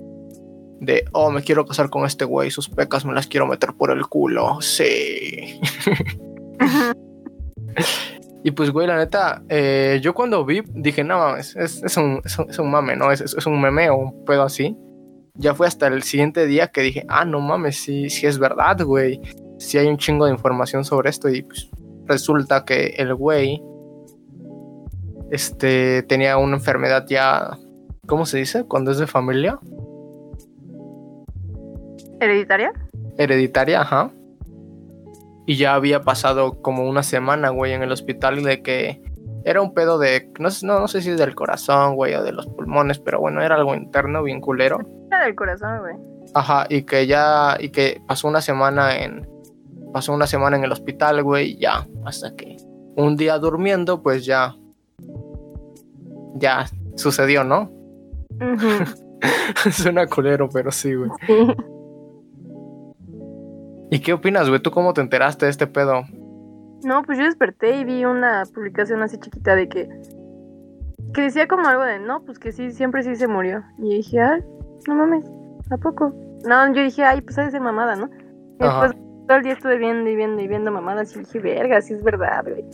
De, 0.81 1.05
oh, 1.13 1.31
me 1.31 1.43
quiero 1.43 1.65
casar 1.65 1.91
con 1.91 2.07
este 2.07 2.25
güey, 2.25 2.51
sus 2.51 2.69
pecas 2.69 3.05
me 3.05 3.13
las 3.13 3.29
quiero 3.29 3.47
meter 3.47 3.73
por 3.75 3.93
el 3.93 4.05
culo, 4.09 4.61
sí. 4.61 5.61
y 8.45 8.51
pues, 8.51 8.71
güey, 8.71 8.87
la 8.87 8.97
neta, 8.97 9.43
eh, 9.49 10.01
yo 10.03 10.15
cuando 10.15 10.45
vi, 10.45 10.63
dije, 10.75 11.05
no 11.05 11.19
mames, 11.19 11.55
es, 11.57 11.83
es, 11.83 11.97
un, 11.97 12.21
es, 12.25 12.39
un, 12.39 12.51
es 12.51 12.59
un 12.59 12.71
mame, 12.71 12.97
¿no? 12.97 13.13
Es, 13.13 13.21
es, 13.21 13.35
es 13.35 13.47
un 13.47 13.61
meme 13.61 13.91
o 13.91 13.97
un 13.97 14.25
pedo 14.25 14.43
así. 14.43 14.77
Ya 15.35 15.55
fue 15.55 15.67
hasta 15.67 15.87
el 15.87 16.03
siguiente 16.03 16.47
día 16.47 16.69
que 16.69 16.83
dije, 16.83 17.05
ah, 17.09 17.25
no 17.25 17.41
mames, 17.41 17.77
sí, 17.77 18.11
sí 18.11 18.27
es 18.27 18.39
verdad, 18.39 18.83
güey. 18.83 19.21
Sí 19.59 19.79
hay 19.79 19.87
un 19.87 19.97
chingo 19.97 20.27
de 20.27 20.33
información 20.33 20.85
sobre 20.85 21.11
esto 21.11 21.29
y 21.29 21.43
pues 21.43 21.71
resulta 22.07 22.65
que 22.65 22.95
el 22.99 23.15
güey 23.15 23.63
este 25.31 26.03
tenía 26.03 26.37
una 26.37 26.57
enfermedad 26.57 27.07
ya 27.09 27.57
¿cómo 28.07 28.27
se 28.27 28.39
dice? 28.39 28.65
cuando 28.65 28.91
es 28.91 28.99
de 28.99 29.07
familia 29.07 29.59
¿Hereditaria? 32.21 32.73
hereditaria, 33.19 33.81
ajá. 33.81 34.11
Y 35.47 35.57
ya 35.57 35.75
había 35.75 36.03
pasado 36.03 36.61
como 36.63 36.89
una 36.89 37.03
semana, 37.03 37.51
güey, 37.51 37.73
en 37.73 37.83
el 37.83 37.91
hospital 37.93 38.43
de 38.45 38.63
que 38.63 39.03
era 39.45 39.61
un 39.61 39.75
pedo 39.75 39.99
de 39.99 40.31
no, 40.39 40.51
sé- 40.51 40.65
no, 40.67 40.79
no 40.79 40.87
sé 40.89 41.03
si 41.03 41.11
es 41.11 41.19
del 41.19 41.35
corazón, 41.35 41.97
güey, 41.97 42.15
o 42.15 42.23
de 42.23 42.33
los 42.33 42.47
pulmones, 42.47 42.99
pero 43.01 43.19
bueno, 43.21 43.43
era 43.43 43.57
algo 43.57 43.75
interno 43.75 44.23
bien 44.23 44.41
culero. 44.41 44.79
La 45.11 45.25
del 45.25 45.35
corazón, 45.35 45.81
güey. 45.81 45.95
Ajá, 46.35 46.67
y 46.69 46.85
que 46.85 47.07
ya, 47.09 47.57
y 47.59 47.71
que 47.71 48.01
pasó 48.07 48.29
una 48.29 48.41
semana 48.41 48.97
en, 49.03 49.29
pasó 49.93 50.13
una 50.13 50.27
semana 50.29 50.57
en 50.57 50.65
el 50.65 50.71
hospital, 50.73 51.23
güey, 51.25 51.51
y 51.53 51.59
ya, 51.59 51.87
hasta 52.07 52.35
que 52.37 52.57
un 52.97 53.17
día 53.17 53.37
durmiendo, 53.39 54.01
pues 54.01 54.25
ya, 54.25 54.55
ya 56.37 56.67
sucedió, 56.97 57.43
¿no? 57.43 57.71
Suena 59.73 60.07
culero, 60.07 60.49
pero 60.49 60.71
sí, 60.71 60.95
güey. 60.95 61.11
¿Y 63.93 64.01
qué 64.01 64.15
opinas, 64.15 64.49
güey? 64.49 64.59
¿Tú 64.63 64.71
cómo 64.71 64.95
te 64.95 65.03
enteraste 65.03 65.45
de 65.45 65.51
este 65.51 65.67
pedo? 65.67 66.05
No, 66.83 67.03
pues 67.03 67.19
yo 67.19 67.25
desperté 67.25 67.77
y 67.77 67.85
vi 67.85 68.07
una 68.07 68.45
publicación 68.55 69.03
así 69.03 69.19
chiquita 69.19 69.55
de 69.55 69.69
que. 69.69 69.87
que 71.13 71.21
decía 71.21 71.47
como 71.47 71.69
algo 71.69 71.83
de 71.85 71.99
no, 71.99 72.23
pues 72.25 72.39
que 72.39 72.53
sí, 72.53 72.73
siempre 72.73 73.03
sí 73.03 73.15
se 73.17 73.29
murió. 73.29 73.63
Y 73.77 73.97
dije, 73.97 74.19
ah, 74.21 74.41
no 74.89 74.95
mames, 74.95 75.27
¿a 75.71 75.77
poco? 75.77 76.15
No, 76.47 76.73
yo 76.75 76.83
dije, 76.83 77.05
ay, 77.05 77.21
pues 77.21 77.37
ha 77.39 77.43
de 77.45 77.51
ser 77.51 77.61
mamada, 77.61 77.95
¿no? 77.97 78.09
Y 78.59 78.65
Ajá. 78.65 78.87
después 78.87 79.03
todo 79.29 79.37
el 79.37 79.43
día 79.45 79.53
estuve 79.53 79.77
viendo 79.77 80.09
y 80.09 80.17
viendo 80.17 80.41
y 80.41 80.49
viendo 80.49 80.73
mamadas 80.73 81.15
y 81.15 81.19
dije, 81.19 81.39
verga, 81.41 81.83
sí 81.83 81.93
es 81.93 82.03
verdad, 82.03 82.45
güey. 82.45 82.65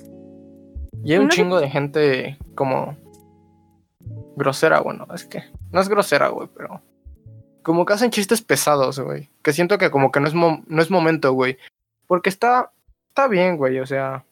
Y 1.02 1.12
hay 1.12 1.16
Y 1.16 1.18
un 1.18 1.24
no- 1.24 1.30
chingo 1.30 1.60
de 1.60 1.68
gente 1.68 2.38
como 2.54 2.96
grosera, 4.36 4.80
bueno, 4.82 5.06
es 5.12 5.24
que 5.24 5.42
no 5.72 5.80
es 5.80 5.88
grosera, 5.88 6.28
güey, 6.28 6.48
pero 6.56 6.80
como 7.68 7.84
que 7.84 7.92
hacen 7.92 8.10
chistes 8.10 8.40
pesados, 8.40 8.98
güey. 8.98 9.28
Que 9.42 9.52
siento 9.52 9.76
que 9.76 9.90
como 9.90 10.10
que 10.10 10.20
no 10.20 10.26
es, 10.26 10.32
mo- 10.32 10.64
no 10.68 10.80
es 10.80 10.90
momento, 10.90 11.34
güey. 11.34 11.58
Porque 12.06 12.30
está, 12.30 12.72
está 13.10 13.28
bien, 13.28 13.58
güey, 13.58 13.78
o 13.78 13.84
sea, 13.84 14.24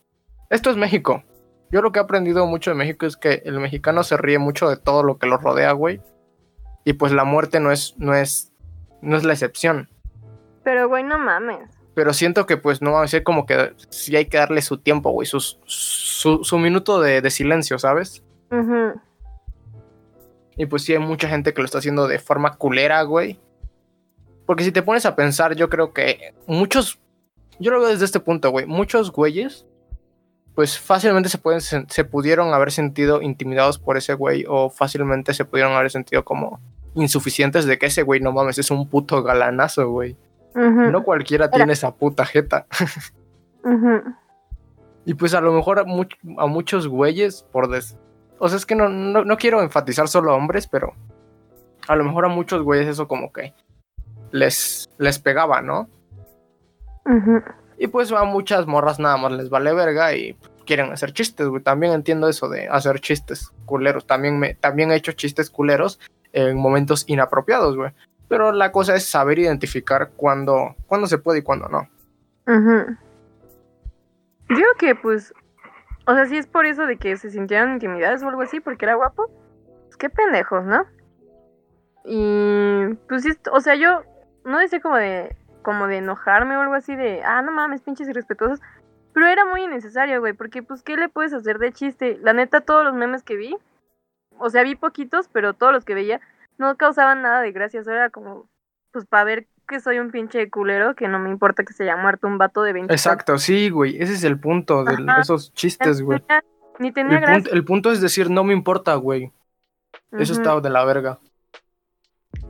esto 0.49 0.71
es 0.71 0.77
México. 0.79 1.23
Yo 1.71 1.83
lo 1.83 1.93
que 1.93 1.99
he 1.99 2.03
aprendido 2.03 2.47
mucho 2.47 2.71
de 2.71 2.77
México 2.77 3.05
es 3.05 3.19
que 3.19 3.43
el 3.45 3.61
mexicano 3.61 4.05
se 4.05 4.17
ríe 4.17 4.39
mucho 4.39 4.71
de 4.71 4.79
todo 4.79 5.03
lo 5.03 5.19
que 5.19 5.27
lo 5.27 5.37
rodea, 5.37 5.73
güey. 5.73 6.01
Y 6.85 6.95
pues 6.95 7.13
la 7.13 7.25
muerte 7.25 7.61
no 7.61 7.71
es, 7.73 7.95
no 7.99 8.15
es, 8.15 8.53
no 9.03 9.19
es 9.19 9.25
la 9.25 9.35
excepción. 9.35 9.91
Pero, 10.65 10.89
güey, 10.89 11.05
no 11.05 11.19
mames. 11.19 11.69
Pero 11.95 12.15
siento 12.15 12.47
que 12.47 12.57
pues 12.57 12.81
no 12.81 12.93
va 12.93 13.03
a 13.03 13.09
ser 13.09 13.23
como 13.23 13.45
que 13.45 13.75
sí 13.91 14.17
hay 14.17 14.25
que 14.27 14.39
darle 14.39 14.63
su 14.63 14.79
tiempo, 14.79 15.11
güey, 15.11 15.27
sus- 15.27 15.59
su, 15.67 16.43
su 16.43 16.59
minuto 16.59 17.03
de, 17.03 17.21
de 17.21 17.31
silencio, 17.31 17.79
¿sabes? 17.79 18.23
Ujú. 18.51 18.99
Y 20.57 20.67
pues 20.67 20.83
sí 20.85 20.93
hay 20.93 20.99
mucha 20.99 21.29
gente 21.29 21.53
que 21.53 21.61
lo 21.61 21.67
está 21.67 21.79
haciendo 21.79 22.09
de 22.09 22.19
forma 22.19 22.55
culera, 22.57 23.03
güey. 23.03 23.39
Porque 24.47 24.65
si 24.65 24.73
te 24.73 24.83
pones 24.83 25.05
a 25.07 25.17
pensar, 25.17 25.55
yo 25.57 25.69
creo 25.69 25.93
que 25.93 26.35
muchos, 26.47 26.99
yo 27.59 27.71
lo 27.73 27.81
veo 27.81 27.89
desde 27.89 28.05
este 28.05 28.21
punto, 28.21 28.51
güey, 28.51 28.65
muchos 28.67 29.11
güeyes, 29.13 29.67
pues 30.55 30.79
fácilmente 30.79 31.29
se, 31.29 31.37
pueden, 31.39 31.61
se 31.61 32.05
pudieron 32.05 32.55
haber 32.55 32.73
sentido 32.73 33.21
intimidados 33.21 33.79
por 33.79 33.97
ese 33.99 34.15
güey 34.15 34.45
o 34.49 34.71
fácilmente 34.71 35.35
se 35.35 35.45
pudieron 35.45 35.73
haber 35.75 35.91
sentido 35.91 36.25
como 36.25 36.61
insuficientes 36.95 37.67
de 37.67 37.77
que 37.79 37.87
ese 37.87 38.03
güey, 38.03 38.21
no 38.21 38.33
mames, 38.33 38.57
es 38.59 38.71
un 38.71 38.89
puto 38.89 39.23
galanazo, 39.23 39.91
güey. 39.91 40.17
No 40.91 41.03
cualquiera 41.03 41.51
tiene 41.51 41.75
esa 41.75 41.95
puta 41.95 42.25
jeta. 42.25 42.67
Y 45.05 45.15
pues 45.15 45.35
a 45.35 45.41
lo 45.41 45.53
mejor 45.53 45.79
a, 45.81 45.85
much- 45.85 46.17
a 46.39 46.47
muchos 46.47 46.89
güeyes, 46.89 47.45
por 47.53 47.69
des... 47.69 47.99
O 48.39 48.49
sea, 48.49 48.59
es 48.59 48.67
que 48.67 48.75
no, 48.75 48.89
no, 48.89 49.25
no 49.25 49.37
quiero 49.37 49.63
enfatizar 49.63 50.09
solo 50.09 50.33
a 50.33 50.35
hombres, 50.35 50.67
pero 50.67 50.95
a 51.89 51.97
lo 51.97 52.05
mejor 52.05 52.27
a 52.27 52.29
muchos 52.29 52.63
güeyes 52.63 52.89
eso 52.89 53.09
como 53.09 53.33
que 53.33 53.55
les, 54.31 54.89
les 54.99 55.19
pegaba, 55.19 55.63
¿no? 55.63 55.89
Ujú. 57.07 57.43
Y 57.79 57.87
pues 57.89 58.13
a 58.13 58.25
muchas 58.25 58.67
morras 58.67 58.99
nada 58.99 59.17
más 59.17 59.33
les 59.33 59.51
vale 59.51 59.73
verga 59.73 60.15
y 60.15 60.37
quieren 60.67 60.93
hacer 60.93 61.13
chistes, 61.13 61.47
güey. 61.47 61.63
También 61.63 61.93
entiendo 61.93 62.29
eso 62.29 62.49
de 62.49 62.69
hacer 62.69 63.01
chistes 63.01 63.53
culeros. 63.65 64.07
También, 64.07 64.39
me, 64.39 64.55
también 64.55 64.91
he 64.91 64.97
hecho 64.97 65.13
chistes 65.13 65.51
culeros 65.51 66.01
en 66.33 66.57
momentos 66.57 67.05
inapropiados, 67.07 67.77
güey. 67.77 67.93
Pero 68.29 68.53
la 68.53 68.73
cosa 68.73 68.97
es 68.97 69.05
saber 69.07 69.39
identificar 69.39 70.11
cuándo, 70.17 70.75
cuándo 70.87 71.07
se 71.07 71.19
puede 71.19 71.39
y 71.39 71.43
cuándo 71.43 71.69
no. 71.69 71.89
Ujú. 72.47 72.97
Digo 74.49 74.69
que, 74.79 74.95
pues, 74.95 75.33
o 76.07 76.15
sea, 76.15 76.27
si 76.27 76.37
es 76.37 76.47
por 76.47 76.67
eso 76.67 76.87
de 76.87 76.97
que 76.97 77.17
se 77.17 77.31
sintieron 77.31 77.73
intimidados 77.73 78.23
o 78.23 78.29
algo 78.29 78.43
así, 78.43 78.61
porque 78.61 78.85
era 78.85 78.95
guapo, 78.95 79.29
pues 79.85 79.97
qué 79.97 80.09
pendejos, 80.09 80.65
¿no? 80.65 80.87
Y, 82.05 82.95
pues 83.09 83.25
sí, 83.25 83.33
o 83.51 83.61
sea, 83.61 83.75
yo 83.75 84.03
no 84.45 84.59
decía 84.59 84.81
como 84.81 84.97
de, 84.97 85.37
como 85.63 85.89
de 85.89 85.99
enojarme 85.99 86.57
o 86.57 86.61
algo 86.61 86.75
así 86.75 86.95
de, 86.95 87.23
ah, 87.25 87.43
no 87.43 87.51
mames, 87.51 87.83
pinches 87.83 88.09
irrespetuosos, 88.09 88.61
pero 89.13 89.27
era 89.27 89.45
muy 89.45 89.63
innecesario, 89.63 90.21
güey, 90.21 90.33
porque, 90.33 90.63
pues, 90.63 90.85
¿qué 90.85 90.97
le 90.97 91.09
puedes 91.09 91.33
hacer 91.33 91.59
de 91.59 91.73
chiste? 91.73 92.19
La 92.23 92.33
neta, 92.33 92.61
todos 92.61 92.85
los 92.85 92.95
memes 92.95 93.25
que 93.25 93.35
vi, 93.35 93.57
o 94.39 94.49
sea, 94.51 94.63
vi 94.63 94.77
poquitos, 94.77 95.29
pero 95.29 95.55
todos 95.55 95.73
los 95.73 95.85
que 95.85 95.95
veía 95.95 96.21
no 96.59 96.77
causaban 96.77 97.23
nada 97.23 97.41
de 97.41 97.51
gracia, 97.51 97.81
eso 97.81 97.91
era 97.91 98.11
como, 98.11 98.49
pues, 98.93 99.07
para 99.07 99.25
ver 99.25 99.49
que 99.67 99.81
soy 99.81 99.99
un 99.99 100.11
pinche 100.11 100.49
culero, 100.51 100.95
que 100.95 101.09
no 101.09 101.19
me 101.19 101.31
importa 101.31 101.65
que 101.65 101.73
se 101.73 101.83
haya 101.85 101.97
muerto 101.97 102.27
un 102.27 102.39
vato 102.39 102.63
de 102.63 102.73
20 102.73 102.93
Exacto, 102.93 103.39
sí, 103.39 103.71
güey. 103.71 104.01
Ese 104.01 104.15
es 104.15 104.25
el 104.25 104.39
punto 104.39 104.85
de 104.85 104.95
Ajá. 105.07 105.21
esos 105.21 105.53
chistes, 105.55 106.03
güey. 106.03 106.23
Ni 106.79 106.93
tenía 106.93 107.17
El 107.17 107.21
gracia. 107.21 107.35
punto, 107.43 107.55
el 107.55 107.65
punto 107.65 107.93
es 107.93 108.01
decir, 108.01 108.31
no 108.31 108.45
me 108.45 108.53
importa, 108.53 108.95
güey. 108.95 109.33
Eso 110.13 110.33
está 110.33 110.61
de 110.61 110.71
la 110.71 110.85
verga. 110.85 111.19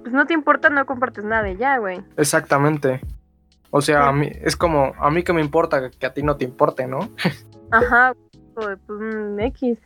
Pues 0.03 0.13
no 0.13 0.27
te 0.27 0.35
importa, 0.35 0.71
no 0.71 0.85
compartes 0.87 1.25
nada 1.25 1.43
de 1.43 1.57
ya, 1.57 1.79
güey. 1.79 2.03
Exactamente. 2.17 3.01
O 3.71 3.81
sea, 3.81 4.09
a 4.09 4.13
mí, 4.13 4.31
es 4.43 4.57
como, 4.57 4.95
a 4.99 5.11
mí 5.11 5.23
que 5.23 5.33
me 5.33 5.41
importa 5.41 5.91
que, 5.91 6.07
a 6.07 6.13
ti 6.13 6.23
no 6.23 6.37
te 6.37 6.45
importe, 6.45 6.87
¿no? 6.87 7.11
Ajá, 7.71 8.15
güey, 8.55 8.77
pues 8.87 9.01
un 9.01 9.41
X. 9.41 9.79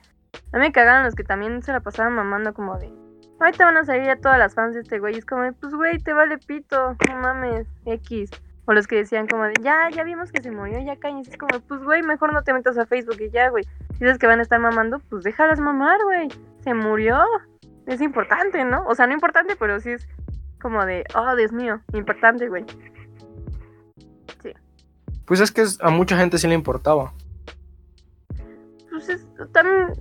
A 0.52 0.58
mí 0.58 0.66
me 0.66 0.72
cagaron 0.72 1.04
los 1.04 1.14
que 1.14 1.24
también 1.24 1.62
se 1.62 1.72
la 1.72 1.80
pasaban 1.80 2.14
mamando 2.14 2.52
como 2.54 2.78
de. 2.78 2.92
Ahorita 3.40 3.64
van 3.64 3.78
a 3.78 3.84
salir 3.84 4.04
ya 4.04 4.16
todas 4.16 4.38
las 4.38 4.54
fans 4.54 4.74
de 4.74 4.80
este 4.82 4.98
güey. 4.98 5.16
Es 5.16 5.24
como 5.24 5.50
pues 5.54 5.74
güey, 5.74 5.98
te 5.98 6.12
vale 6.12 6.38
pito, 6.38 6.96
no 7.08 7.16
mames, 7.16 7.66
X. 7.86 8.30
O 8.66 8.72
los 8.72 8.86
que 8.86 8.96
decían 8.96 9.26
como 9.26 9.44
de, 9.44 9.54
ya, 9.62 9.88
ya 9.90 10.04
vimos 10.04 10.30
que 10.30 10.42
se 10.42 10.50
murió, 10.50 10.78
ya 10.80 10.96
cañas. 10.96 11.26
Es 11.26 11.36
como, 11.36 11.58
pues 11.60 11.82
güey, 11.82 12.02
mejor 12.02 12.32
no 12.32 12.42
te 12.44 12.52
metas 12.52 12.78
a 12.78 12.86
Facebook 12.86 13.16
y 13.20 13.30
ya, 13.30 13.48
güey. 13.48 13.64
Si 13.94 14.04
dices 14.04 14.18
que 14.18 14.26
van 14.26 14.38
a 14.38 14.42
estar 14.42 14.60
mamando, 14.60 15.00
pues 15.08 15.24
déjalas 15.24 15.58
mamar, 15.58 15.98
güey. 16.04 16.28
Se 16.60 16.74
murió. 16.74 17.18
Es 17.86 18.00
importante, 18.00 18.62
¿no? 18.64 18.84
O 18.86 18.94
sea, 18.94 19.06
no 19.06 19.14
importante, 19.14 19.56
pero 19.56 19.80
sí 19.80 19.90
es 19.90 20.06
como 20.60 20.84
de, 20.84 21.04
oh, 21.14 21.34
Dios 21.34 21.52
mío, 21.52 21.80
importante, 21.94 22.48
güey. 22.48 22.64
Pues 25.30 25.38
es 25.38 25.52
que 25.52 25.64
a 25.80 25.90
mucha 25.90 26.16
gente 26.16 26.38
sí 26.38 26.48
le 26.48 26.54
importaba. 26.54 27.14
Pues 28.90 29.08
es 29.08 29.24
también. 29.52 29.92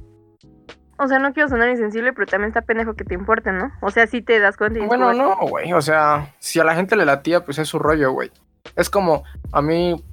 O 1.02 1.08
sea, 1.08 1.18
no 1.18 1.32
quiero 1.34 1.48
sonar 1.48 1.70
insensible, 1.70 2.12
pero 2.14 2.28
también 2.28 2.50
está 2.50 2.62
pendejo 2.62 2.94
que 2.94 3.06
te 3.06 3.14
importe, 3.14 3.52
¿no? 3.54 3.72
O 3.82 3.90
sea, 3.90 4.06
si 4.06 4.22
te 4.22 4.38
das 4.40 4.58
cuenta 4.58 4.80
y 4.80 4.86
Bueno, 4.86 5.14
no, 5.14 5.36
güey. 5.38 5.72
O 5.74 5.82
sea, 5.82 6.34
si 6.40 6.60
a 6.60 6.64
la 6.66 6.76
gente 6.76 6.96
le 6.98 7.06
latía, 7.06 7.46
pues 7.46 7.58
es 7.58 7.70
su 7.70 7.80
rollo, 7.80 8.12
güey. 8.12 8.32
Es 8.76 8.90
como, 8.90 9.24
a 9.54 9.62
mí, 9.62 10.04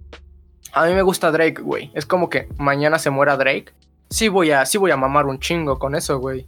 a 0.72 0.87
mí 0.87 0.95
me 0.95 1.03
gusta 1.03 1.32
Drake, 1.32 1.61
güey. 1.61 1.91
Es 1.95 2.07
como 2.07 2.30
que 2.30 2.49
mañana 2.57 2.99
se 3.01 3.11
muera 3.11 3.37
Drake. 3.37 3.72
Sí 4.11 4.28
voy 4.28 4.53
a, 4.53 4.64
sí 4.64 4.78
voy 4.78 4.93
a 4.93 4.97
mamar 4.97 5.26
un 5.26 5.41
chingo 5.41 5.78
con 5.80 5.97
eso, 5.97 6.18
güey. 6.20 6.47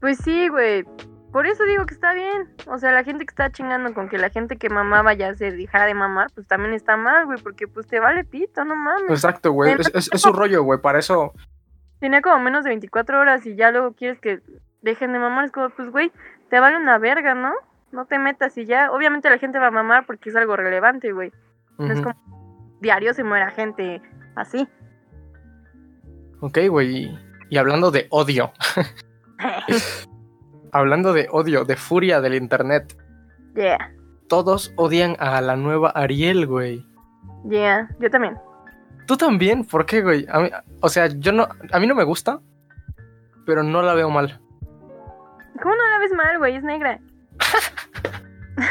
Pues 0.00 0.18
sí, 0.18 0.48
güey. 0.48 0.84
Por 1.32 1.48
eso 1.48 1.64
digo 1.64 1.84
que 1.84 1.94
está 1.94 2.12
bien. 2.12 2.48
O 2.68 2.78
sea, 2.78 2.92
la 2.92 3.02
gente 3.02 3.26
que 3.26 3.30
está 3.32 3.50
chingando 3.50 3.92
con 3.92 4.08
que 4.08 4.18
la 4.18 4.30
gente 4.30 4.56
que 4.56 4.68
mamaba 4.70 5.14
ya 5.14 5.34
se 5.34 5.50
dejara 5.50 5.86
de 5.86 5.94
mamar, 5.94 6.28
pues 6.32 6.46
también 6.46 6.74
está 6.74 6.96
mal, 6.96 7.24
güey, 7.26 7.38
porque 7.42 7.66
pues 7.66 7.88
te 7.88 7.98
vale 7.98 8.22
pito, 8.22 8.64
no 8.64 8.76
mames. 8.76 9.10
Exacto, 9.10 9.50
güey. 9.50 9.72
Es, 9.72 9.90
es- 9.92 10.10
es 10.12 10.20
su 10.20 10.32
rollo, 10.32 10.62
güey. 10.62 10.78
Para 10.80 11.00
eso, 11.00 11.32
Tenía 12.04 12.20
como 12.20 12.38
menos 12.38 12.64
de 12.64 12.68
24 12.68 13.18
horas 13.18 13.46
y 13.46 13.56
ya 13.56 13.70
luego 13.70 13.94
quieres 13.94 14.20
que 14.20 14.42
dejen 14.82 15.14
de 15.14 15.18
mamar. 15.18 15.46
Es 15.46 15.52
como, 15.52 15.70
pues, 15.70 15.88
güey, 15.88 16.12
te 16.50 16.60
vale 16.60 16.76
una 16.76 16.98
verga, 16.98 17.34
¿no? 17.34 17.54
No 17.92 18.04
te 18.04 18.18
metas 18.18 18.58
y 18.58 18.66
ya. 18.66 18.92
Obviamente 18.92 19.30
la 19.30 19.38
gente 19.38 19.58
va 19.58 19.68
a 19.68 19.70
mamar 19.70 20.04
porque 20.04 20.28
es 20.28 20.36
algo 20.36 20.54
relevante, 20.54 21.12
güey. 21.12 21.32
No 21.78 21.90
es 21.90 22.02
como 22.02 22.14
diario 22.82 23.14
se 23.14 23.24
muera 23.24 23.50
gente 23.52 24.02
así. 24.36 24.68
Ok, 26.40 26.58
güey. 26.68 26.94
Y, 26.94 27.18
y 27.48 27.56
hablando 27.56 27.90
de 27.90 28.06
odio. 28.10 28.52
hablando 30.72 31.14
de 31.14 31.28
odio, 31.30 31.64
de 31.64 31.76
furia 31.76 32.20
del 32.20 32.34
internet. 32.34 32.98
yeah, 33.54 33.94
Todos 34.28 34.74
odian 34.76 35.16
a 35.20 35.40
la 35.40 35.56
nueva 35.56 35.88
Ariel, 35.88 36.46
güey. 36.46 36.86
yeah. 37.48 37.88
Yo 37.98 38.10
también. 38.10 38.36
¿Tú 39.06 39.16
también? 39.16 39.64
¿Por 39.64 39.84
qué, 39.86 40.02
güey? 40.02 40.26
A 40.30 40.40
mí- 40.40 40.50
o 40.80 40.88
sea, 40.88 41.06
yo 41.08 41.32
no... 41.32 41.48
A 41.72 41.78
mí 41.78 41.86
no 41.86 41.94
me 41.94 42.04
gusta, 42.04 42.40
pero 43.46 43.62
no 43.62 43.82
la 43.82 43.94
veo 43.94 44.10
mal. 44.10 44.40
¿Cómo 45.62 45.74
no 45.76 45.88
la 45.88 45.98
ves 45.98 46.12
mal, 46.12 46.38
güey? 46.38 46.56
Es 46.56 46.62
negra. 46.64 47.00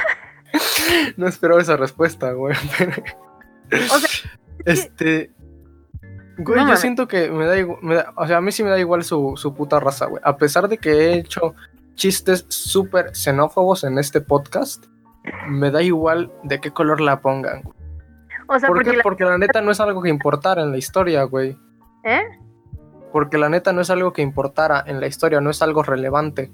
No 1.18 1.28
esperaba 1.28 1.62
esa 1.62 1.78
respuesta, 1.78 2.32
güey. 2.34 2.56
O 2.56 3.98
sea, 3.98 4.30
Este... 4.66 5.32
Güey, 6.38 6.62
No 6.64 6.70
yo 6.70 6.78
siento 6.78 7.08
que 7.08 7.30
me 7.30 7.46
da 7.46 7.58
igual... 7.58 8.06
o 8.16 8.28
sea, 8.28 8.38
a 8.38 8.42
mí 8.42 8.52
sí 8.52 8.64
me 8.64 8.70
da 8.70 8.80
igual 8.80 9.04
su, 9.04 9.34
su 9.36 9.54
puta 9.54 9.80
raza, 9.80 10.06
güey. 10.08 10.22
A 10.26 10.38
pesar 10.38 10.68
de 10.68 10.78
que 10.78 10.92
he 10.92 11.14
hecho 11.20 11.56
chistes 11.96 12.46
súper 12.50 13.16
xenófobos 13.16 13.84
en 13.84 13.98
este 14.00 14.20
podcast, 14.22 14.86
me 15.48 15.70
da 15.72 15.82
igual 15.84 16.32
de 16.44 16.60
qué 16.60 16.72
color 16.72 17.02
la 17.02 17.22
pongan. 17.22 17.62
güey. 17.64 17.76
O 18.54 18.60
sea, 18.60 18.68
¿Por 18.68 18.78
porque 18.78 18.91
qué? 18.91 18.97
la- 18.97 19.04
Porque 19.04 19.26
la 19.26 19.38
neta 19.38 19.62
no 19.62 19.72
es 19.72 19.80
algo 19.80 20.01
que 20.01 20.10
importara 20.10 20.62
en 20.62 20.72
la 20.72 20.78
historia, 20.78 21.24
güey. 21.24 21.58
¿Eh? 22.04 22.22
Porque 23.12 23.38
la 23.38 23.49
neta 23.49 23.74
no 23.74 23.82
es 23.82 23.89
algo 23.89 24.12
que 24.14 24.22
importara 24.22 24.84
en 24.88 24.99
la 24.99 25.08
historia, 25.08 25.39
no 25.41 25.49
es 25.49 25.62
algo 25.62 25.84
relevante. 25.84 26.51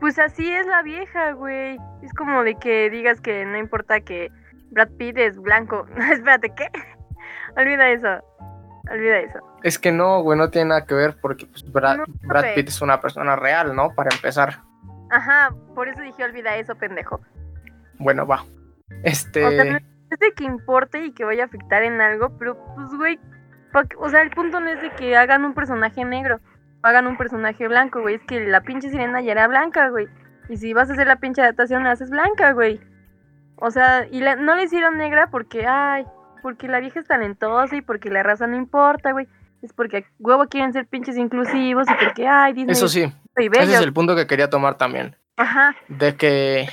Pues 0.00 0.18
así 0.18 0.50
es 0.50 0.66
la 0.66 0.82
vieja, 0.82 1.32
güey. 1.32 1.78
Es 2.02 2.12
como 2.14 2.42
de 2.42 2.54
que 2.56 2.88
digas 2.90 3.20
que 3.20 3.44
no 3.44 3.58
importa 3.58 4.00
que 4.00 4.30
Brad 4.70 4.88
Pitt 4.98 5.18
es 5.18 5.36
blanco. 5.38 5.86
Espérate, 6.12 6.54
¿qué? 6.54 6.68
Olvida 7.56 7.88
eso. 7.90 8.08
Olvida 8.90 9.18
eso. 9.18 9.38
Es 9.62 9.78
que 9.78 9.92
no, 9.92 10.22
güey, 10.22 10.38
no 10.38 10.50
tiene 10.50 10.70
nada 10.70 10.86
que 10.86 10.94
ver 10.94 11.16
porque 11.20 11.46
pues, 11.46 11.70
Brad, 11.70 11.98
No, 11.98 12.04
Brad 12.22 12.42
güey. 12.42 12.54
Pitt 12.56 12.68
es 12.68 12.80
una 12.80 13.00
persona 13.00 13.36
real, 13.36 13.74
¿no? 13.76 13.90
Para 13.94 14.14
empezar. 14.14 14.60
Ajá, 15.10 15.54
por 15.74 15.88
eso 15.88 16.00
dije 16.02 16.22
olvida 16.24 16.56
eso, 16.56 16.74
pendejo. 16.76 17.20
Bueno, 17.98 18.26
va. 18.26 18.44
Este... 19.02 19.44
O 19.44 19.50
sea, 19.50 19.64
no 19.64 19.78
es 20.10 20.18
de 20.18 20.32
que 20.32 20.44
importe 20.44 21.04
y 21.04 21.12
que 21.12 21.24
vaya 21.24 21.44
a 21.44 21.46
afectar 21.46 21.82
en 21.82 22.00
algo, 22.00 22.36
pero 22.38 22.58
pues, 22.74 22.88
güey, 22.96 23.18
o 23.98 24.08
sea, 24.08 24.22
el 24.22 24.30
punto 24.30 24.60
no 24.60 24.68
es 24.68 24.82
de 24.82 24.90
que 24.90 25.16
hagan 25.16 25.44
un 25.44 25.54
personaje 25.54 26.04
negro, 26.04 26.40
o 26.82 26.86
hagan 26.86 27.06
un 27.06 27.16
personaje 27.16 27.68
blanco, 27.68 28.00
güey, 28.00 28.16
es 28.16 28.22
que 28.24 28.40
la 28.40 28.62
pinche 28.62 28.90
sirena 28.90 29.20
ya 29.20 29.32
era 29.32 29.46
blanca, 29.48 29.88
güey. 29.90 30.08
Y 30.48 30.56
si 30.56 30.72
vas 30.72 30.90
a 30.90 30.94
hacer 30.94 31.06
la 31.06 31.16
pinche 31.16 31.42
adaptación, 31.42 31.84
la 31.84 31.92
haces 31.92 32.10
blanca, 32.10 32.52
güey. 32.52 32.80
O 33.56 33.70
sea, 33.70 34.06
y 34.10 34.20
la- 34.20 34.36
no 34.36 34.56
le 34.56 34.64
hicieron 34.64 34.96
negra 34.96 35.28
porque, 35.30 35.66
ay, 35.66 36.04
porque 36.42 36.66
la 36.66 36.80
vieja 36.80 36.98
es 37.00 37.06
talentosa 37.06 37.76
y 37.76 37.82
porque 37.82 38.10
la 38.10 38.22
raza 38.22 38.46
no 38.46 38.56
importa, 38.56 39.12
güey. 39.12 39.28
Es 39.62 39.72
porque 39.74 40.06
huevo 40.18 40.46
quieren 40.48 40.72
ser 40.72 40.86
pinches 40.86 41.18
inclusivos 41.18 41.86
y 41.88 41.94
porque, 42.04 42.26
ay, 42.26 42.54
Disney 42.54 42.72
Eso 42.72 42.88
sí, 42.88 43.12
bello. 43.36 43.52
ese 43.60 43.74
es 43.74 43.80
el 43.82 43.92
punto 43.92 44.16
que 44.16 44.26
quería 44.26 44.48
tomar 44.48 44.76
también. 44.78 45.14
Ajá. 45.36 45.76
De 45.88 46.16
que 46.16 46.66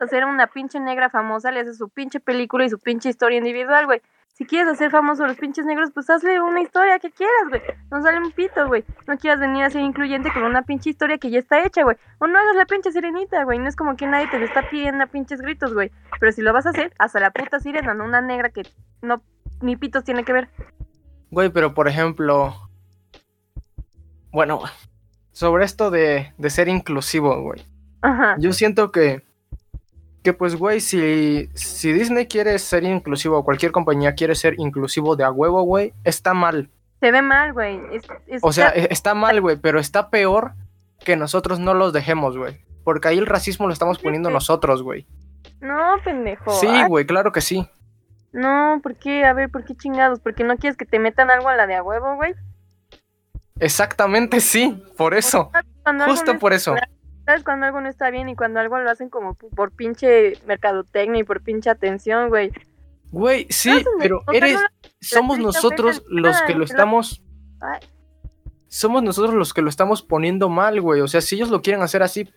hacer 0.00 0.24
una 0.24 0.46
pinche 0.46 0.80
negra 0.80 1.10
famosa, 1.10 1.50
le 1.50 1.60
haces 1.60 1.78
su 1.78 1.88
pinche 1.88 2.20
película 2.20 2.64
y 2.64 2.70
su 2.70 2.78
pinche 2.78 3.08
historia 3.08 3.38
individual, 3.38 3.86
güey. 3.86 4.00
Si 4.40 4.46
quieres 4.46 4.72
hacer 4.72 4.90
famoso 4.90 5.24
a 5.24 5.28
los 5.28 5.36
pinches 5.36 5.66
negros, 5.66 5.90
pues 5.92 6.08
hazle 6.08 6.40
una 6.40 6.62
historia 6.62 6.98
que 6.98 7.10
quieras, 7.10 7.48
güey. 7.50 7.60
No 7.90 8.00
sale 8.00 8.18
un 8.18 8.32
pito, 8.32 8.66
güey. 8.68 8.84
No 9.06 9.18
quieras 9.18 9.38
venir 9.38 9.64
a 9.64 9.70
ser 9.70 9.82
incluyente 9.82 10.32
con 10.32 10.44
una 10.44 10.62
pinche 10.62 10.88
historia 10.88 11.18
que 11.18 11.28
ya 11.28 11.38
está 11.38 11.62
hecha, 11.62 11.82
güey. 11.82 11.98
O 12.20 12.26
no 12.26 12.38
hagas 12.38 12.56
la 12.56 12.64
pinche 12.64 12.90
sirenita, 12.90 13.44
güey. 13.44 13.58
No 13.58 13.68
es 13.68 13.76
como 13.76 13.96
que 13.96 14.06
nadie 14.06 14.28
te 14.30 14.38
lo 14.38 14.46
está 14.46 14.70
pidiendo 14.70 15.04
a 15.04 15.08
pinches 15.08 15.42
gritos, 15.42 15.74
güey. 15.74 15.90
Pero 16.18 16.32
si 16.32 16.40
lo 16.40 16.54
vas 16.54 16.64
a 16.64 16.70
hacer, 16.70 16.90
hasta 16.98 17.20
la 17.20 17.32
puta 17.32 17.60
sirena, 17.60 17.92
no 17.92 18.04
una 18.04 18.22
negra 18.22 18.48
que 18.48 18.62
no 19.02 19.20
ni 19.60 19.76
pitos 19.76 20.04
tiene 20.04 20.24
que 20.24 20.32
ver. 20.32 20.48
Güey, 21.30 21.50
pero 21.50 21.74
por 21.74 21.86
ejemplo. 21.86 22.54
Bueno, 24.32 24.62
sobre 25.32 25.66
esto 25.66 25.90
de, 25.90 26.32
de 26.38 26.50
ser 26.50 26.68
inclusivo, 26.68 27.42
güey. 27.42 27.62
Ajá. 28.00 28.36
Yo 28.38 28.54
siento 28.54 28.90
que. 28.90 29.22
Que 30.22 30.32
pues, 30.34 30.54
güey, 30.56 30.80
si, 30.80 31.48
si 31.54 31.92
Disney 31.92 32.26
quiere 32.26 32.58
ser 32.58 32.84
inclusivo, 32.84 33.38
o 33.38 33.44
cualquier 33.44 33.72
compañía 33.72 34.14
quiere 34.14 34.34
ser 34.34 34.54
inclusivo 34.58 35.16
de 35.16 35.24
a 35.24 35.30
huevo, 35.30 35.62
güey, 35.62 35.94
está 36.04 36.34
mal. 36.34 36.68
Se 37.00 37.10
ve 37.10 37.22
mal, 37.22 37.54
güey. 37.54 37.80
Es, 37.92 38.02
es- 38.26 38.40
O 38.44 38.52
sea, 38.52 38.68
e- 38.74 38.88
está 38.90 39.14
mal, 39.14 39.40
güey, 39.40 39.56
pero 39.56 39.80
está 39.80 40.10
peor 40.10 40.52
que 40.98 41.16
nosotros 41.16 41.58
no 41.58 41.72
los 41.72 41.94
dejemos, 41.94 42.36
güey. 42.36 42.60
Porque 42.84 43.08
ahí 43.08 43.16
el 43.18 43.26
racismo 43.26 43.66
lo 43.66 43.72
estamos 43.72 43.98
poniendo 43.98 44.28
nosotros, 44.30 44.82
güey. 44.82 45.06
No, 45.60 45.96
pendejo. 46.04 46.50
Sí, 46.52 46.68
güey, 46.88 47.06
claro 47.06 47.32
que 47.32 47.40
sí. 47.40 47.66
no, 48.32 48.78
¿por 48.82 48.96
qué? 48.96 49.24
A 49.24 49.32
ver, 49.32 49.48
¿por 49.50 49.64
qué 49.64 49.74
chingados? 49.74 50.20
¿Porque 50.20 50.44
no 50.44 50.56
quieres 50.58 50.76
que 50.76 50.84
te 50.84 50.98
metan 50.98 51.30
algo 51.30 51.48
a 51.48 51.56
la 51.56 51.66
de 51.66 51.74
a 51.76 51.82
huevo, 51.82 52.16
güey? 52.16 52.34
Exactamente 53.58 54.40
sí, 54.40 54.82
por 54.96 55.14
eso. 55.14 55.50
Justo 56.06 56.38
por 56.38 56.52
eso. 56.52 56.74
¿Sabes 57.30 57.44
cuando 57.44 57.66
algo 57.66 57.80
no 57.80 57.88
está 57.88 58.10
bien 58.10 58.28
y 58.28 58.34
cuando 58.34 58.58
algo 58.58 58.76
lo 58.80 58.90
hacen 58.90 59.08
como 59.08 59.34
por 59.34 59.70
pinche 59.70 60.32
mercadotecnia 60.46 61.20
y 61.20 61.24
por 61.24 61.42
pinche 61.42 61.70
atención, 61.70 62.28
güey? 62.28 62.50
Güey, 63.12 63.46
sí, 63.50 63.84
pero 64.00 64.22
eres, 64.32 64.54
no 64.54 64.66
somos 65.00 65.38
nosotros 65.38 66.02
los 66.08 66.42
que 66.42 66.54
lo 66.54 66.64
estamos, 66.64 67.22
Ay, 67.60 67.78
somos 68.66 69.04
nosotros 69.04 69.32
los 69.34 69.54
que 69.54 69.62
lo 69.62 69.68
estamos 69.68 70.02
poniendo 70.02 70.48
mal, 70.48 70.80
güey. 70.80 71.02
O 71.02 71.06
sea, 71.06 71.20
si 71.20 71.36
ellos 71.36 71.50
lo 71.50 71.62
quieren 71.62 71.82
hacer 71.82 72.02
así, 72.02 72.28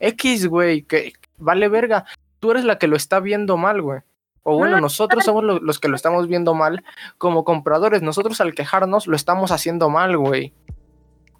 X, 0.00 0.46
güey, 0.46 0.80
que 0.82 1.12
vale 1.36 1.68
verga. 1.68 2.06
Tú 2.40 2.50
eres 2.50 2.64
la 2.64 2.78
que 2.78 2.86
lo 2.88 2.96
está 2.96 3.20
viendo 3.20 3.58
mal, 3.58 3.82
güey. 3.82 4.00
O 4.44 4.56
bueno, 4.56 4.76
No, 4.76 4.80
nosotros 4.80 5.24
somos 5.26 5.44
lo- 5.44 5.58
los 5.60 5.78
que 5.78 5.88
lo 5.88 5.96
estamos 5.96 6.26
viendo 6.26 6.54
mal 6.54 6.84
como 7.18 7.44
compradores. 7.44 8.00
Nosotros 8.00 8.40
al 8.40 8.54
quejarnos 8.54 9.06
lo 9.06 9.14
estamos 9.14 9.50
haciendo 9.52 9.90
mal, 9.90 10.16
güey. 10.16 10.54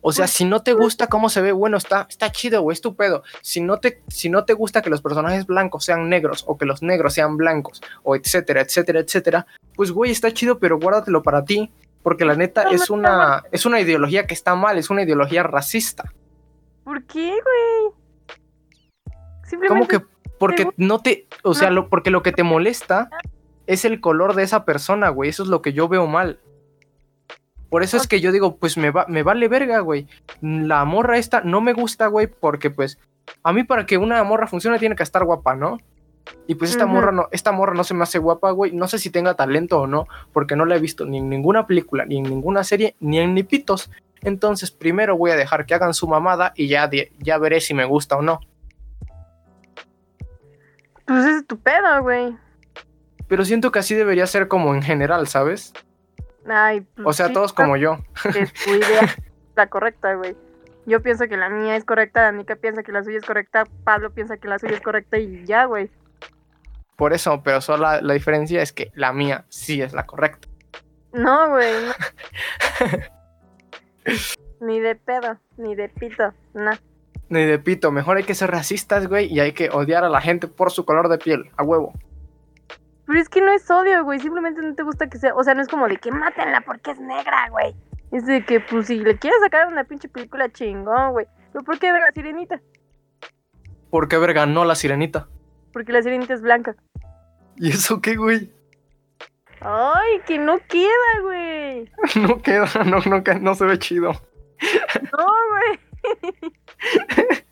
O 0.01 0.13
sea, 0.13 0.25
Pues, 0.27 0.33
si 0.33 0.45
no 0.45 0.63
te 0.63 0.73
gusta 0.73 1.09
cómo 1.09 1.29
se 1.29 1.41
ve, 1.41 1.53
bueno, 1.53 1.77
está, 1.77 2.07
está 2.09 2.31
chido, 2.31 2.63
güey, 2.63 2.75
estupendo. 2.75 3.23
Si 3.43 3.61
no, 3.61 3.79
te, 3.79 4.03
si 4.09 4.31
no 4.31 4.45
te 4.45 4.53
gusta 4.53 4.81
que 4.81 4.91
los 4.91 5.03
personajes 5.03 5.47
blancos 5.47 5.85
sean 5.85 6.09
negros 6.09 6.45
o 6.47 6.57
que 6.57 6.67
los 6.67 6.83
negros 6.83 7.15
sean 7.15 7.37
blancos 7.37 7.83
o 8.05 8.15
etcétera, 8.15 8.61
etcétera, 8.61 9.01
etcétera, 9.01 9.47
pues 9.75 9.91
güey, 9.91 10.13
está 10.13 10.33
chido, 10.33 10.59
pero 10.59 10.79
guárdatelo 10.79 11.23
para 11.23 11.45
ti. 11.45 11.71
Porque 12.03 12.25
la 12.25 12.37
neta 12.37 12.65
No, 12.65 12.71
es 12.71 12.91
una, 12.91 13.43
es 13.51 13.67
una 13.67 13.81
ideología 13.81 14.27
que 14.27 14.35
está 14.35 14.55
mal, 14.55 14.79
es 14.79 14.89
una 14.89 15.03
ideología 15.03 15.43
racista. 15.43 16.13
¿Por 16.85 17.03
qué, 17.05 17.33
güey? 19.51 19.69
¿Cómo 19.69 19.89
que? 19.89 20.01
Porque 20.39 20.69
no 20.77 21.01
te, 21.01 21.27
o 21.43 21.55
sea, 21.55 21.71
lo, 21.71 21.89
porque 21.89 22.11
lo 22.11 22.23
que 22.23 22.33
te 22.33 22.45
molesta 22.45 23.11
es 23.67 23.85
el 23.85 24.01
color 24.01 24.35
de 24.35 24.45
esa 24.45 24.65
persona, 24.65 25.09
güey. 25.09 25.29
Eso 25.29 25.43
es 25.43 25.49
lo 25.49 25.61
que 25.61 25.73
yo 25.73 25.89
veo 25.89 26.07
mal. 26.07 26.39
Por 27.71 27.83
eso 27.83 27.97
es 27.97 28.07
que 28.07 28.21
yo 28.21 28.33
digo, 28.33 28.57
pues 28.57 28.77
me, 28.79 28.91
va, 28.91 29.05
me 29.09 29.23
vale 29.23 29.49
verga, 29.49 29.81
güey. 29.81 30.07
La 30.41 30.85
morra 30.85 31.19
esta 31.19 31.43
no 31.43 31.61
me 31.61 31.75
gusta, 31.75 32.07
güey, 32.07 32.27
porque 32.27 32.71
pues 32.71 32.99
a 33.43 33.53
mí 33.53 33.65
para 33.65 33.85
que 33.85 33.99
una 33.99 34.23
morra 34.25 34.47
funcione 34.47 34.79
tiene 34.79 34.97
que 34.97 35.03
estar 35.03 35.25
guapa, 35.25 35.55
¿no? 35.55 35.79
Y 36.47 36.55
pues 36.55 36.71
esta 36.71 36.87
morra 36.87 37.13
no, 37.13 37.29
esta 37.31 37.53
morra 37.53 37.75
no 37.75 37.85
se 37.85 37.95
me 37.95 38.03
hace 38.03 38.19
guapa, 38.19 38.51
güey. 38.51 38.73
No 38.73 38.89
sé 38.89 38.99
si 38.99 39.11
tenga 39.11 39.35
talento 39.35 39.81
o 39.81 39.87
no, 39.87 40.07
porque 40.33 40.57
no 40.57 40.65
la 40.65 40.77
he 40.77 40.81
visto 40.81 41.05
ni 41.05 41.19
en 41.19 41.29
ninguna 41.29 41.67
película, 41.67 42.05
ni 42.05 42.19
en 42.19 42.25
ninguna 42.25 42.65
serie, 42.65 42.97
ni 43.01 43.19
en 43.19 43.35
Nipitos. 43.35 43.91
Entonces, 44.23 44.71
primero 44.71 45.17
voy 45.17 45.31
a 45.31 45.37
dejar 45.37 45.67
que 45.67 45.75
hagan 45.75 45.95
su 45.95 46.09
mamada 46.09 46.53
y 46.57 46.69
ya, 46.69 46.91
ya 47.19 47.39
veré 47.39 47.61
si 47.61 47.75
me 47.75 47.85
gusta 47.85 48.17
o 48.17 48.23
no. 48.23 48.41
Pues 51.07 51.25
es 51.25 51.47
tu 51.47 51.59
pedo, 51.59 52.03
güey. 52.03 52.37
Pero 53.29 53.45
siento 53.45 53.71
que 53.71 53.79
así 53.79 53.95
debería 53.95 54.27
ser 54.27 54.49
como 54.49 54.75
en 54.75 54.83
general, 54.83 55.29
¿sabes? 55.29 55.73
Ay, 56.49 56.81
pues 56.81 57.07
O 57.07 57.13
sea, 57.13 57.29
sí, 57.29 57.33
todos 57.33 57.53
como 57.53 57.77
yo. 57.77 57.99
que 58.33 58.47
tu 58.47 58.71
idea 58.71 59.01
es 59.03 59.17
la 59.57 59.69
correcta, 59.69 60.15
güey. 60.15 60.37
Yo 60.87 61.03
pienso 61.03 61.29
que 61.29 61.37
la 61.37 61.51
mía 61.51 61.77
es 61.77 61.85
correcta, 61.85 62.23
Danica 62.23 62.57
piensa 62.57 62.83
que 62.83 62.93
la 62.93 63.05
suya 63.05 63.19
es 63.19 63.27
correcta, 63.27 63.65
Pablo 63.85 64.11
piensa 64.11 64.39
que 64.39 64.49
la 64.49 64.59
suya 64.59 64.75
es 64.75 64.81
correcta 64.81 65.19
y 65.19 65.45
ya, 65.45 65.67
güey. 65.67 65.91
Por 66.97 67.13
eso, 67.13 67.43
pero 67.43 67.61
solo 67.61 67.83
la, 67.83 68.01
la 68.01 68.15
diferencia 68.15 68.63
es 68.63 68.73
que 68.73 68.91
la 68.95 69.13
mía 69.13 69.45
sí 69.51 69.83
es 69.83 69.93
la 69.93 70.07
correcta. 70.07 70.49
No, 71.13 71.51
güey. 71.51 71.73
no. 71.87 71.93
ni 74.67 74.81
de 74.81 74.95
pedo, 74.95 75.39
ni 75.57 75.75
de 75.75 75.89
pito, 75.89 76.33
no. 76.55 76.71
Ni 77.29 77.45
de 77.45 77.59
pito, 77.59 77.93
mejor 77.93 78.17
hay 78.17 78.25
que 78.25 78.35
ser 78.35 78.51
racistas, 78.51 79.07
güey, 79.07 79.27
y 79.33 79.41
hay 79.41 79.53
que 79.53 79.69
odiar 79.71 80.05
a 80.05 80.09
la 80.09 80.21
gente 80.21 80.49
por 80.49 80.71
su 80.71 80.85
color 80.87 81.09
de 81.09 81.19
piel, 81.19 81.51
a 81.57 81.63
huevo. 81.63 81.93
Pero 83.09 83.21
es 83.21 83.29
que 83.31 83.41
no 83.41 83.51
es 83.51 83.71
odio, 83.71 84.05
güey. 84.05 84.21
Simplemente 84.21 84.61
no 84.61 84.75
te 84.75 84.83
gusta 84.83 85.09
que 85.09 85.17
sea. 85.17 85.35
O 85.35 85.43
sea, 85.43 85.55
no 85.55 85.63
es 85.63 85.69
como 85.69 85.89
de 85.89 85.97
que 85.97 86.13
mátenla 86.13 86.61
porque 86.61 86.91
es 86.91 87.01
negra, 87.01 87.49
güey. 87.49 87.75
Es 88.13 88.27
de 88.27 88.45
que, 88.45 88.61
pues, 88.61 88.89
si 88.89 88.99
le 88.99 89.17
quieres 89.17 89.41
sacar 89.41 89.67
una 89.67 89.85
pinche 89.85 90.11
película 90.11 90.53
chingón, 90.53 91.13
güey. 91.13 91.27
Pero 91.51 91.65
¿por 91.65 91.79
qué 91.79 91.91
ver 91.91 92.03
la 92.03 92.13
sirenita? 92.13 92.61
¿Por 93.89 94.09
qué 94.09 94.19
verga 94.19 94.45
no 94.45 94.67
la 94.67 94.75
sirenita? 94.75 95.27
Porque 95.73 95.91
la 95.91 96.03
sirenita 96.03 96.35
es 96.35 96.43
blanca. 96.43 96.77
¿Y 97.57 97.71
eso 97.71 98.03
qué, 98.03 98.15
güey? 98.15 98.53
Ay, 99.63 100.21
que 100.27 100.39
no 100.39 100.59
queda, 100.69 101.23
güey. 101.23 101.91
No 102.29 102.43
queda, 102.43 102.69
no, 102.85 102.99
no, 103.07 103.23
no 103.41 103.55
se 103.55 103.65
ve 103.65 103.79
chido. 103.79 104.13
No, 105.17 105.27
güey. 105.49 105.81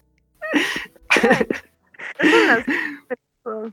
es 2.18 2.34
una... 2.34 2.64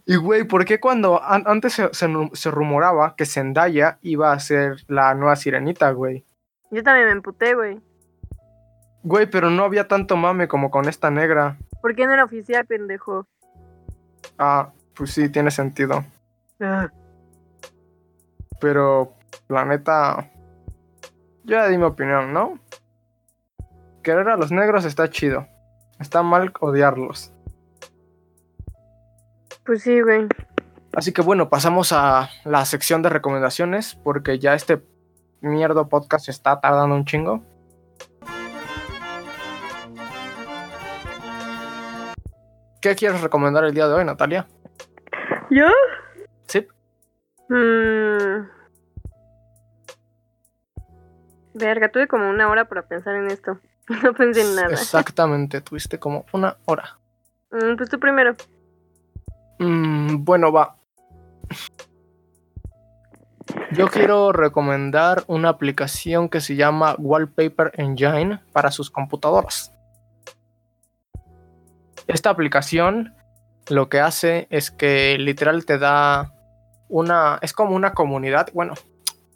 Y, 0.05 0.15
güey, 0.17 0.43
¿por 0.43 0.65
qué 0.65 0.79
cuando 0.79 1.21
an- 1.23 1.43
antes 1.47 1.73
se, 1.73 1.93
se, 1.93 2.07
nu- 2.07 2.29
se 2.33 2.51
rumoraba 2.51 3.15
que 3.15 3.25
Zendaya 3.25 3.97
iba 4.01 4.31
a 4.31 4.39
ser 4.39 4.83
la 4.87 5.13
nueva 5.15 5.35
sirenita, 5.35 5.91
güey? 5.91 6.25
Yo 6.71 6.83
también 6.83 7.07
me 7.07 7.11
emputé, 7.13 7.53
güey. 7.55 7.81
Güey, 9.03 9.29
pero 9.29 9.49
no 9.49 9.63
había 9.63 9.87
tanto 9.87 10.15
mame 10.15 10.47
como 10.47 10.71
con 10.71 10.87
esta 10.87 11.09
negra. 11.11 11.57
¿Por 11.81 11.95
qué 11.95 12.05
no 12.05 12.13
era 12.13 12.23
oficial, 12.23 12.65
pendejo? 12.65 13.25
Ah, 14.37 14.69
pues 14.95 15.11
sí, 15.11 15.27
tiene 15.29 15.51
sentido. 15.51 16.03
Pero, 18.59 19.13
la 19.49 19.65
neta. 19.65 20.29
Yo 21.43 21.57
ya 21.57 21.67
di 21.67 21.77
mi 21.77 21.83
opinión, 21.83 22.31
¿no? 22.33 22.57
Querer 24.01 24.29
a 24.29 24.37
los 24.37 24.51
negros 24.51 24.85
está 24.85 25.09
chido. 25.09 25.47
Está 25.99 26.23
mal 26.23 26.53
odiarlos. 26.61 27.32
Pues 29.65 29.83
sí, 29.83 30.01
güey. 30.01 30.27
Así 30.93 31.11
que 31.11 31.21
bueno, 31.21 31.49
pasamos 31.49 31.91
a 31.91 32.29
la 32.45 32.65
sección 32.65 33.01
de 33.01 33.09
recomendaciones. 33.09 33.95
Porque 33.95 34.39
ya 34.39 34.53
este 34.53 34.81
mierdo 35.41 35.89
podcast 35.89 36.29
está 36.29 36.59
tardando 36.59 36.95
un 36.95 37.05
chingo. 37.05 37.43
¿Qué 42.81 42.95
quieres 42.95 43.21
recomendar 43.21 43.63
el 43.63 43.73
día 43.73 43.87
de 43.87 43.93
hoy, 43.93 44.03
Natalia? 44.03 44.45
¿Yo? 45.49 45.67
Sí. 46.47 46.67
Mm. 47.47 48.45
Verga, 51.53 51.89
tuve 51.89 52.07
como 52.07 52.29
una 52.29 52.49
hora 52.49 52.65
para 52.65 52.81
pensar 52.83 53.15
en 53.15 53.27
esto. 53.27 53.59
No 54.01 54.13
pensé 54.13 54.41
en 54.41 54.55
nada. 54.55 54.69
Exactamente, 54.71 55.59
tuviste 55.59 55.99
como 55.99 56.25
una 56.31 56.55
hora. 56.65 56.99
Mm, 57.51 57.75
pues 57.75 57.89
tú 57.89 57.99
primero. 57.99 58.33
Mm, 59.63 60.23
bueno, 60.25 60.51
va. 60.51 60.75
Yo 63.71 63.87
quiero 63.87 64.31
recomendar 64.31 65.23
una 65.27 65.49
aplicación 65.49 66.27
que 66.27 66.41
se 66.41 66.55
llama 66.55 66.95
Wallpaper 66.97 67.71
Engine 67.75 68.39
para 68.51 68.71
sus 68.71 68.89
computadoras. 68.89 69.73
Esta 72.07 72.29
aplicación 72.29 73.13
lo 73.69 73.87
que 73.89 73.99
hace 73.99 74.47
es 74.49 74.71
que 74.71 75.17
literal 75.17 75.65
te 75.65 75.77
da 75.77 76.33
una... 76.89 77.39
Es 77.41 77.53
como 77.53 77.75
una 77.75 77.93
comunidad, 77.93 78.49
bueno, 78.53 78.73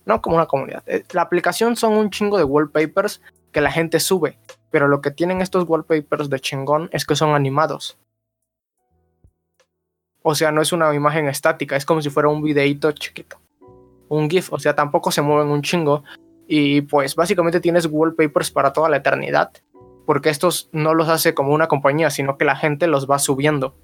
no 0.05 0.21
como 0.21 0.35
una 0.35 0.45
comunidad. 0.45 0.83
eh, 0.87 1.03
La 1.13 1.21
aplicación 1.21 1.75
son 1.75 1.93
un 1.93 2.09
chingo 2.09 2.37
de 2.37 2.43
wallpapers 2.43 3.21
que 3.51 3.61
la 3.61 3.71
gente 3.71 3.99
sube, 3.99 4.37
pero 4.71 4.87
lo 4.87 5.01
que 5.01 5.11
tienen 5.11 5.41
estos 5.41 5.67
wallpapers 5.67 6.29
de 6.29 6.39
chingón 6.39 6.89
es 6.91 7.05
que 7.05 7.15
son 7.15 7.33
animados. 7.33 7.97
O 10.29 10.35
sea, 10.35 10.51
no 10.51 10.61
es 10.61 10.73
una 10.73 10.93
imagen 10.93 11.29
estática, 11.29 11.77
es 11.77 11.85
como 11.85 12.01
si 12.01 12.09
fuera 12.09 12.27
un 12.27 12.41
videíto 12.41 12.91
chiquito. 12.91 13.37
Un 14.09 14.29
GIF, 14.29 14.51
o 14.51 14.59
sea, 14.59 14.75
tampoco 14.75 15.09
se 15.09 15.21
mueven 15.21 15.47
un 15.47 15.61
chingo. 15.61 16.03
Y 16.49 16.81
pues 16.81 17.15
básicamente 17.15 17.61
tienes 17.61 17.87
wallpapers 17.89 18.51
para 18.51 18.73
toda 18.73 18.89
la 18.89 18.97
eternidad. 18.97 19.53
Porque 20.05 20.29
estos 20.29 20.67
no 20.73 20.93
los 20.93 21.07
hace 21.07 21.33
como 21.33 21.53
una 21.53 21.69
compañía, 21.69 22.09
sino 22.09 22.37
que 22.37 22.43
la 22.43 22.57
gente 22.57 22.87
los 22.87 23.09
va 23.09 23.19
subiendo. 23.19 23.77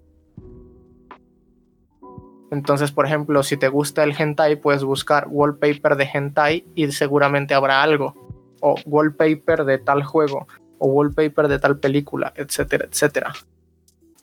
Entonces, 2.51 2.91
por 2.91 3.05
ejemplo, 3.05 3.41
si 3.43 3.55
te 3.55 3.69
gusta 3.69 4.03
el 4.03 4.11
hentai, 4.11 4.57
puedes 4.57 4.83
buscar 4.83 5.27
wallpaper 5.29 5.95
de 5.95 6.09
hentai 6.13 6.65
y 6.75 6.91
seguramente 6.91 7.53
habrá 7.53 7.81
algo. 7.81 8.15
O 8.59 8.75
wallpaper 8.85 9.63
de 9.63 9.77
tal 9.77 10.03
juego, 10.03 10.45
o 10.77 10.87
wallpaper 10.87 11.47
de 11.47 11.59
tal 11.59 11.79
película, 11.79 12.33
etcétera, 12.35 12.83
etcétera. 12.91 13.31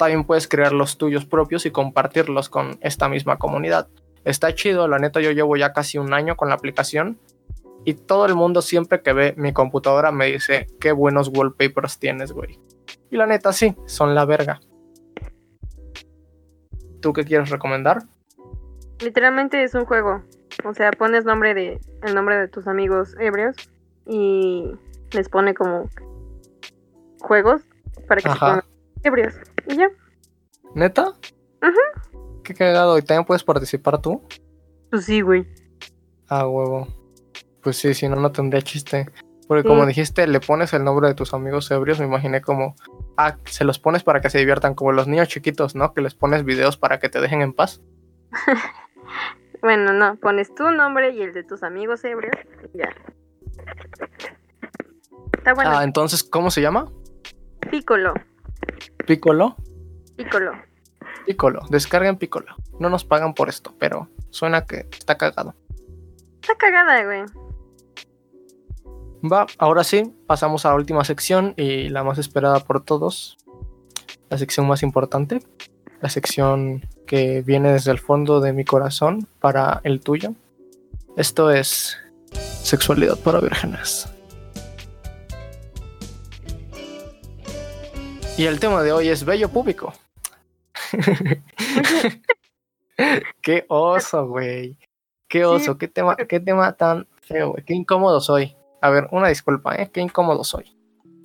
También 0.00 0.24
puedes 0.24 0.48
crear 0.48 0.72
los 0.72 0.96
tuyos 0.96 1.26
propios 1.26 1.66
y 1.66 1.70
compartirlos 1.70 2.48
con 2.48 2.78
esta 2.80 3.10
misma 3.10 3.36
comunidad. 3.36 3.86
Está 4.24 4.54
chido, 4.54 4.88
la 4.88 4.98
neta 4.98 5.20
yo 5.20 5.30
llevo 5.30 5.58
ya 5.58 5.74
casi 5.74 5.98
un 5.98 6.14
año 6.14 6.36
con 6.36 6.48
la 6.48 6.54
aplicación 6.54 7.18
y 7.84 7.92
todo 7.92 8.24
el 8.24 8.34
mundo 8.34 8.62
siempre 8.62 9.02
que 9.02 9.12
ve 9.12 9.34
mi 9.36 9.52
computadora 9.52 10.10
me 10.10 10.24
dice 10.24 10.68
qué 10.80 10.92
buenos 10.92 11.28
wallpapers 11.28 11.98
tienes, 11.98 12.32
güey. 12.32 12.58
Y 13.10 13.18
la 13.18 13.26
neta 13.26 13.52
sí, 13.52 13.76
son 13.84 14.14
la 14.14 14.24
verga. 14.24 14.62
¿Tú 17.02 17.12
qué 17.12 17.24
quieres 17.24 17.50
recomendar? 17.50 18.04
Literalmente 19.00 19.62
es 19.62 19.74
un 19.74 19.84
juego. 19.84 20.22
O 20.64 20.72
sea, 20.72 20.92
pones 20.92 21.26
nombre 21.26 21.52
de 21.52 21.78
el 22.04 22.14
nombre 22.14 22.38
de 22.38 22.48
tus 22.48 22.66
amigos 22.66 23.14
ebrios 23.20 23.54
y 24.06 24.64
les 25.12 25.28
pone 25.28 25.52
como 25.52 25.90
juegos 27.20 27.60
para 28.08 28.22
que 28.22 28.28
se 28.28 28.32
Ajá. 28.34 28.46
pongan 28.46 28.64
ebrios. 29.02 29.34
Y 29.70 29.76
ya. 29.76 29.88
¿Neta? 30.74 31.12
Qué 32.44 32.54
cagado. 32.54 32.98
¿Y 32.98 33.02
también 33.02 33.24
puedes 33.24 33.44
participar 33.44 34.00
tú? 34.00 34.22
Pues 34.90 35.04
sí, 35.04 35.20
güey. 35.20 35.46
Ah, 36.28 36.46
huevo. 36.46 36.88
Pues 37.62 37.76
sí, 37.76 37.94
si 37.94 38.08
no, 38.08 38.16
no 38.16 38.32
tendría 38.32 38.62
chiste. 38.62 39.10
Porque 39.46 39.66
como 39.66 39.84
dijiste, 39.84 40.26
le 40.28 40.38
pones 40.38 40.72
el 40.74 40.84
nombre 40.84 41.08
de 41.08 41.14
tus 41.14 41.34
amigos 41.34 41.70
ebrios, 41.72 41.98
me 41.98 42.06
imaginé 42.06 42.40
como, 42.40 42.76
ah, 43.16 43.36
se 43.46 43.64
los 43.64 43.80
pones 43.80 44.04
para 44.04 44.20
que 44.20 44.30
se 44.30 44.38
diviertan, 44.38 44.74
como 44.74 44.92
los 44.92 45.08
niños 45.08 45.26
chiquitos, 45.26 45.74
¿no? 45.74 45.92
Que 45.92 46.02
les 46.02 46.14
pones 46.14 46.44
videos 46.44 46.76
para 46.76 47.00
que 47.00 47.08
te 47.08 47.20
dejen 47.20 47.42
en 47.42 47.52
paz. 47.52 47.80
Bueno, 49.62 49.92
no, 49.92 50.16
pones 50.16 50.54
tu 50.54 50.70
nombre 50.70 51.10
y 51.10 51.20
el 51.20 51.34
de 51.34 51.44
tus 51.44 51.62
amigos 51.62 52.02
ebrios 52.04 52.34
y 52.72 52.78
ya. 52.78 52.88
Está 55.36 55.52
bueno. 55.52 55.70
Ah, 55.70 55.84
entonces, 55.84 56.22
¿cómo 56.24 56.50
se 56.50 56.62
llama? 56.62 56.90
Piccolo, 57.70 58.14
Piccolo. 59.10 59.56
Piccolo. 60.14 60.52
Piccolo. 61.26 61.62
Descarguen 61.68 62.16
Piccolo. 62.16 62.54
No 62.78 62.88
nos 62.90 63.04
pagan 63.04 63.34
por 63.34 63.48
esto, 63.48 63.74
pero 63.76 64.08
suena 64.30 64.66
que 64.66 64.86
está 64.92 65.18
cagado. 65.18 65.56
Está 66.40 66.54
cagada, 66.56 67.02
güey. 67.02 67.24
Va, 69.28 69.48
ahora 69.58 69.82
sí, 69.82 70.14
pasamos 70.28 70.64
a 70.64 70.68
la 70.68 70.76
última 70.76 71.04
sección 71.04 71.54
y 71.56 71.88
la 71.88 72.04
más 72.04 72.18
esperada 72.18 72.60
por 72.60 72.84
todos. 72.84 73.36
La 74.28 74.38
sección 74.38 74.68
más 74.68 74.84
importante. 74.84 75.40
La 76.00 76.08
sección 76.08 76.86
que 77.08 77.42
viene 77.42 77.72
desde 77.72 77.90
el 77.90 77.98
fondo 77.98 78.40
de 78.40 78.52
mi 78.52 78.64
corazón 78.64 79.26
para 79.40 79.80
el 79.82 80.02
tuyo. 80.02 80.34
Esto 81.16 81.50
es 81.50 81.98
sexualidad 82.62 83.18
para 83.18 83.40
vírgenes. 83.40 84.08
Y 88.40 88.46
el 88.46 88.58
tema 88.58 88.82
de 88.82 88.90
hoy 88.90 89.08
es 89.08 89.26
bello 89.26 89.50
público. 89.50 89.92
qué 93.42 93.66
oso, 93.68 94.28
güey. 94.28 94.78
Qué 95.28 95.44
oso, 95.44 95.76
qué 95.76 95.88
tema, 95.88 96.16
qué 96.16 96.40
tema 96.40 96.72
tan 96.72 97.06
feo, 97.20 97.50
güey. 97.50 97.62
Qué 97.64 97.74
incómodo 97.74 98.18
soy. 98.22 98.56
A 98.80 98.88
ver, 98.88 99.08
una 99.10 99.28
disculpa, 99.28 99.76
¿eh? 99.76 99.90
Qué 99.92 100.00
incómodo 100.00 100.42
soy. 100.42 100.74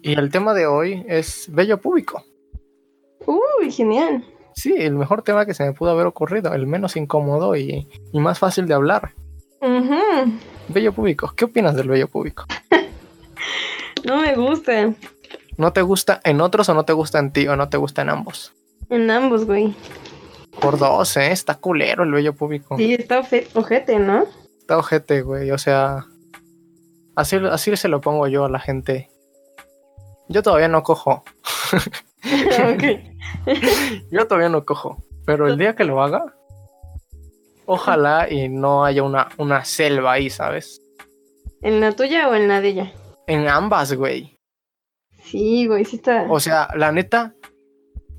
Y 0.01 0.19
el 0.19 0.29
tema 0.29 0.53
de 0.53 0.67
hoy 0.67 1.05
es 1.07 1.47
bello 1.49 1.79
público. 1.79 2.21
Uy, 3.25 3.71
genial. 3.71 4.25
Sí, 4.53 4.73
el 4.77 4.95
mejor 4.95 5.21
tema 5.21 5.45
que 5.45 5.53
se 5.53 5.63
me 5.63 5.71
pudo 5.71 5.91
haber 5.91 6.07
ocurrido, 6.07 6.53
el 6.53 6.67
menos 6.67 6.97
incómodo 6.97 7.55
y, 7.55 7.87
y 8.11 8.19
más 8.19 8.39
fácil 8.39 8.67
de 8.67 8.73
hablar. 8.73 9.13
Bello 10.67 10.91
público, 10.91 11.31
¿qué 11.33 11.45
opinas 11.45 11.77
del 11.77 11.87
bello 11.87 12.09
público? 12.09 12.43
No 14.05 14.21
me 14.21 14.35
gusta. 14.35 14.93
¿No 15.57 15.73
te 15.73 15.81
gusta 15.81 16.21
en 16.23 16.41
otros 16.41 16.67
o 16.69 16.73
no 16.73 16.83
te 16.83 16.93
gusta 16.93 17.19
en 17.19 17.31
ti 17.31 17.47
o 17.47 17.55
no 17.55 17.69
te 17.69 17.77
gusta 17.77 18.01
en 18.01 18.09
ambos? 18.09 18.53
En 18.89 19.09
ambos, 19.09 19.45
güey. 19.45 19.73
Por 20.59 20.77
dos, 20.77 21.17
¿eh? 21.17 21.31
Está 21.31 21.55
culero 21.55 22.03
el 22.03 22.11
bello 22.11 22.33
público. 22.33 22.77
Sí, 22.77 22.93
está 22.93 23.21
ojete, 23.53 23.99
¿no? 23.99 24.25
Está 24.59 24.77
ojete, 24.77 25.21
güey. 25.21 25.51
O 25.51 25.57
sea, 25.57 26.05
así, 27.15 27.37
así 27.49 27.75
se 27.75 27.87
lo 27.87 28.01
pongo 28.01 28.27
yo 28.27 28.45
a 28.45 28.49
la 28.49 28.59
gente. 28.59 29.09
Yo 30.27 30.43
todavía 30.43 30.67
no 30.67 30.83
cojo. 30.83 31.23
Yo 34.11 34.27
todavía 34.27 34.49
no 34.49 34.65
cojo. 34.65 34.97
Pero 35.25 35.47
el 35.47 35.57
día 35.57 35.75
que 35.75 35.83
lo 35.83 36.01
haga, 36.01 36.35
ojalá 37.65 38.29
y 38.29 38.49
no 38.49 38.85
haya 38.85 39.03
una, 39.03 39.29
una 39.37 39.65
selva 39.65 40.13
ahí, 40.13 40.29
¿sabes? 40.29 40.81
¿En 41.61 41.79
la 41.79 41.93
tuya 41.93 42.29
o 42.29 42.35
en 42.35 42.47
la 42.47 42.61
de 42.61 42.67
ella? 42.69 42.91
En 43.27 43.47
ambas, 43.47 43.93
güey. 43.93 44.34
Sí, 45.25 45.67
güey, 45.67 45.85
sí 45.85 45.97
está. 45.97 46.25
O 46.29 46.39
sea, 46.39 46.69
la 46.75 46.91
neta, 46.91 47.33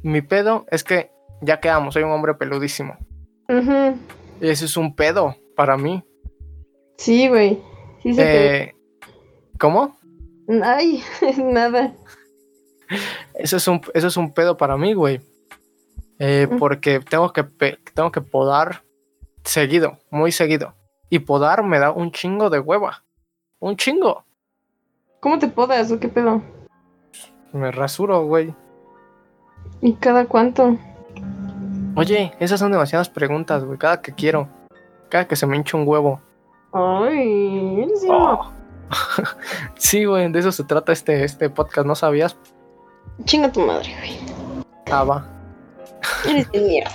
mi 0.03 0.23
pedo 0.23 0.67
es 0.71 0.85
que 0.85 1.11
ya 1.41 1.61
quedamos, 1.61 1.95
soy 1.95 2.03
un 2.03 2.11
hombre 2.11 2.35
peludísimo. 2.35 2.97
Ujú. 3.49 3.97
Y 4.41 4.49
eso 4.49 4.65
es 4.65 4.77
un 4.77 4.95
pedo 4.95 5.37
para 5.55 5.77
mí. 5.77 6.05
Sí, 6.99 7.29
güey. 7.29 7.61
Sí 8.03 8.15
se. 8.15 8.63
Eh, 8.65 8.75
¿Cómo? 9.59 9.97
Ay, 10.63 11.03
nada. 11.39 11.95
Eso 13.35 13.57
es 13.57 13.69
un, 13.69 13.81
eso 13.95 14.07
es 14.07 14.17
un 14.17 14.33
pedo 14.33 14.57
para 14.57 14.77
mí, 14.77 14.95
güey. 14.95 15.21
Eh, 16.19 16.49
porque 16.59 17.01
tengo 17.01 17.33
que, 17.33 17.45
tengo 17.95 18.11
que 18.11 18.21
podar 18.21 18.83
seguido, 19.45 19.99
muy 20.11 20.33
seguido. 20.33 20.75
Y 21.11 21.21
podar 21.21 21.63
me 21.63 21.79
da 21.79 21.93
un 21.93 22.11
chingo 22.11 22.51
de 22.51 22.59
hueva. 22.59 23.05
Un 23.59 23.77
chingo. 23.77 24.25
¿Cómo 25.21 25.39
te 25.39 25.49
podas 25.49 25.91
o 25.93 26.01
qué 26.01 26.09
pedo? 26.09 26.43
Me 27.53 27.71
rasuro, 27.71 28.25
güey. 28.27 28.55
¿Y 29.81 29.95
cada 29.95 30.27
cuánto? 30.27 30.77
Oye, 31.95 32.33
esas 32.41 32.61
son 32.61 32.73
demasiadas 32.73 33.09
preguntas, 33.09 33.65
güey. 33.65 33.79
Cada 33.79 34.03
que 34.03 34.13
quiero. 34.13 34.49
Cada 35.09 35.27
que 35.27 35.37
se 35.37 35.47
me 35.47 35.57
hincha 35.57 35.77
un 35.77 35.89
huevo. 35.89 36.21
Ay, 36.73 37.77
bien 37.77 37.91
Oh. 38.09 38.51
sí, 39.77 40.05
güey, 40.05 40.31
de 40.31 40.39
eso 40.39 40.53
se 40.53 40.65
trata 40.65 40.93
este, 40.93 41.25
este 41.25 41.49
podcast. 41.51 41.87
¿No 41.87 41.95
sabías? 41.95 42.37
Chinga 43.25 43.51
tu 43.51 43.61
madre, 43.61 43.95
güey. 43.99 44.19
Ah, 44.91 45.05
va. 45.05 45.27
Eres 46.29 46.51
de 46.53 46.61
mierda. 46.61 46.91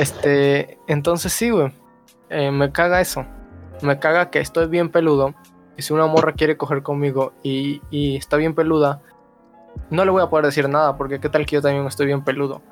Este, 0.00 0.78
entonces 0.86 1.32
sí, 1.32 1.50
güey. 1.50 1.72
Eh, 2.30 2.50
me 2.50 2.72
caga 2.72 3.00
eso. 3.00 3.24
Me 3.82 3.98
caga 3.98 4.30
que 4.30 4.40
estoy 4.40 4.66
bien 4.66 4.88
peludo. 4.88 5.34
Si 5.82 5.92
una 5.92 6.06
morra 6.06 6.32
quiere 6.32 6.56
coger 6.56 6.82
conmigo 6.82 7.32
y, 7.42 7.82
y 7.90 8.16
está 8.16 8.36
bien 8.36 8.54
peluda, 8.54 9.02
no 9.90 10.04
le 10.04 10.10
voy 10.10 10.22
a 10.22 10.30
poder 10.30 10.46
decir 10.46 10.68
nada, 10.68 10.96
porque 10.96 11.20
qué 11.20 11.28
tal 11.28 11.44
que 11.44 11.56
yo 11.56 11.62
también 11.62 11.86
estoy 11.86 12.06
bien 12.06 12.22
peludo. 12.24 12.62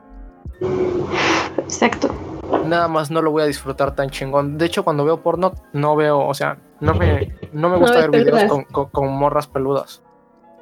Exacto. 1.59 2.09
Nada 2.67 2.89
más 2.89 3.11
no 3.11 3.23
lo 3.23 3.31
voy 3.31 3.43
a 3.43 3.47
disfrutar 3.47 3.95
tan 3.95 4.11
chingón. 4.11 4.59
De 4.59 4.67
hecho, 4.67 4.85
cuando 4.85 5.05
veo 5.05 5.23
porno, 5.23 5.53
no 5.73 5.97
veo, 5.97 6.19
o 6.21 6.35
sea, 6.35 6.59
no 6.81 6.95
me, 6.95 7.35
no 7.53 7.69
me 7.69 7.75
No 7.77 7.81
gusta 7.81 7.99
ves 8.01 8.11
ver 8.11 8.25
videos 8.25 8.45
con, 8.45 8.65
con- 8.65 8.87
con 8.91 9.09
morras 9.13 9.47
peludas. 9.47 10.03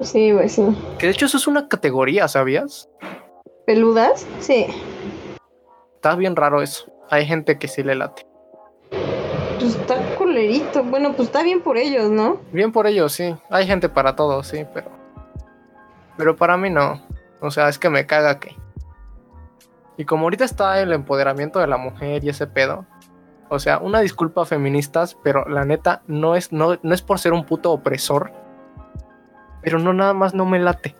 Sí, 0.00 0.32
güey, 0.32 0.48
sí. 0.48 0.64
Que 0.98 1.06
de 1.06 1.12
hecho 1.12 1.26
eso 1.26 1.36
es 1.38 1.46
una 1.46 1.68
categoría, 1.68 2.28
¿sabías? 2.28 2.88
¿Peludas? 3.66 4.26
Sí. 4.38 4.66
Está 5.96 6.14
bien 6.14 6.36
raro 6.36 6.62
eso. 6.62 6.86
Hay 7.10 7.26
gente 7.26 7.58
que 7.58 7.68
sí 7.68 7.82
le 7.82 7.94
late. 7.96 8.26
Pues 9.58 9.74
está 9.74 9.97
culerito. 10.18 10.82
Bueno, 10.82 11.12
pues 11.14 11.28
está 11.28 11.42
bien 11.42 11.62
por 11.62 11.78
ellos, 11.78 12.10
¿no? 12.10 12.40
Bien 12.52 12.72
por 12.72 12.86
ellos, 12.86 13.12
sí. 13.12 13.34
Hay 13.48 13.66
gente 13.66 13.88
para 13.88 14.16
todo, 14.16 14.42
sí, 14.42 14.66
pero. 14.74 14.90
Pero 16.16 16.36
para 16.36 16.56
mí 16.56 16.68
no. 16.68 17.00
O 17.40 17.50
sea, 17.50 17.68
es 17.68 17.78
que 17.78 17.88
me 17.88 18.04
caga 18.04 18.40
que. 18.40 18.56
Y 19.96 20.04
como 20.04 20.24
ahorita 20.24 20.44
está 20.44 20.80
el 20.80 20.92
empoderamiento 20.92 21.58
de 21.58 21.66
la 21.66 21.76
mujer 21.76 22.24
y 22.24 22.28
ese 22.28 22.46
pedo. 22.46 22.84
O 23.48 23.58
sea, 23.58 23.78
una 23.78 24.00
disculpa 24.00 24.44
feministas, 24.44 25.16
pero 25.22 25.48
la 25.48 25.64
neta 25.64 26.02
no 26.06 26.34
es, 26.34 26.52
no, 26.52 26.78
no 26.82 26.94
es 26.94 27.02
por 27.02 27.18
ser 27.18 27.32
un 27.32 27.44
puto 27.44 27.72
opresor. 27.72 28.32
Pero 29.62 29.78
no 29.78 29.92
nada 29.92 30.12
más 30.12 30.34
no 30.34 30.44
me 30.44 30.58
late. 30.58 30.94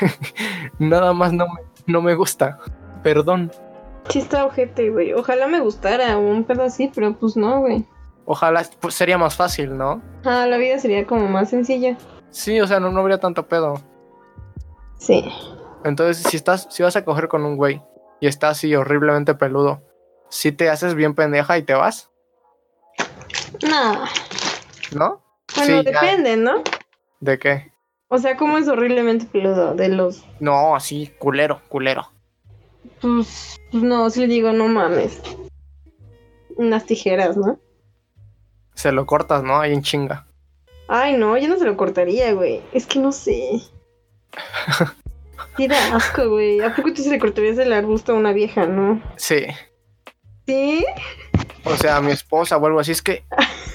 nada 0.78 1.12
más 1.12 1.32
no 1.32 1.46
me, 1.46 1.60
no 1.86 2.02
me 2.02 2.14
gusta. 2.14 2.58
Perdón. 3.02 3.50
Sí 4.08 4.18
está 4.18 4.44
ojete, 4.44 4.90
güey. 4.90 5.12
Ojalá 5.14 5.46
me 5.46 5.60
gustara 5.60 6.18
un 6.18 6.44
pedo 6.44 6.64
así, 6.64 6.90
pero 6.94 7.14
pues 7.14 7.36
no, 7.36 7.60
güey. 7.60 7.86
Ojalá 8.26 8.64
pues, 8.80 8.94
sería 8.94 9.18
más 9.18 9.36
fácil, 9.36 9.76
¿no? 9.76 10.00
Ah, 10.24 10.46
la 10.46 10.56
vida 10.56 10.78
sería 10.78 11.06
como 11.06 11.28
más 11.28 11.50
sencilla. 11.50 11.96
Sí, 12.30 12.60
o 12.60 12.66
sea, 12.66 12.80
no, 12.80 12.90
no 12.90 13.00
habría 13.00 13.18
tanto 13.18 13.46
pedo. 13.46 13.74
Sí. 14.98 15.24
Entonces, 15.84 16.22
si 16.28 16.36
estás, 16.36 16.66
si 16.70 16.82
vas 16.82 16.96
a 16.96 17.04
coger 17.04 17.28
con 17.28 17.44
un 17.44 17.56
güey 17.56 17.82
y 18.20 18.26
está 18.26 18.48
así 18.48 18.74
horriblemente 18.74 19.34
peludo, 19.34 19.82
si 20.30 20.50
te 20.52 20.70
haces 20.70 20.94
bien 20.94 21.14
pendeja 21.14 21.58
y 21.58 21.62
te 21.62 21.74
vas, 21.74 22.10
No. 23.68 24.04
¿no? 24.94 25.22
Bueno, 25.56 25.78
Sí, 25.82 25.84
ya. 25.84 26.00
depende, 26.00 26.36
¿no? 26.36 26.62
¿De 27.20 27.38
qué? 27.38 27.72
O 28.08 28.18
sea, 28.18 28.36
¿cómo 28.36 28.58
es 28.58 28.66
horriblemente 28.68 29.26
peludo? 29.26 29.74
De 29.74 29.88
los. 29.88 30.24
No, 30.40 30.74
así, 30.74 31.12
culero, 31.18 31.60
culero. 31.68 32.10
Pues. 33.00 33.56
pues 33.70 33.82
no, 33.82 34.08
si 34.10 34.20
le 34.20 34.26
digo, 34.28 34.52
no 34.52 34.68
mames. 34.68 35.20
Unas 36.56 36.84
tijeras, 36.86 37.36
¿no? 37.36 37.58
Se 38.74 38.92
lo 38.92 39.06
cortas, 39.06 39.42
¿no? 39.42 39.58
Ahí 39.60 39.72
en 39.72 39.82
chinga. 39.82 40.26
Ay, 40.88 41.16
no, 41.16 41.38
yo 41.38 41.48
no 41.48 41.56
se 41.58 41.64
lo 41.64 41.76
cortaría, 41.76 42.32
güey. 42.32 42.62
Es 42.72 42.86
que 42.86 42.98
no 42.98 43.12
sé. 43.12 43.60
Da 45.58 45.96
asco, 45.96 46.28
güey. 46.28 46.60
¿A 46.60 46.74
poco 46.74 46.92
tú 46.92 47.02
se 47.02 47.10
le 47.10 47.18
cortarías 47.18 47.58
el 47.58 47.72
arbusto 47.72 48.12
a 48.12 48.16
una 48.16 48.32
vieja, 48.32 48.66
no? 48.66 49.00
Sí. 49.16 49.46
¿Sí? 50.46 50.84
O 51.64 51.76
sea, 51.76 51.96
a 51.96 52.00
mi 52.02 52.10
esposa 52.10 52.56
o 52.56 52.66
algo 52.66 52.80
así. 52.80 52.90
Es 52.92 53.02
que, 53.02 53.24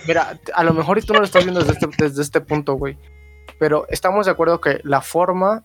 mira, 0.08 0.38
a 0.54 0.64
lo 0.64 0.74
mejor 0.74 0.97
y 0.97 1.02
tú 1.02 1.14
no 1.14 1.20
lo 1.20 1.26
estás 1.26 1.43
viendo 1.45 1.62
desde 1.62 1.74
este, 1.74 1.88
desde 1.97 2.22
este 2.22 2.41
punto, 2.41 2.74
güey. 2.74 2.97
Pero 3.60 3.86
estamos 3.89 4.26
de 4.26 4.34
acuerdo 4.34 4.62
que 4.62 4.82
la 4.84 5.02
forma 5.02 5.64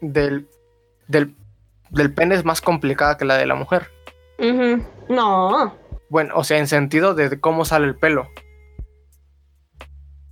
del, 0.00 0.48
del, 1.06 1.34
del 1.90 2.12
pene 2.12 2.34
es 2.34 2.44
más 2.44 2.60
complicada 2.60 3.16
que 3.16 3.24
la 3.24 3.36
de 3.36 3.46
la 3.46 3.54
mujer. 3.54 3.90
Ujú. 4.38 4.82
No. 5.08 5.76
Bueno, 6.10 6.34
o 6.36 6.44
sea, 6.44 6.58
en 6.58 6.66
sentido 6.66 7.14
de 7.14 7.40
cómo 7.40 7.64
sale 7.64 7.86
el 7.86 7.96
pelo. 7.96 8.28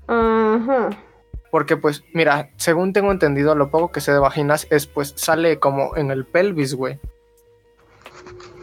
Ajá. 0.06 0.90
Porque, 1.50 1.78
pues, 1.78 2.04
mira, 2.12 2.50
según 2.56 2.92
tengo 2.92 3.10
entendido, 3.10 3.54
lo 3.54 3.70
poco 3.70 3.90
que 3.90 4.02
sé 4.02 4.12
de 4.12 4.18
vaginas 4.18 4.66
es, 4.70 4.86
pues, 4.86 5.14
sale 5.16 5.58
como 5.58 5.96
en 5.96 6.10
el 6.10 6.26
pelvis, 6.26 6.74
güey. 6.74 6.98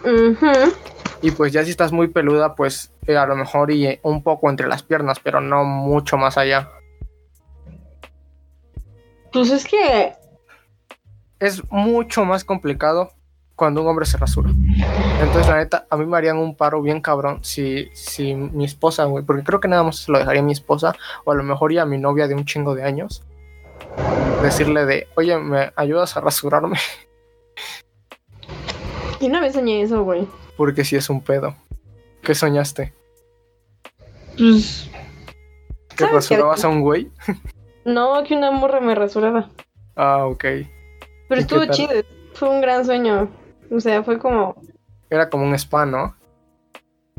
Ujú. 0.04 0.74
Y 1.22 1.32
pues 1.32 1.52
ya 1.52 1.64
si 1.64 1.72
estás 1.72 1.92
muy 1.92 2.10
peluda, 2.10 2.54
pues 2.54 2.92
eh, 3.08 3.18
a 3.18 3.26
lo 3.26 3.36
mejor 3.36 3.72
y 3.72 3.88
eh, 3.88 4.00
un 4.04 4.22
poco 4.22 4.50
entre 4.50 4.68
las 4.68 4.84
piernas, 4.84 5.20
pero 5.20 5.42
no 5.42 5.64
mucho 5.64 6.18
más 6.18 6.38
allá. 6.38 6.70
Pues 9.34 9.50
es 9.50 9.66
que. 9.66 10.14
Es 11.40 11.64
mucho 11.72 12.26
más 12.26 12.44
complicado 12.44 13.12
cuando 13.56 13.82
un 13.82 13.88
hombre 13.88 14.06
se 14.06 14.18
rasura. 14.18 14.52
Entonces, 15.22 15.48
la 15.48 15.58
neta, 15.58 15.88
a 15.90 15.98
mí 15.98 16.06
me 16.06 16.18
harían 16.18 16.38
un 16.38 16.56
paro 16.56 16.82
bien 16.82 17.02
cabrón 17.02 17.40
si, 17.44 17.90
si 17.94 18.36
mi 18.36 18.66
esposa, 18.66 19.06
güey, 19.06 19.24
porque 19.24 19.44
creo 19.44 19.60
que 19.60 19.68
nada 19.68 19.84
más 19.84 19.98
se 19.98 20.12
lo 20.12 20.20
dejaría 20.20 20.42
a 20.42 20.46
mi 20.46 20.52
esposa, 20.52 20.96
o 21.24 21.32
a 21.32 21.36
lo 21.36 21.44
mejor 21.44 21.72
ya 21.74 21.84
a 21.84 21.86
mi 21.86 21.98
novia 21.98 22.28
de 22.28 22.36
un 22.36 22.46
chingo 22.46 22.76
de 22.76 22.84
años, 22.84 23.24
decirle 24.42 24.86
de, 24.86 25.08
oye, 25.16 25.38
¿me 25.38 25.72
ayudas 25.76 26.18
a 26.18 26.22
rasurarme? 26.22 26.78
Y 29.22 29.28
una 29.28 29.40
vez 29.40 29.54
soñé 29.54 29.82
eso, 29.82 30.04
güey. 30.04 30.28
Porque 30.58 30.84
si 30.84 30.98
es 30.98 31.10
un 31.10 31.22
pedo. 31.22 31.56
¿Qué 32.22 32.36
soñaste? 32.36 32.94
Pues. 34.38 34.90
¿Que 35.96 36.06
rasurabas 36.06 36.64
a 36.66 36.68
un 36.68 36.82
güey? 36.82 37.10
No, 37.86 38.24
que 38.24 38.36
una 38.36 38.50
morra 38.50 38.80
me 38.82 38.96
rasuraba. 38.96 39.52
Ah, 39.96 40.26
ok. 40.26 40.42
Pero 40.42 40.66
¿Y 41.30 41.36
qué 41.36 41.42
estuvo 41.42 41.66
chido. 41.68 41.92
Fue 42.34 42.50
un 42.50 42.60
gran 42.60 42.84
sueño. 42.84 43.30
O 43.72 43.80
sea, 43.80 44.04
fue 44.04 44.18
como. 44.18 44.56
Era 45.16 45.30
como 45.30 45.46
un 45.46 45.54
spa, 45.56 45.86
¿no? 45.86 46.14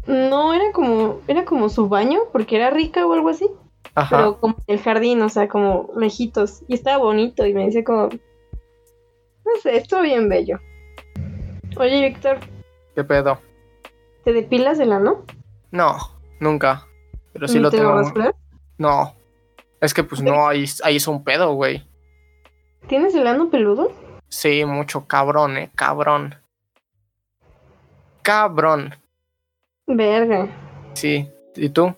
No, 0.07 0.53
era 0.53 0.71
como. 0.73 1.21
Era 1.27 1.45
como 1.47 1.69
su 1.71 1.89
baño, 1.89 2.21
porque 2.33 2.57
era 2.57 2.71
rica 2.71 3.07
o 3.07 3.13
algo 3.15 3.31
así. 3.31 3.49
Ajá. 3.95 4.17
Pero 4.19 4.39
como 4.39 4.57
el 4.67 4.79
jardín, 4.81 5.23
o 5.23 5.29
sea, 5.31 5.49
como 5.49 5.91
lejitos. 5.97 6.63
Y 6.69 6.75
estaba 6.75 6.99
bonito. 6.99 7.47
Y 7.47 7.55
me 7.55 7.65
decía 7.65 7.83
como. 7.85 8.09
No 8.11 9.53
sé, 9.63 9.77
estuvo 9.79 10.03
bien 10.03 10.29
bello. 10.29 10.59
Oye, 11.79 12.09
Víctor, 12.09 12.39
¿Qué 12.95 13.05
pedo? 13.05 13.39
¿te 14.25 14.33
depilas 14.33 14.79
el 14.81 14.93
ano? 14.93 15.25
No, 15.71 15.97
nunca. 16.41 16.87
Pero 17.33 17.49
sí 17.49 17.55
¿Ni 17.57 17.61
lo 17.61 17.71
te 17.71 17.77
tengo. 17.79 17.91
lo 17.91 17.97
muy- 17.97 18.05
rasuras? 18.05 18.35
No. 18.79 19.15
Es 19.81 19.95
que 19.95 20.03
pues 20.03 20.21
no, 20.23 20.49
ahí, 20.49 20.65
ahí 20.85 20.97
es 20.97 21.07
un 21.09 21.23
pedo, 21.23 21.55
güey. 21.55 21.87
¿Tienes 22.89 23.15
el 23.15 23.27
ano 23.27 23.51
peludo? 23.51 23.93
Sí, 24.29 24.65
mucho 24.65 25.07
cabrón, 25.07 25.57
eh, 25.59 25.71
cabrón. 25.75 26.35
Cabrón. 28.27 28.93
Verga. 29.87 30.49
Sí. 30.95 31.31
¿Y 31.55 31.69
tú? 31.69 31.95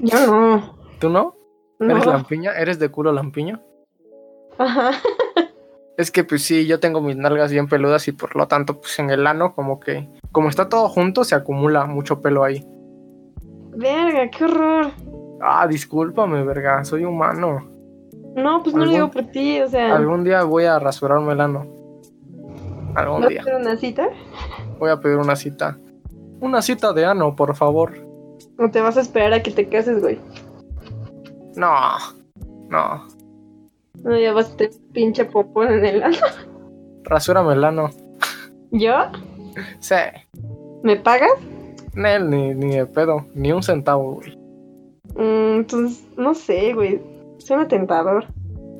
Yo 0.00 0.26
no. 0.26 0.78
¿Tú 0.98 1.10
no? 1.10 1.36
No. 1.78 1.90
¿Eres 1.94 2.06
lampiña? 2.06 2.52
¿Eres 2.52 2.78
de 2.78 2.88
culo 2.88 3.12
lampiño? 3.12 3.60
Ajá. 4.56 4.92
Es 5.98 6.10
que 6.10 6.24
pues 6.24 6.42
sí, 6.42 6.66
yo 6.66 6.80
tengo 6.80 7.02
mis 7.02 7.16
nalgas 7.16 7.52
bien 7.52 7.68
peludas 7.68 8.08
y 8.08 8.12
por 8.12 8.34
lo 8.34 8.48
tanto 8.48 8.80
pues 8.80 8.98
en 8.98 9.10
el 9.10 9.26
ano 9.26 9.54
como 9.54 9.78
que... 9.78 10.08
Como 10.32 10.48
está 10.48 10.70
todo 10.70 10.88
junto 10.88 11.24
se 11.24 11.34
acumula 11.34 11.84
mucho 11.84 12.22
pelo 12.22 12.42
ahí. 12.42 12.64
Verga, 13.76 14.30
qué 14.30 14.44
horror. 14.44 14.86
Ah, 15.42 15.66
discúlpame, 15.68 16.42
verga, 16.44 16.82
soy 16.84 17.04
humano. 17.04 17.68
No, 18.34 18.62
pues 18.62 18.74
no 18.74 18.84
lo 18.86 18.90
¿Algún- 18.90 18.94
digo 18.94 19.10
por 19.10 19.24
ti, 19.32 19.60
o 19.60 19.68
sea. 19.68 19.94
Algún 19.96 20.24
día 20.24 20.42
voy 20.44 20.64
a 20.64 20.78
rasurarme 20.78 21.34
el 21.34 21.40
ano. 21.42 21.66
Algún 22.94 23.20
¿Vas 23.20 23.26
a 23.26 23.28
día. 23.28 23.42
una 23.58 23.76
cita? 23.76 24.08
Voy 24.80 24.90
a 24.90 24.98
pedir 24.98 25.18
una 25.18 25.36
cita. 25.36 25.76
Una 26.40 26.62
cita 26.62 26.94
de 26.94 27.04
ano, 27.04 27.36
por 27.36 27.54
favor. 27.54 27.92
¿O 28.58 28.70
te 28.70 28.80
vas 28.80 28.96
a 28.96 29.02
esperar 29.02 29.34
a 29.34 29.42
que 29.42 29.50
te 29.50 29.68
cases, 29.68 30.00
güey? 30.00 30.18
No. 31.54 31.98
No. 32.70 33.06
No, 34.02 34.18
ya 34.18 34.32
vas 34.32 34.50
a 34.50 34.56
tener 34.56 34.72
pinche 34.92 35.26
popón 35.26 35.70
en 35.70 35.84
el 35.84 36.02
ano. 36.02 36.16
Rasúrame 37.04 37.52
el 37.52 37.64
ano. 37.64 37.90
¿Yo? 38.70 38.94
Sí. 39.80 39.96
¿Me 40.82 40.96
pagas? 40.96 41.32
Nel, 41.94 42.30
ni, 42.30 42.54
ni 42.54 42.76
de 42.76 42.86
pedo. 42.86 43.26
Ni 43.34 43.52
un 43.52 43.62
centavo, 43.62 44.14
güey. 44.14 44.34
Mm, 45.14 45.58
entonces, 45.58 46.06
no 46.16 46.34
sé, 46.34 46.72
güey. 46.72 47.02
Suena 47.38 47.68
tentador. 47.68 48.24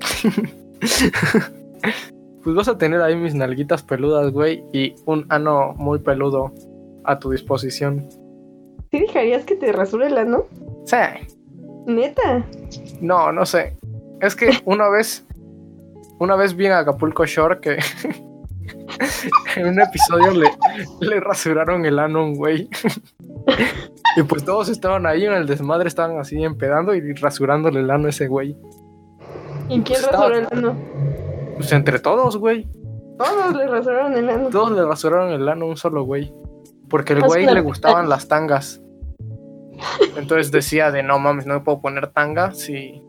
Pues 2.42 2.56
vas 2.56 2.68
a 2.68 2.78
tener 2.78 3.02
ahí 3.02 3.16
mis 3.16 3.34
nalguitas 3.34 3.82
peludas, 3.82 4.32
güey. 4.32 4.64
Y 4.72 4.94
un 5.04 5.26
ano 5.28 5.74
muy 5.76 5.98
peludo 5.98 6.52
a 7.04 7.18
tu 7.18 7.30
disposición. 7.30 8.08
¿Sí 8.90 9.00
dejarías 9.00 9.44
que 9.44 9.56
te 9.56 9.72
rasure 9.72 10.06
el 10.06 10.18
ano? 10.18 10.46
Sí. 10.84 10.96
Neta. 11.86 12.44
No, 13.00 13.32
no 13.32 13.46
sé. 13.46 13.76
Es 14.20 14.34
que 14.34 14.50
una 14.64 14.88
vez. 14.88 15.26
Una 16.18 16.36
vez 16.36 16.54
vi 16.54 16.66
en 16.66 16.72
Acapulco 16.72 17.24
Shore 17.24 17.60
que. 17.60 17.78
en 19.56 19.66
un 19.66 19.80
episodio 19.80 20.32
le, 20.32 20.50
le 21.00 21.20
rasuraron 21.20 21.84
el 21.86 21.98
ano 21.98 22.20
a 22.20 22.24
un 22.24 22.34
güey. 22.34 22.68
y 24.16 24.22
pues 24.22 24.44
todos 24.44 24.68
estaban 24.68 25.06
ahí 25.06 25.24
en 25.24 25.32
el 25.32 25.46
desmadre, 25.46 25.88
estaban 25.88 26.18
así 26.18 26.42
empedando 26.42 26.94
y 26.94 27.12
rasurándole 27.14 27.80
el 27.80 27.90
ano 27.90 28.06
a 28.06 28.10
ese 28.10 28.26
güey. 28.28 28.56
¿Y 29.68 29.80
quién 29.82 30.02
rasuró 30.02 30.36
el 30.36 30.48
ano? 30.50 30.76
Pues 31.60 31.72
entre 31.72 31.98
todos, 31.98 32.36
güey. 32.38 32.66
Todos 33.18 33.54
le 33.54 33.66
rasuraron 33.66 34.14
el 34.14 34.30
ano. 34.30 34.48
Todos 34.48 34.72
le 34.72 34.82
rasuraron 34.84 35.30
el 35.32 35.46
ano 35.48 35.66
a 35.66 35.68
un 35.68 35.76
solo 35.76 36.04
güey. 36.04 36.32
Porque 36.88 37.12
el 37.12 37.22
güey 37.22 37.44
le 37.46 37.60
gustaban 37.60 38.08
las 38.08 38.28
tangas. 38.28 38.80
Entonces 40.16 40.50
decía 40.50 40.90
de 40.90 41.02
no 41.02 41.18
mames, 41.18 41.46
no 41.46 41.54
me 41.54 41.60
puedo 41.60 41.80
poner 41.80 42.08
tanga 42.08 42.52
si, 42.52 43.02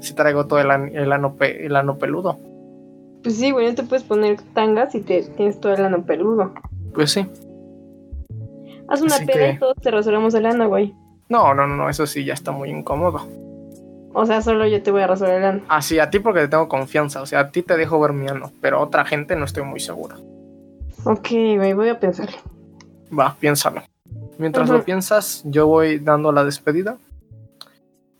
si 0.00 0.14
traigo 0.14 0.46
todo 0.46 0.58
el, 0.60 0.70
an- 0.70 0.94
el 0.94 1.12
ano, 1.12 1.36
pe- 1.36 1.64
el 1.64 1.76
ano 1.76 1.98
peludo. 1.98 2.38
Pues 3.22 3.36
sí, 3.36 3.52
güey, 3.52 3.68
no 3.68 3.74
te 3.76 3.84
puedes 3.84 4.02
poner 4.04 4.40
tangas 4.52 4.92
si 4.92 5.00
te 5.00 5.22
tienes 5.22 5.60
todo 5.60 5.72
el 5.74 5.84
ano 5.84 6.04
peludo. 6.04 6.52
Pues 6.92 7.12
sí. 7.12 7.26
Haz 8.88 9.00
una 9.00 9.14
Así 9.14 9.26
peda 9.26 9.46
que- 9.46 9.50
y 9.52 9.58
todos 9.58 9.76
te 9.80 9.90
rasuramos 9.90 10.34
el 10.34 10.46
ano, 10.46 10.68
güey. 10.68 10.94
No, 11.28 11.54
no, 11.54 11.66
no, 11.68 11.88
eso 11.88 12.04
sí 12.06 12.24
ya 12.24 12.34
está 12.34 12.50
muy 12.52 12.68
incómodo. 12.70 13.20
O 14.14 14.26
sea, 14.26 14.42
solo 14.42 14.66
yo 14.66 14.82
te 14.82 14.90
voy 14.90 15.02
a 15.02 15.06
rasurar 15.06 15.34
el 15.34 15.44
ano. 15.44 15.62
Así, 15.68 15.98
a 15.98 16.10
ti 16.10 16.18
porque 16.18 16.40
te 16.40 16.48
tengo 16.48 16.68
confianza. 16.68 17.22
O 17.22 17.26
sea, 17.26 17.40
a 17.40 17.50
ti 17.50 17.62
te 17.62 17.76
dejo 17.76 17.98
ver 18.00 18.12
mi 18.12 18.28
ano. 18.28 18.52
Pero 18.60 18.78
a 18.78 18.80
otra 18.80 19.04
gente 19.04 19.36
no 19.36 19.44
estoy 19.44 19.64
muy 19.64 19.80
seguro. 19.80 20.16
Ok, 21.04 21.28
güey, 21.56 21.72
voy 21.72 21.88
a 21.88 21.98
pensar. 21.98 22.28
Va, 23.16 23.34
piénsalo. 23.38 23.82
Mientras 24.38 24.68
lo 24.68 24.82
piensas, 24.84 25.42
yo 25.44 25.66
voy 25.66 25.98
dando 25.98 26.32
la 26.32 26.44
despedida. 26.44 26.98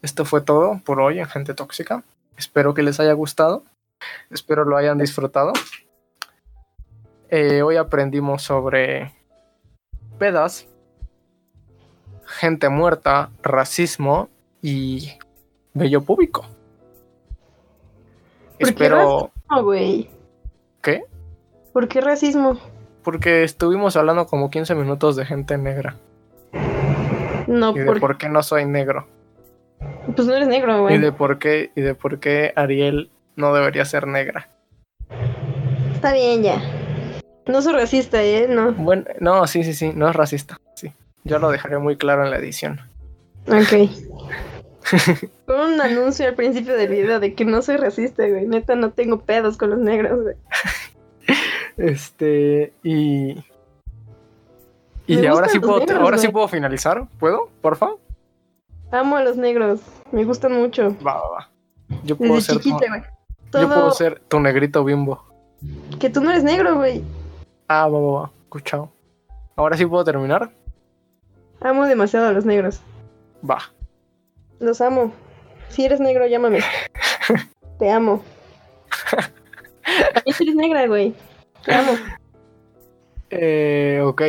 Esto 0.02 0.24
fue 0.24 0.40
todo 0.40 0.80
por 0.84 1.00
hoy 1.00 1.20
en 1.20 1.26
Gente 1.26 1.54
Tóxica. 1.54 2.02
Espero 2.36 2.74
que 2.74 2.82
les 2.82 2.98
haya 3.00 3.12
gustado. 3.12 3.62
Espero 4.30 4.64
lo 4.64 4.76
hayan 4.76 4.98
disfrutado. 4.98 5.52
Eh, 7.30 7.62
hoy 7.62 7.76
aprendimos 7.76 8.42
sobre 8.42 9.12
pedas, 10.18 10.66
gente 12.26 12.68
muerta, 12.68 13.30
racismo 13.42 14.28
y 14.60 15.12
vello 15.74 16.02
público. 16.02 16.42
¿Por 18.58 18.58
qué 18.58 18.64
Espero... 18.64 19.30
No, 19.50 19.64
güey. 19.64 20.08
¿Qué? 20.82 21.04
¿Por 21.72 21.88
qué 21.88 22.00
racismo? 22.00 22.58
Porque 23.02 23.42
estuvimos 23.44 23.96
hablando 23.96 24.26
como 24.26 24.50
15 24.50 24.74
minutos 24.74 25.16
de 25.16 25.24
gente 25.26 25.58
negra. 25.58 25.96
No, 27.46 27.74
Y 27.74 27.80
de 27.80 27.84
por... 27.86 28.00
por 28.00 28.18
qué 28.18 28.28
no 28.28 28.42
soy 28.42 28.64
negro. 28.66 29.06
pues 30.14 30.26
no 30.28 30.34
eres 30.34 30.48
negro, 30.48 30.76
Y 30.76 30.80
güey. 30.80 30.98
de 30.98 31.12
por 31.12 31.38
qué, 31.38 31.72
y 31.74 31.80
de 31.80 31.94
por 31.94 32.20
qué 32.20 32.52
Ariel 32.56 33.10
no 33.36 33.52
debería 33.52 33.84
ser 33.84 34.06
negra. 34.06 34.48
Está 35.94 36.12
bien 36.12 36.42
ya. 36.42 36.60
No 37.46 37.60
soy 37.62 37.72
racista, 37.74 38.22
¿eh? 38.22 38.46
No. 38.48 38.72
Bueno, 38.72 39.04
no, 39.18 39.46
sí, 39.48 39.64
sí, 39.64 39.72
sí, 39.74 39.92
no 39.94 40.08
es 40.08 40.14
racista. 40.14 40.60
Sí. 40.76 40.92
Yo 41.24 41.38
lo 41.40 41.50
dejaré 41.50 41.78
muy 41.78 41.96
claro 41.96 42.24
en 42.24 42.30
la 42.30 42.36
edición. 42.38 42.80
Ok. 43.48 43.90
Con 45.46 45.60
un 45.60 45.80
anuncio 45.80 46.26
al 46.26 46.34
principio 46.34 46.76
del 46.76 46.88
video 46.88 47.20
de 47.20 47.34
que 47.34 47.44
no 47.44 47.62
soy 47.62 47.76
racista, 47.76 48.26
güey. 48.26 48.46
Neta, 48.46 48.74
no 48.74 48.90
tengo 48.90 49.20
pedos 49.20 49.56
con 49.56 49.70
los 49.70 49.78
negros, 49.78 50.22
güey. 50.22 50.36
Este, 51.76 52.72
y. 52.82 53.44
Y 55.06 55.16
Me 55.16 55.28
ahora 55.28 55.48
sí 55.48 55.58
puedo, 55.58 55.80
negros, 55.80 55.98
ahora 56.00 56.18
sí 56.18 56.28
puedo 56.28 56.48
finalizar. 56.48 57.06
¿Puedo? 57.18 57.48
Porfa. 57.60 57.90
Amo 58.90 59.16
a 59.16 59.24
los 59.24 59.36
negros. 59.36 59.80
Me 60.10 60.24
gustan 60.24 60.52
mucho. 60.52 60.96
Va, 61.04 61.14
va, 61.14 61.28
va. 61.30 61.50
Yo 62.04 62.16
puedo 62.16 62.34
Desde 62.34 62.52
ser 62.52 62.56
tu, 62.56 62.62
chiquita, 62.62 62.86
güey. 62.88 63.02
yo 63.52 63.68
puedo 63.68 63.90
ser 63.92 64.20
tu 64.28 64.40
negrito 64.40 64.84
bimbo. 64.84 65.24
que 65.98 66.10
tú 66.10 66.20
no 66.20 66.30
eres 66.30 66.44
negro, 66.44 66.76
güey. 66.76 67.02
Ah, 67.68 67.88
va, 67.88 67.98
va, 68.00 68.20
va. 68.20 68.30
Escuchado. 68.44 68.90
Ahora 69.56 69.76
sí 69.76 69.86
puedo 69.86 70.04
terminar. 70.04 70.50
Amo 71.60 71.86
demasiado 71.86 72.28
a 72.28 72.32
los 72.32 72.44
negros. 72.44 72.80
Va. 73.48 73.58
Los 74.62 74.80
amo. 74.80 75.12
Si 75.70 75.84
eres 75.84 75.98
negro, 75.98 76.24
llámame. 76.24 76.60
Te 77.80 77.90
amo. 77.90 78.22
También 80.14 80.36
eres 80.40 80.54
negra, 80.54 80.86
güey. 80.86 81.14
Te 81.64 81.74
amo. 81.74 81.92
Eh, 83.30 84.00
ok. 84.04 84.22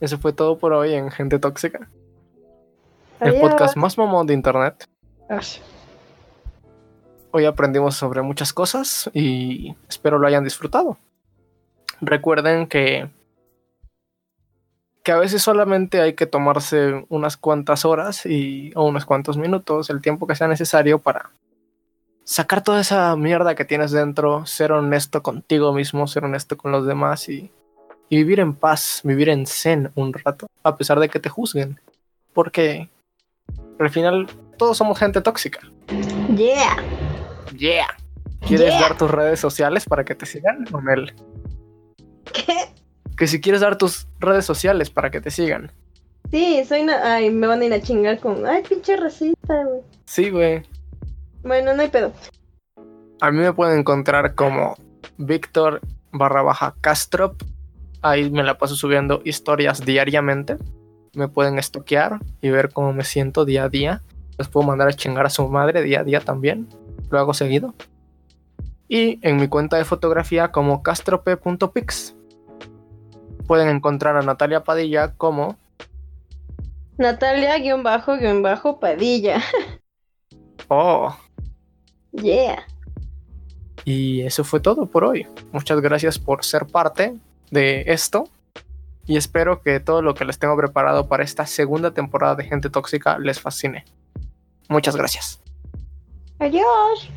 Eso 0.00 0.18
fue 0.18 0.32
todo 0.32 0.56
por 0.56 0.72
hoy 0.72 0.94
en 0.94 1.10
Gente 1.10 1.38
Tóxica. 1.38 1.90
El 3.20 3.38
podcast 3.38 3.76
más 3.76 3.98
mamón 3.98 4.26
de 4.26 4.32
internet. 4.32 4.88
Ash. 5.28 5.58
Hoy 7.30 7.44
aprendimos 7.44 7.96
sobre 7.96 8.22
muchas 8.22 8.54
cosas 8.54 9.10
y 9.12 9.76
espero 9.90 10.18
lo 10.18 10.26
hayan 10.26 10.42
disfrutado. 10.42 10.96
Recuerden 12.00 12.66
que 12.66 13.10
que 15.02 15.12
a 15.12 15.16
veces 15.18 15.42
solamente 15.42 16.00
hay 16.00 16.14
que 16.14 16.26
tomarse 16.26 17.04
unas 17.08 17.36
cuantas 17.36 17.84
horas 17.84 18.26
y 18.26 18.72
o 18.74 18.84
unos 18.84 19.06
cuantos 19.06 19.36
minutos, 19.36 19.90
el 19.90 20.02
tiempo 20.02 20.26
que 20.26 20.34
sea 20.34 20.48
necesario 20.48 20.98
para 20.98 21.30
sacar 22.24 22.62
toda 22.62 22.80
esa 22.80 23.16
mierda 23.16 23.54
que 23.54 23.64
tienes 23.64 23.90
dentro, 23.90 24.46
ser 24.46 24.72
honesto 24.72 25.22
contigo 25.22 25.72
mismo, 25.72 26.06
ser 26.06 26.24
honesto 26.24 26.56
con 26.56 26.70
los 26.70 26.86
demás 26.86 27.28
y, 27.28 27.50
y 28.08 28.16
vivir 28.18 28.40
en 28.40 28.54
paz, 28.54 29.00
vivir 29.04 29.30
en 29.30 29.46
zen 29.46 29.90
un 29.94 30.12
rato, 30.12 30.46
a 30.62 30.76
pesar 30.76 31.00
de 31.00 31.08
que 31.08 31.18
te 31.18 31.28
juzguen, 31.28 31.80
porque 32.32 32.88
al 33.78 33.90
final 33.90 34.26
todos 34.58 34.76
somos 34.76 34.98
gente 34.98 35.20
tóxica. 35.22 35.60
Yeah. 36.36 36.76
Yeah. 37.56 37.86
¿Quieres 38.46 38.68
Yeah. 38.68 38.80
dar 38.80 38.96
tus 38.98 39.10
redes 39.10 39.40
sociales 39.40 39.84
para 39.86 40.04
que 40.04 40.14
te 40.14 40.26
sigan, 40.26 40.66
Romel? 40.66 41.14
¿Qué? 42.32 42.72
Que 43.20 43.26
si 43.26 43.38
quieres 43.38 43.60
dar 43.60 43.76
tus 43.76 44.08
redes 44.18 44.46
sociales 44.46 44.88
para 44.88 45.10
que 45.10 45.20
te 45.20 45.30
sigan. 45.30 45.70
Sí, 46.30 46.64
soy 46.66 46.80
una... 46.80 47.16
Ay, 47.16 47.28
me 47.28 47.46
van 47.46 47.60
a 47.60 47.66
ir 47.66 47.74
a 47.74 47.82
chingar 47.82 48.18
con... 48.18 48.46
Ay, 48.46 48.62
pinche 48.66 48.96
racista, 48.96 49.62
güey. 49.62 49.82
Sí, 50.06 50.30
güey. 50.30 50.62
Bueno, 51.42 51.74
no 51.74 51.82
hay 51.82 51.88
pedo. 51.88 52.14
A 53.20 53.30
mí 53.30 53.40
me 53.40 53.52
pueden 53.52 53.80
encontrar 53.80 54.34
como 54.34 54.74
Víctor 55.18 55.82
barra 56.12 56.40
baja 56.40 56.74
Castrop. 56.80 57.42
Ahí 58.00 58.30
me 58.30 58.42
la 58.42 58.56
paso 58.56 58.74
subiendo 58.74 59.20
historias 59.26 59.84
diariamente. 59.84 60.56
Me 61.12 61.28
pueden 61.28 61.58
estoquear 61.58 62.20
y 62.40 62.48
ver 62.48 62.72
cómo 62.72 62.94
me 62.94 63.04
siento 63.04 63.44
día 63.44 63.64
a 63.64 63.68
día. 63.68 64.00
Les 64.38 64.48
puedo 64.48 64.66
mandar 64.66 64.88
a 64.88 64.94
chingar 64.94 65.26
a 65.26 65.30
su 65.30 65.46
madre 65.46 65.82
día 65.82 66.00
a 66.00 66.04
día 66.04 66.20
también. 66.22 66.70
Lo 67.10 67.18
hago 67.18 67.34
seguido. 67.34 67.74
Y 68.88 69.18
en 69.20 69.36
mi 69.36 69.46
cuenta 69.46 69.76
de 69.76 69.84
fotografía 69.84 70.52
como 70.52 70.82
castrope.pix. 70.82 72.14
Pueden 73.50 73.68
encontrar 73.68 74.16
a 74.16 74.22
Natalia 74.22 74.62
Padilla 74.62 75.12
como 75.16 75.56
Natalia, 76.98 77.58
guion 77.58 77.82
bajo, 77.82 78.16
guion 78.16 78.42
bajo, 78.42 78.78
Padilla. 78.78 79.42
Oh. 80.68 81.12
Yeah. 82.12 82.64
Y 83.84 84.20
eso 84.20 84.44
fue 84.44 84.60
todo 84.60 84.86
por 84.86 85.02
hoy. 85.02 85.26
Muchas 85.50 85.80
gracias 85.80 86.16
por 86.16 86.44
ser 86.44 86.66
parte 86.66 87.16
de 87.50 87.82
esto. 87.88 88.28
Y 89.04 89.16
espero 89.16 89.62
que 89.62 89.80
todo 89.80 90.00
lo 90.00 90.14
que 90.14 90.24
les 90.24 90.38
tengo 90.38 90.56
preparado 90.56 91.08
para 91.08 91.24
esta 91.24 91.44
segunda 91.44 91.90
temporada 91.90 92.36
de 92.36 92.44
Gente 92.44 92.70
Tóxica 92.70 93.18
les 93.18 93.40
fascine. 93.40 93.84
Muchas 94.68 94.94
gracias. 94.94 95.40
Adiós. 96.38 97.10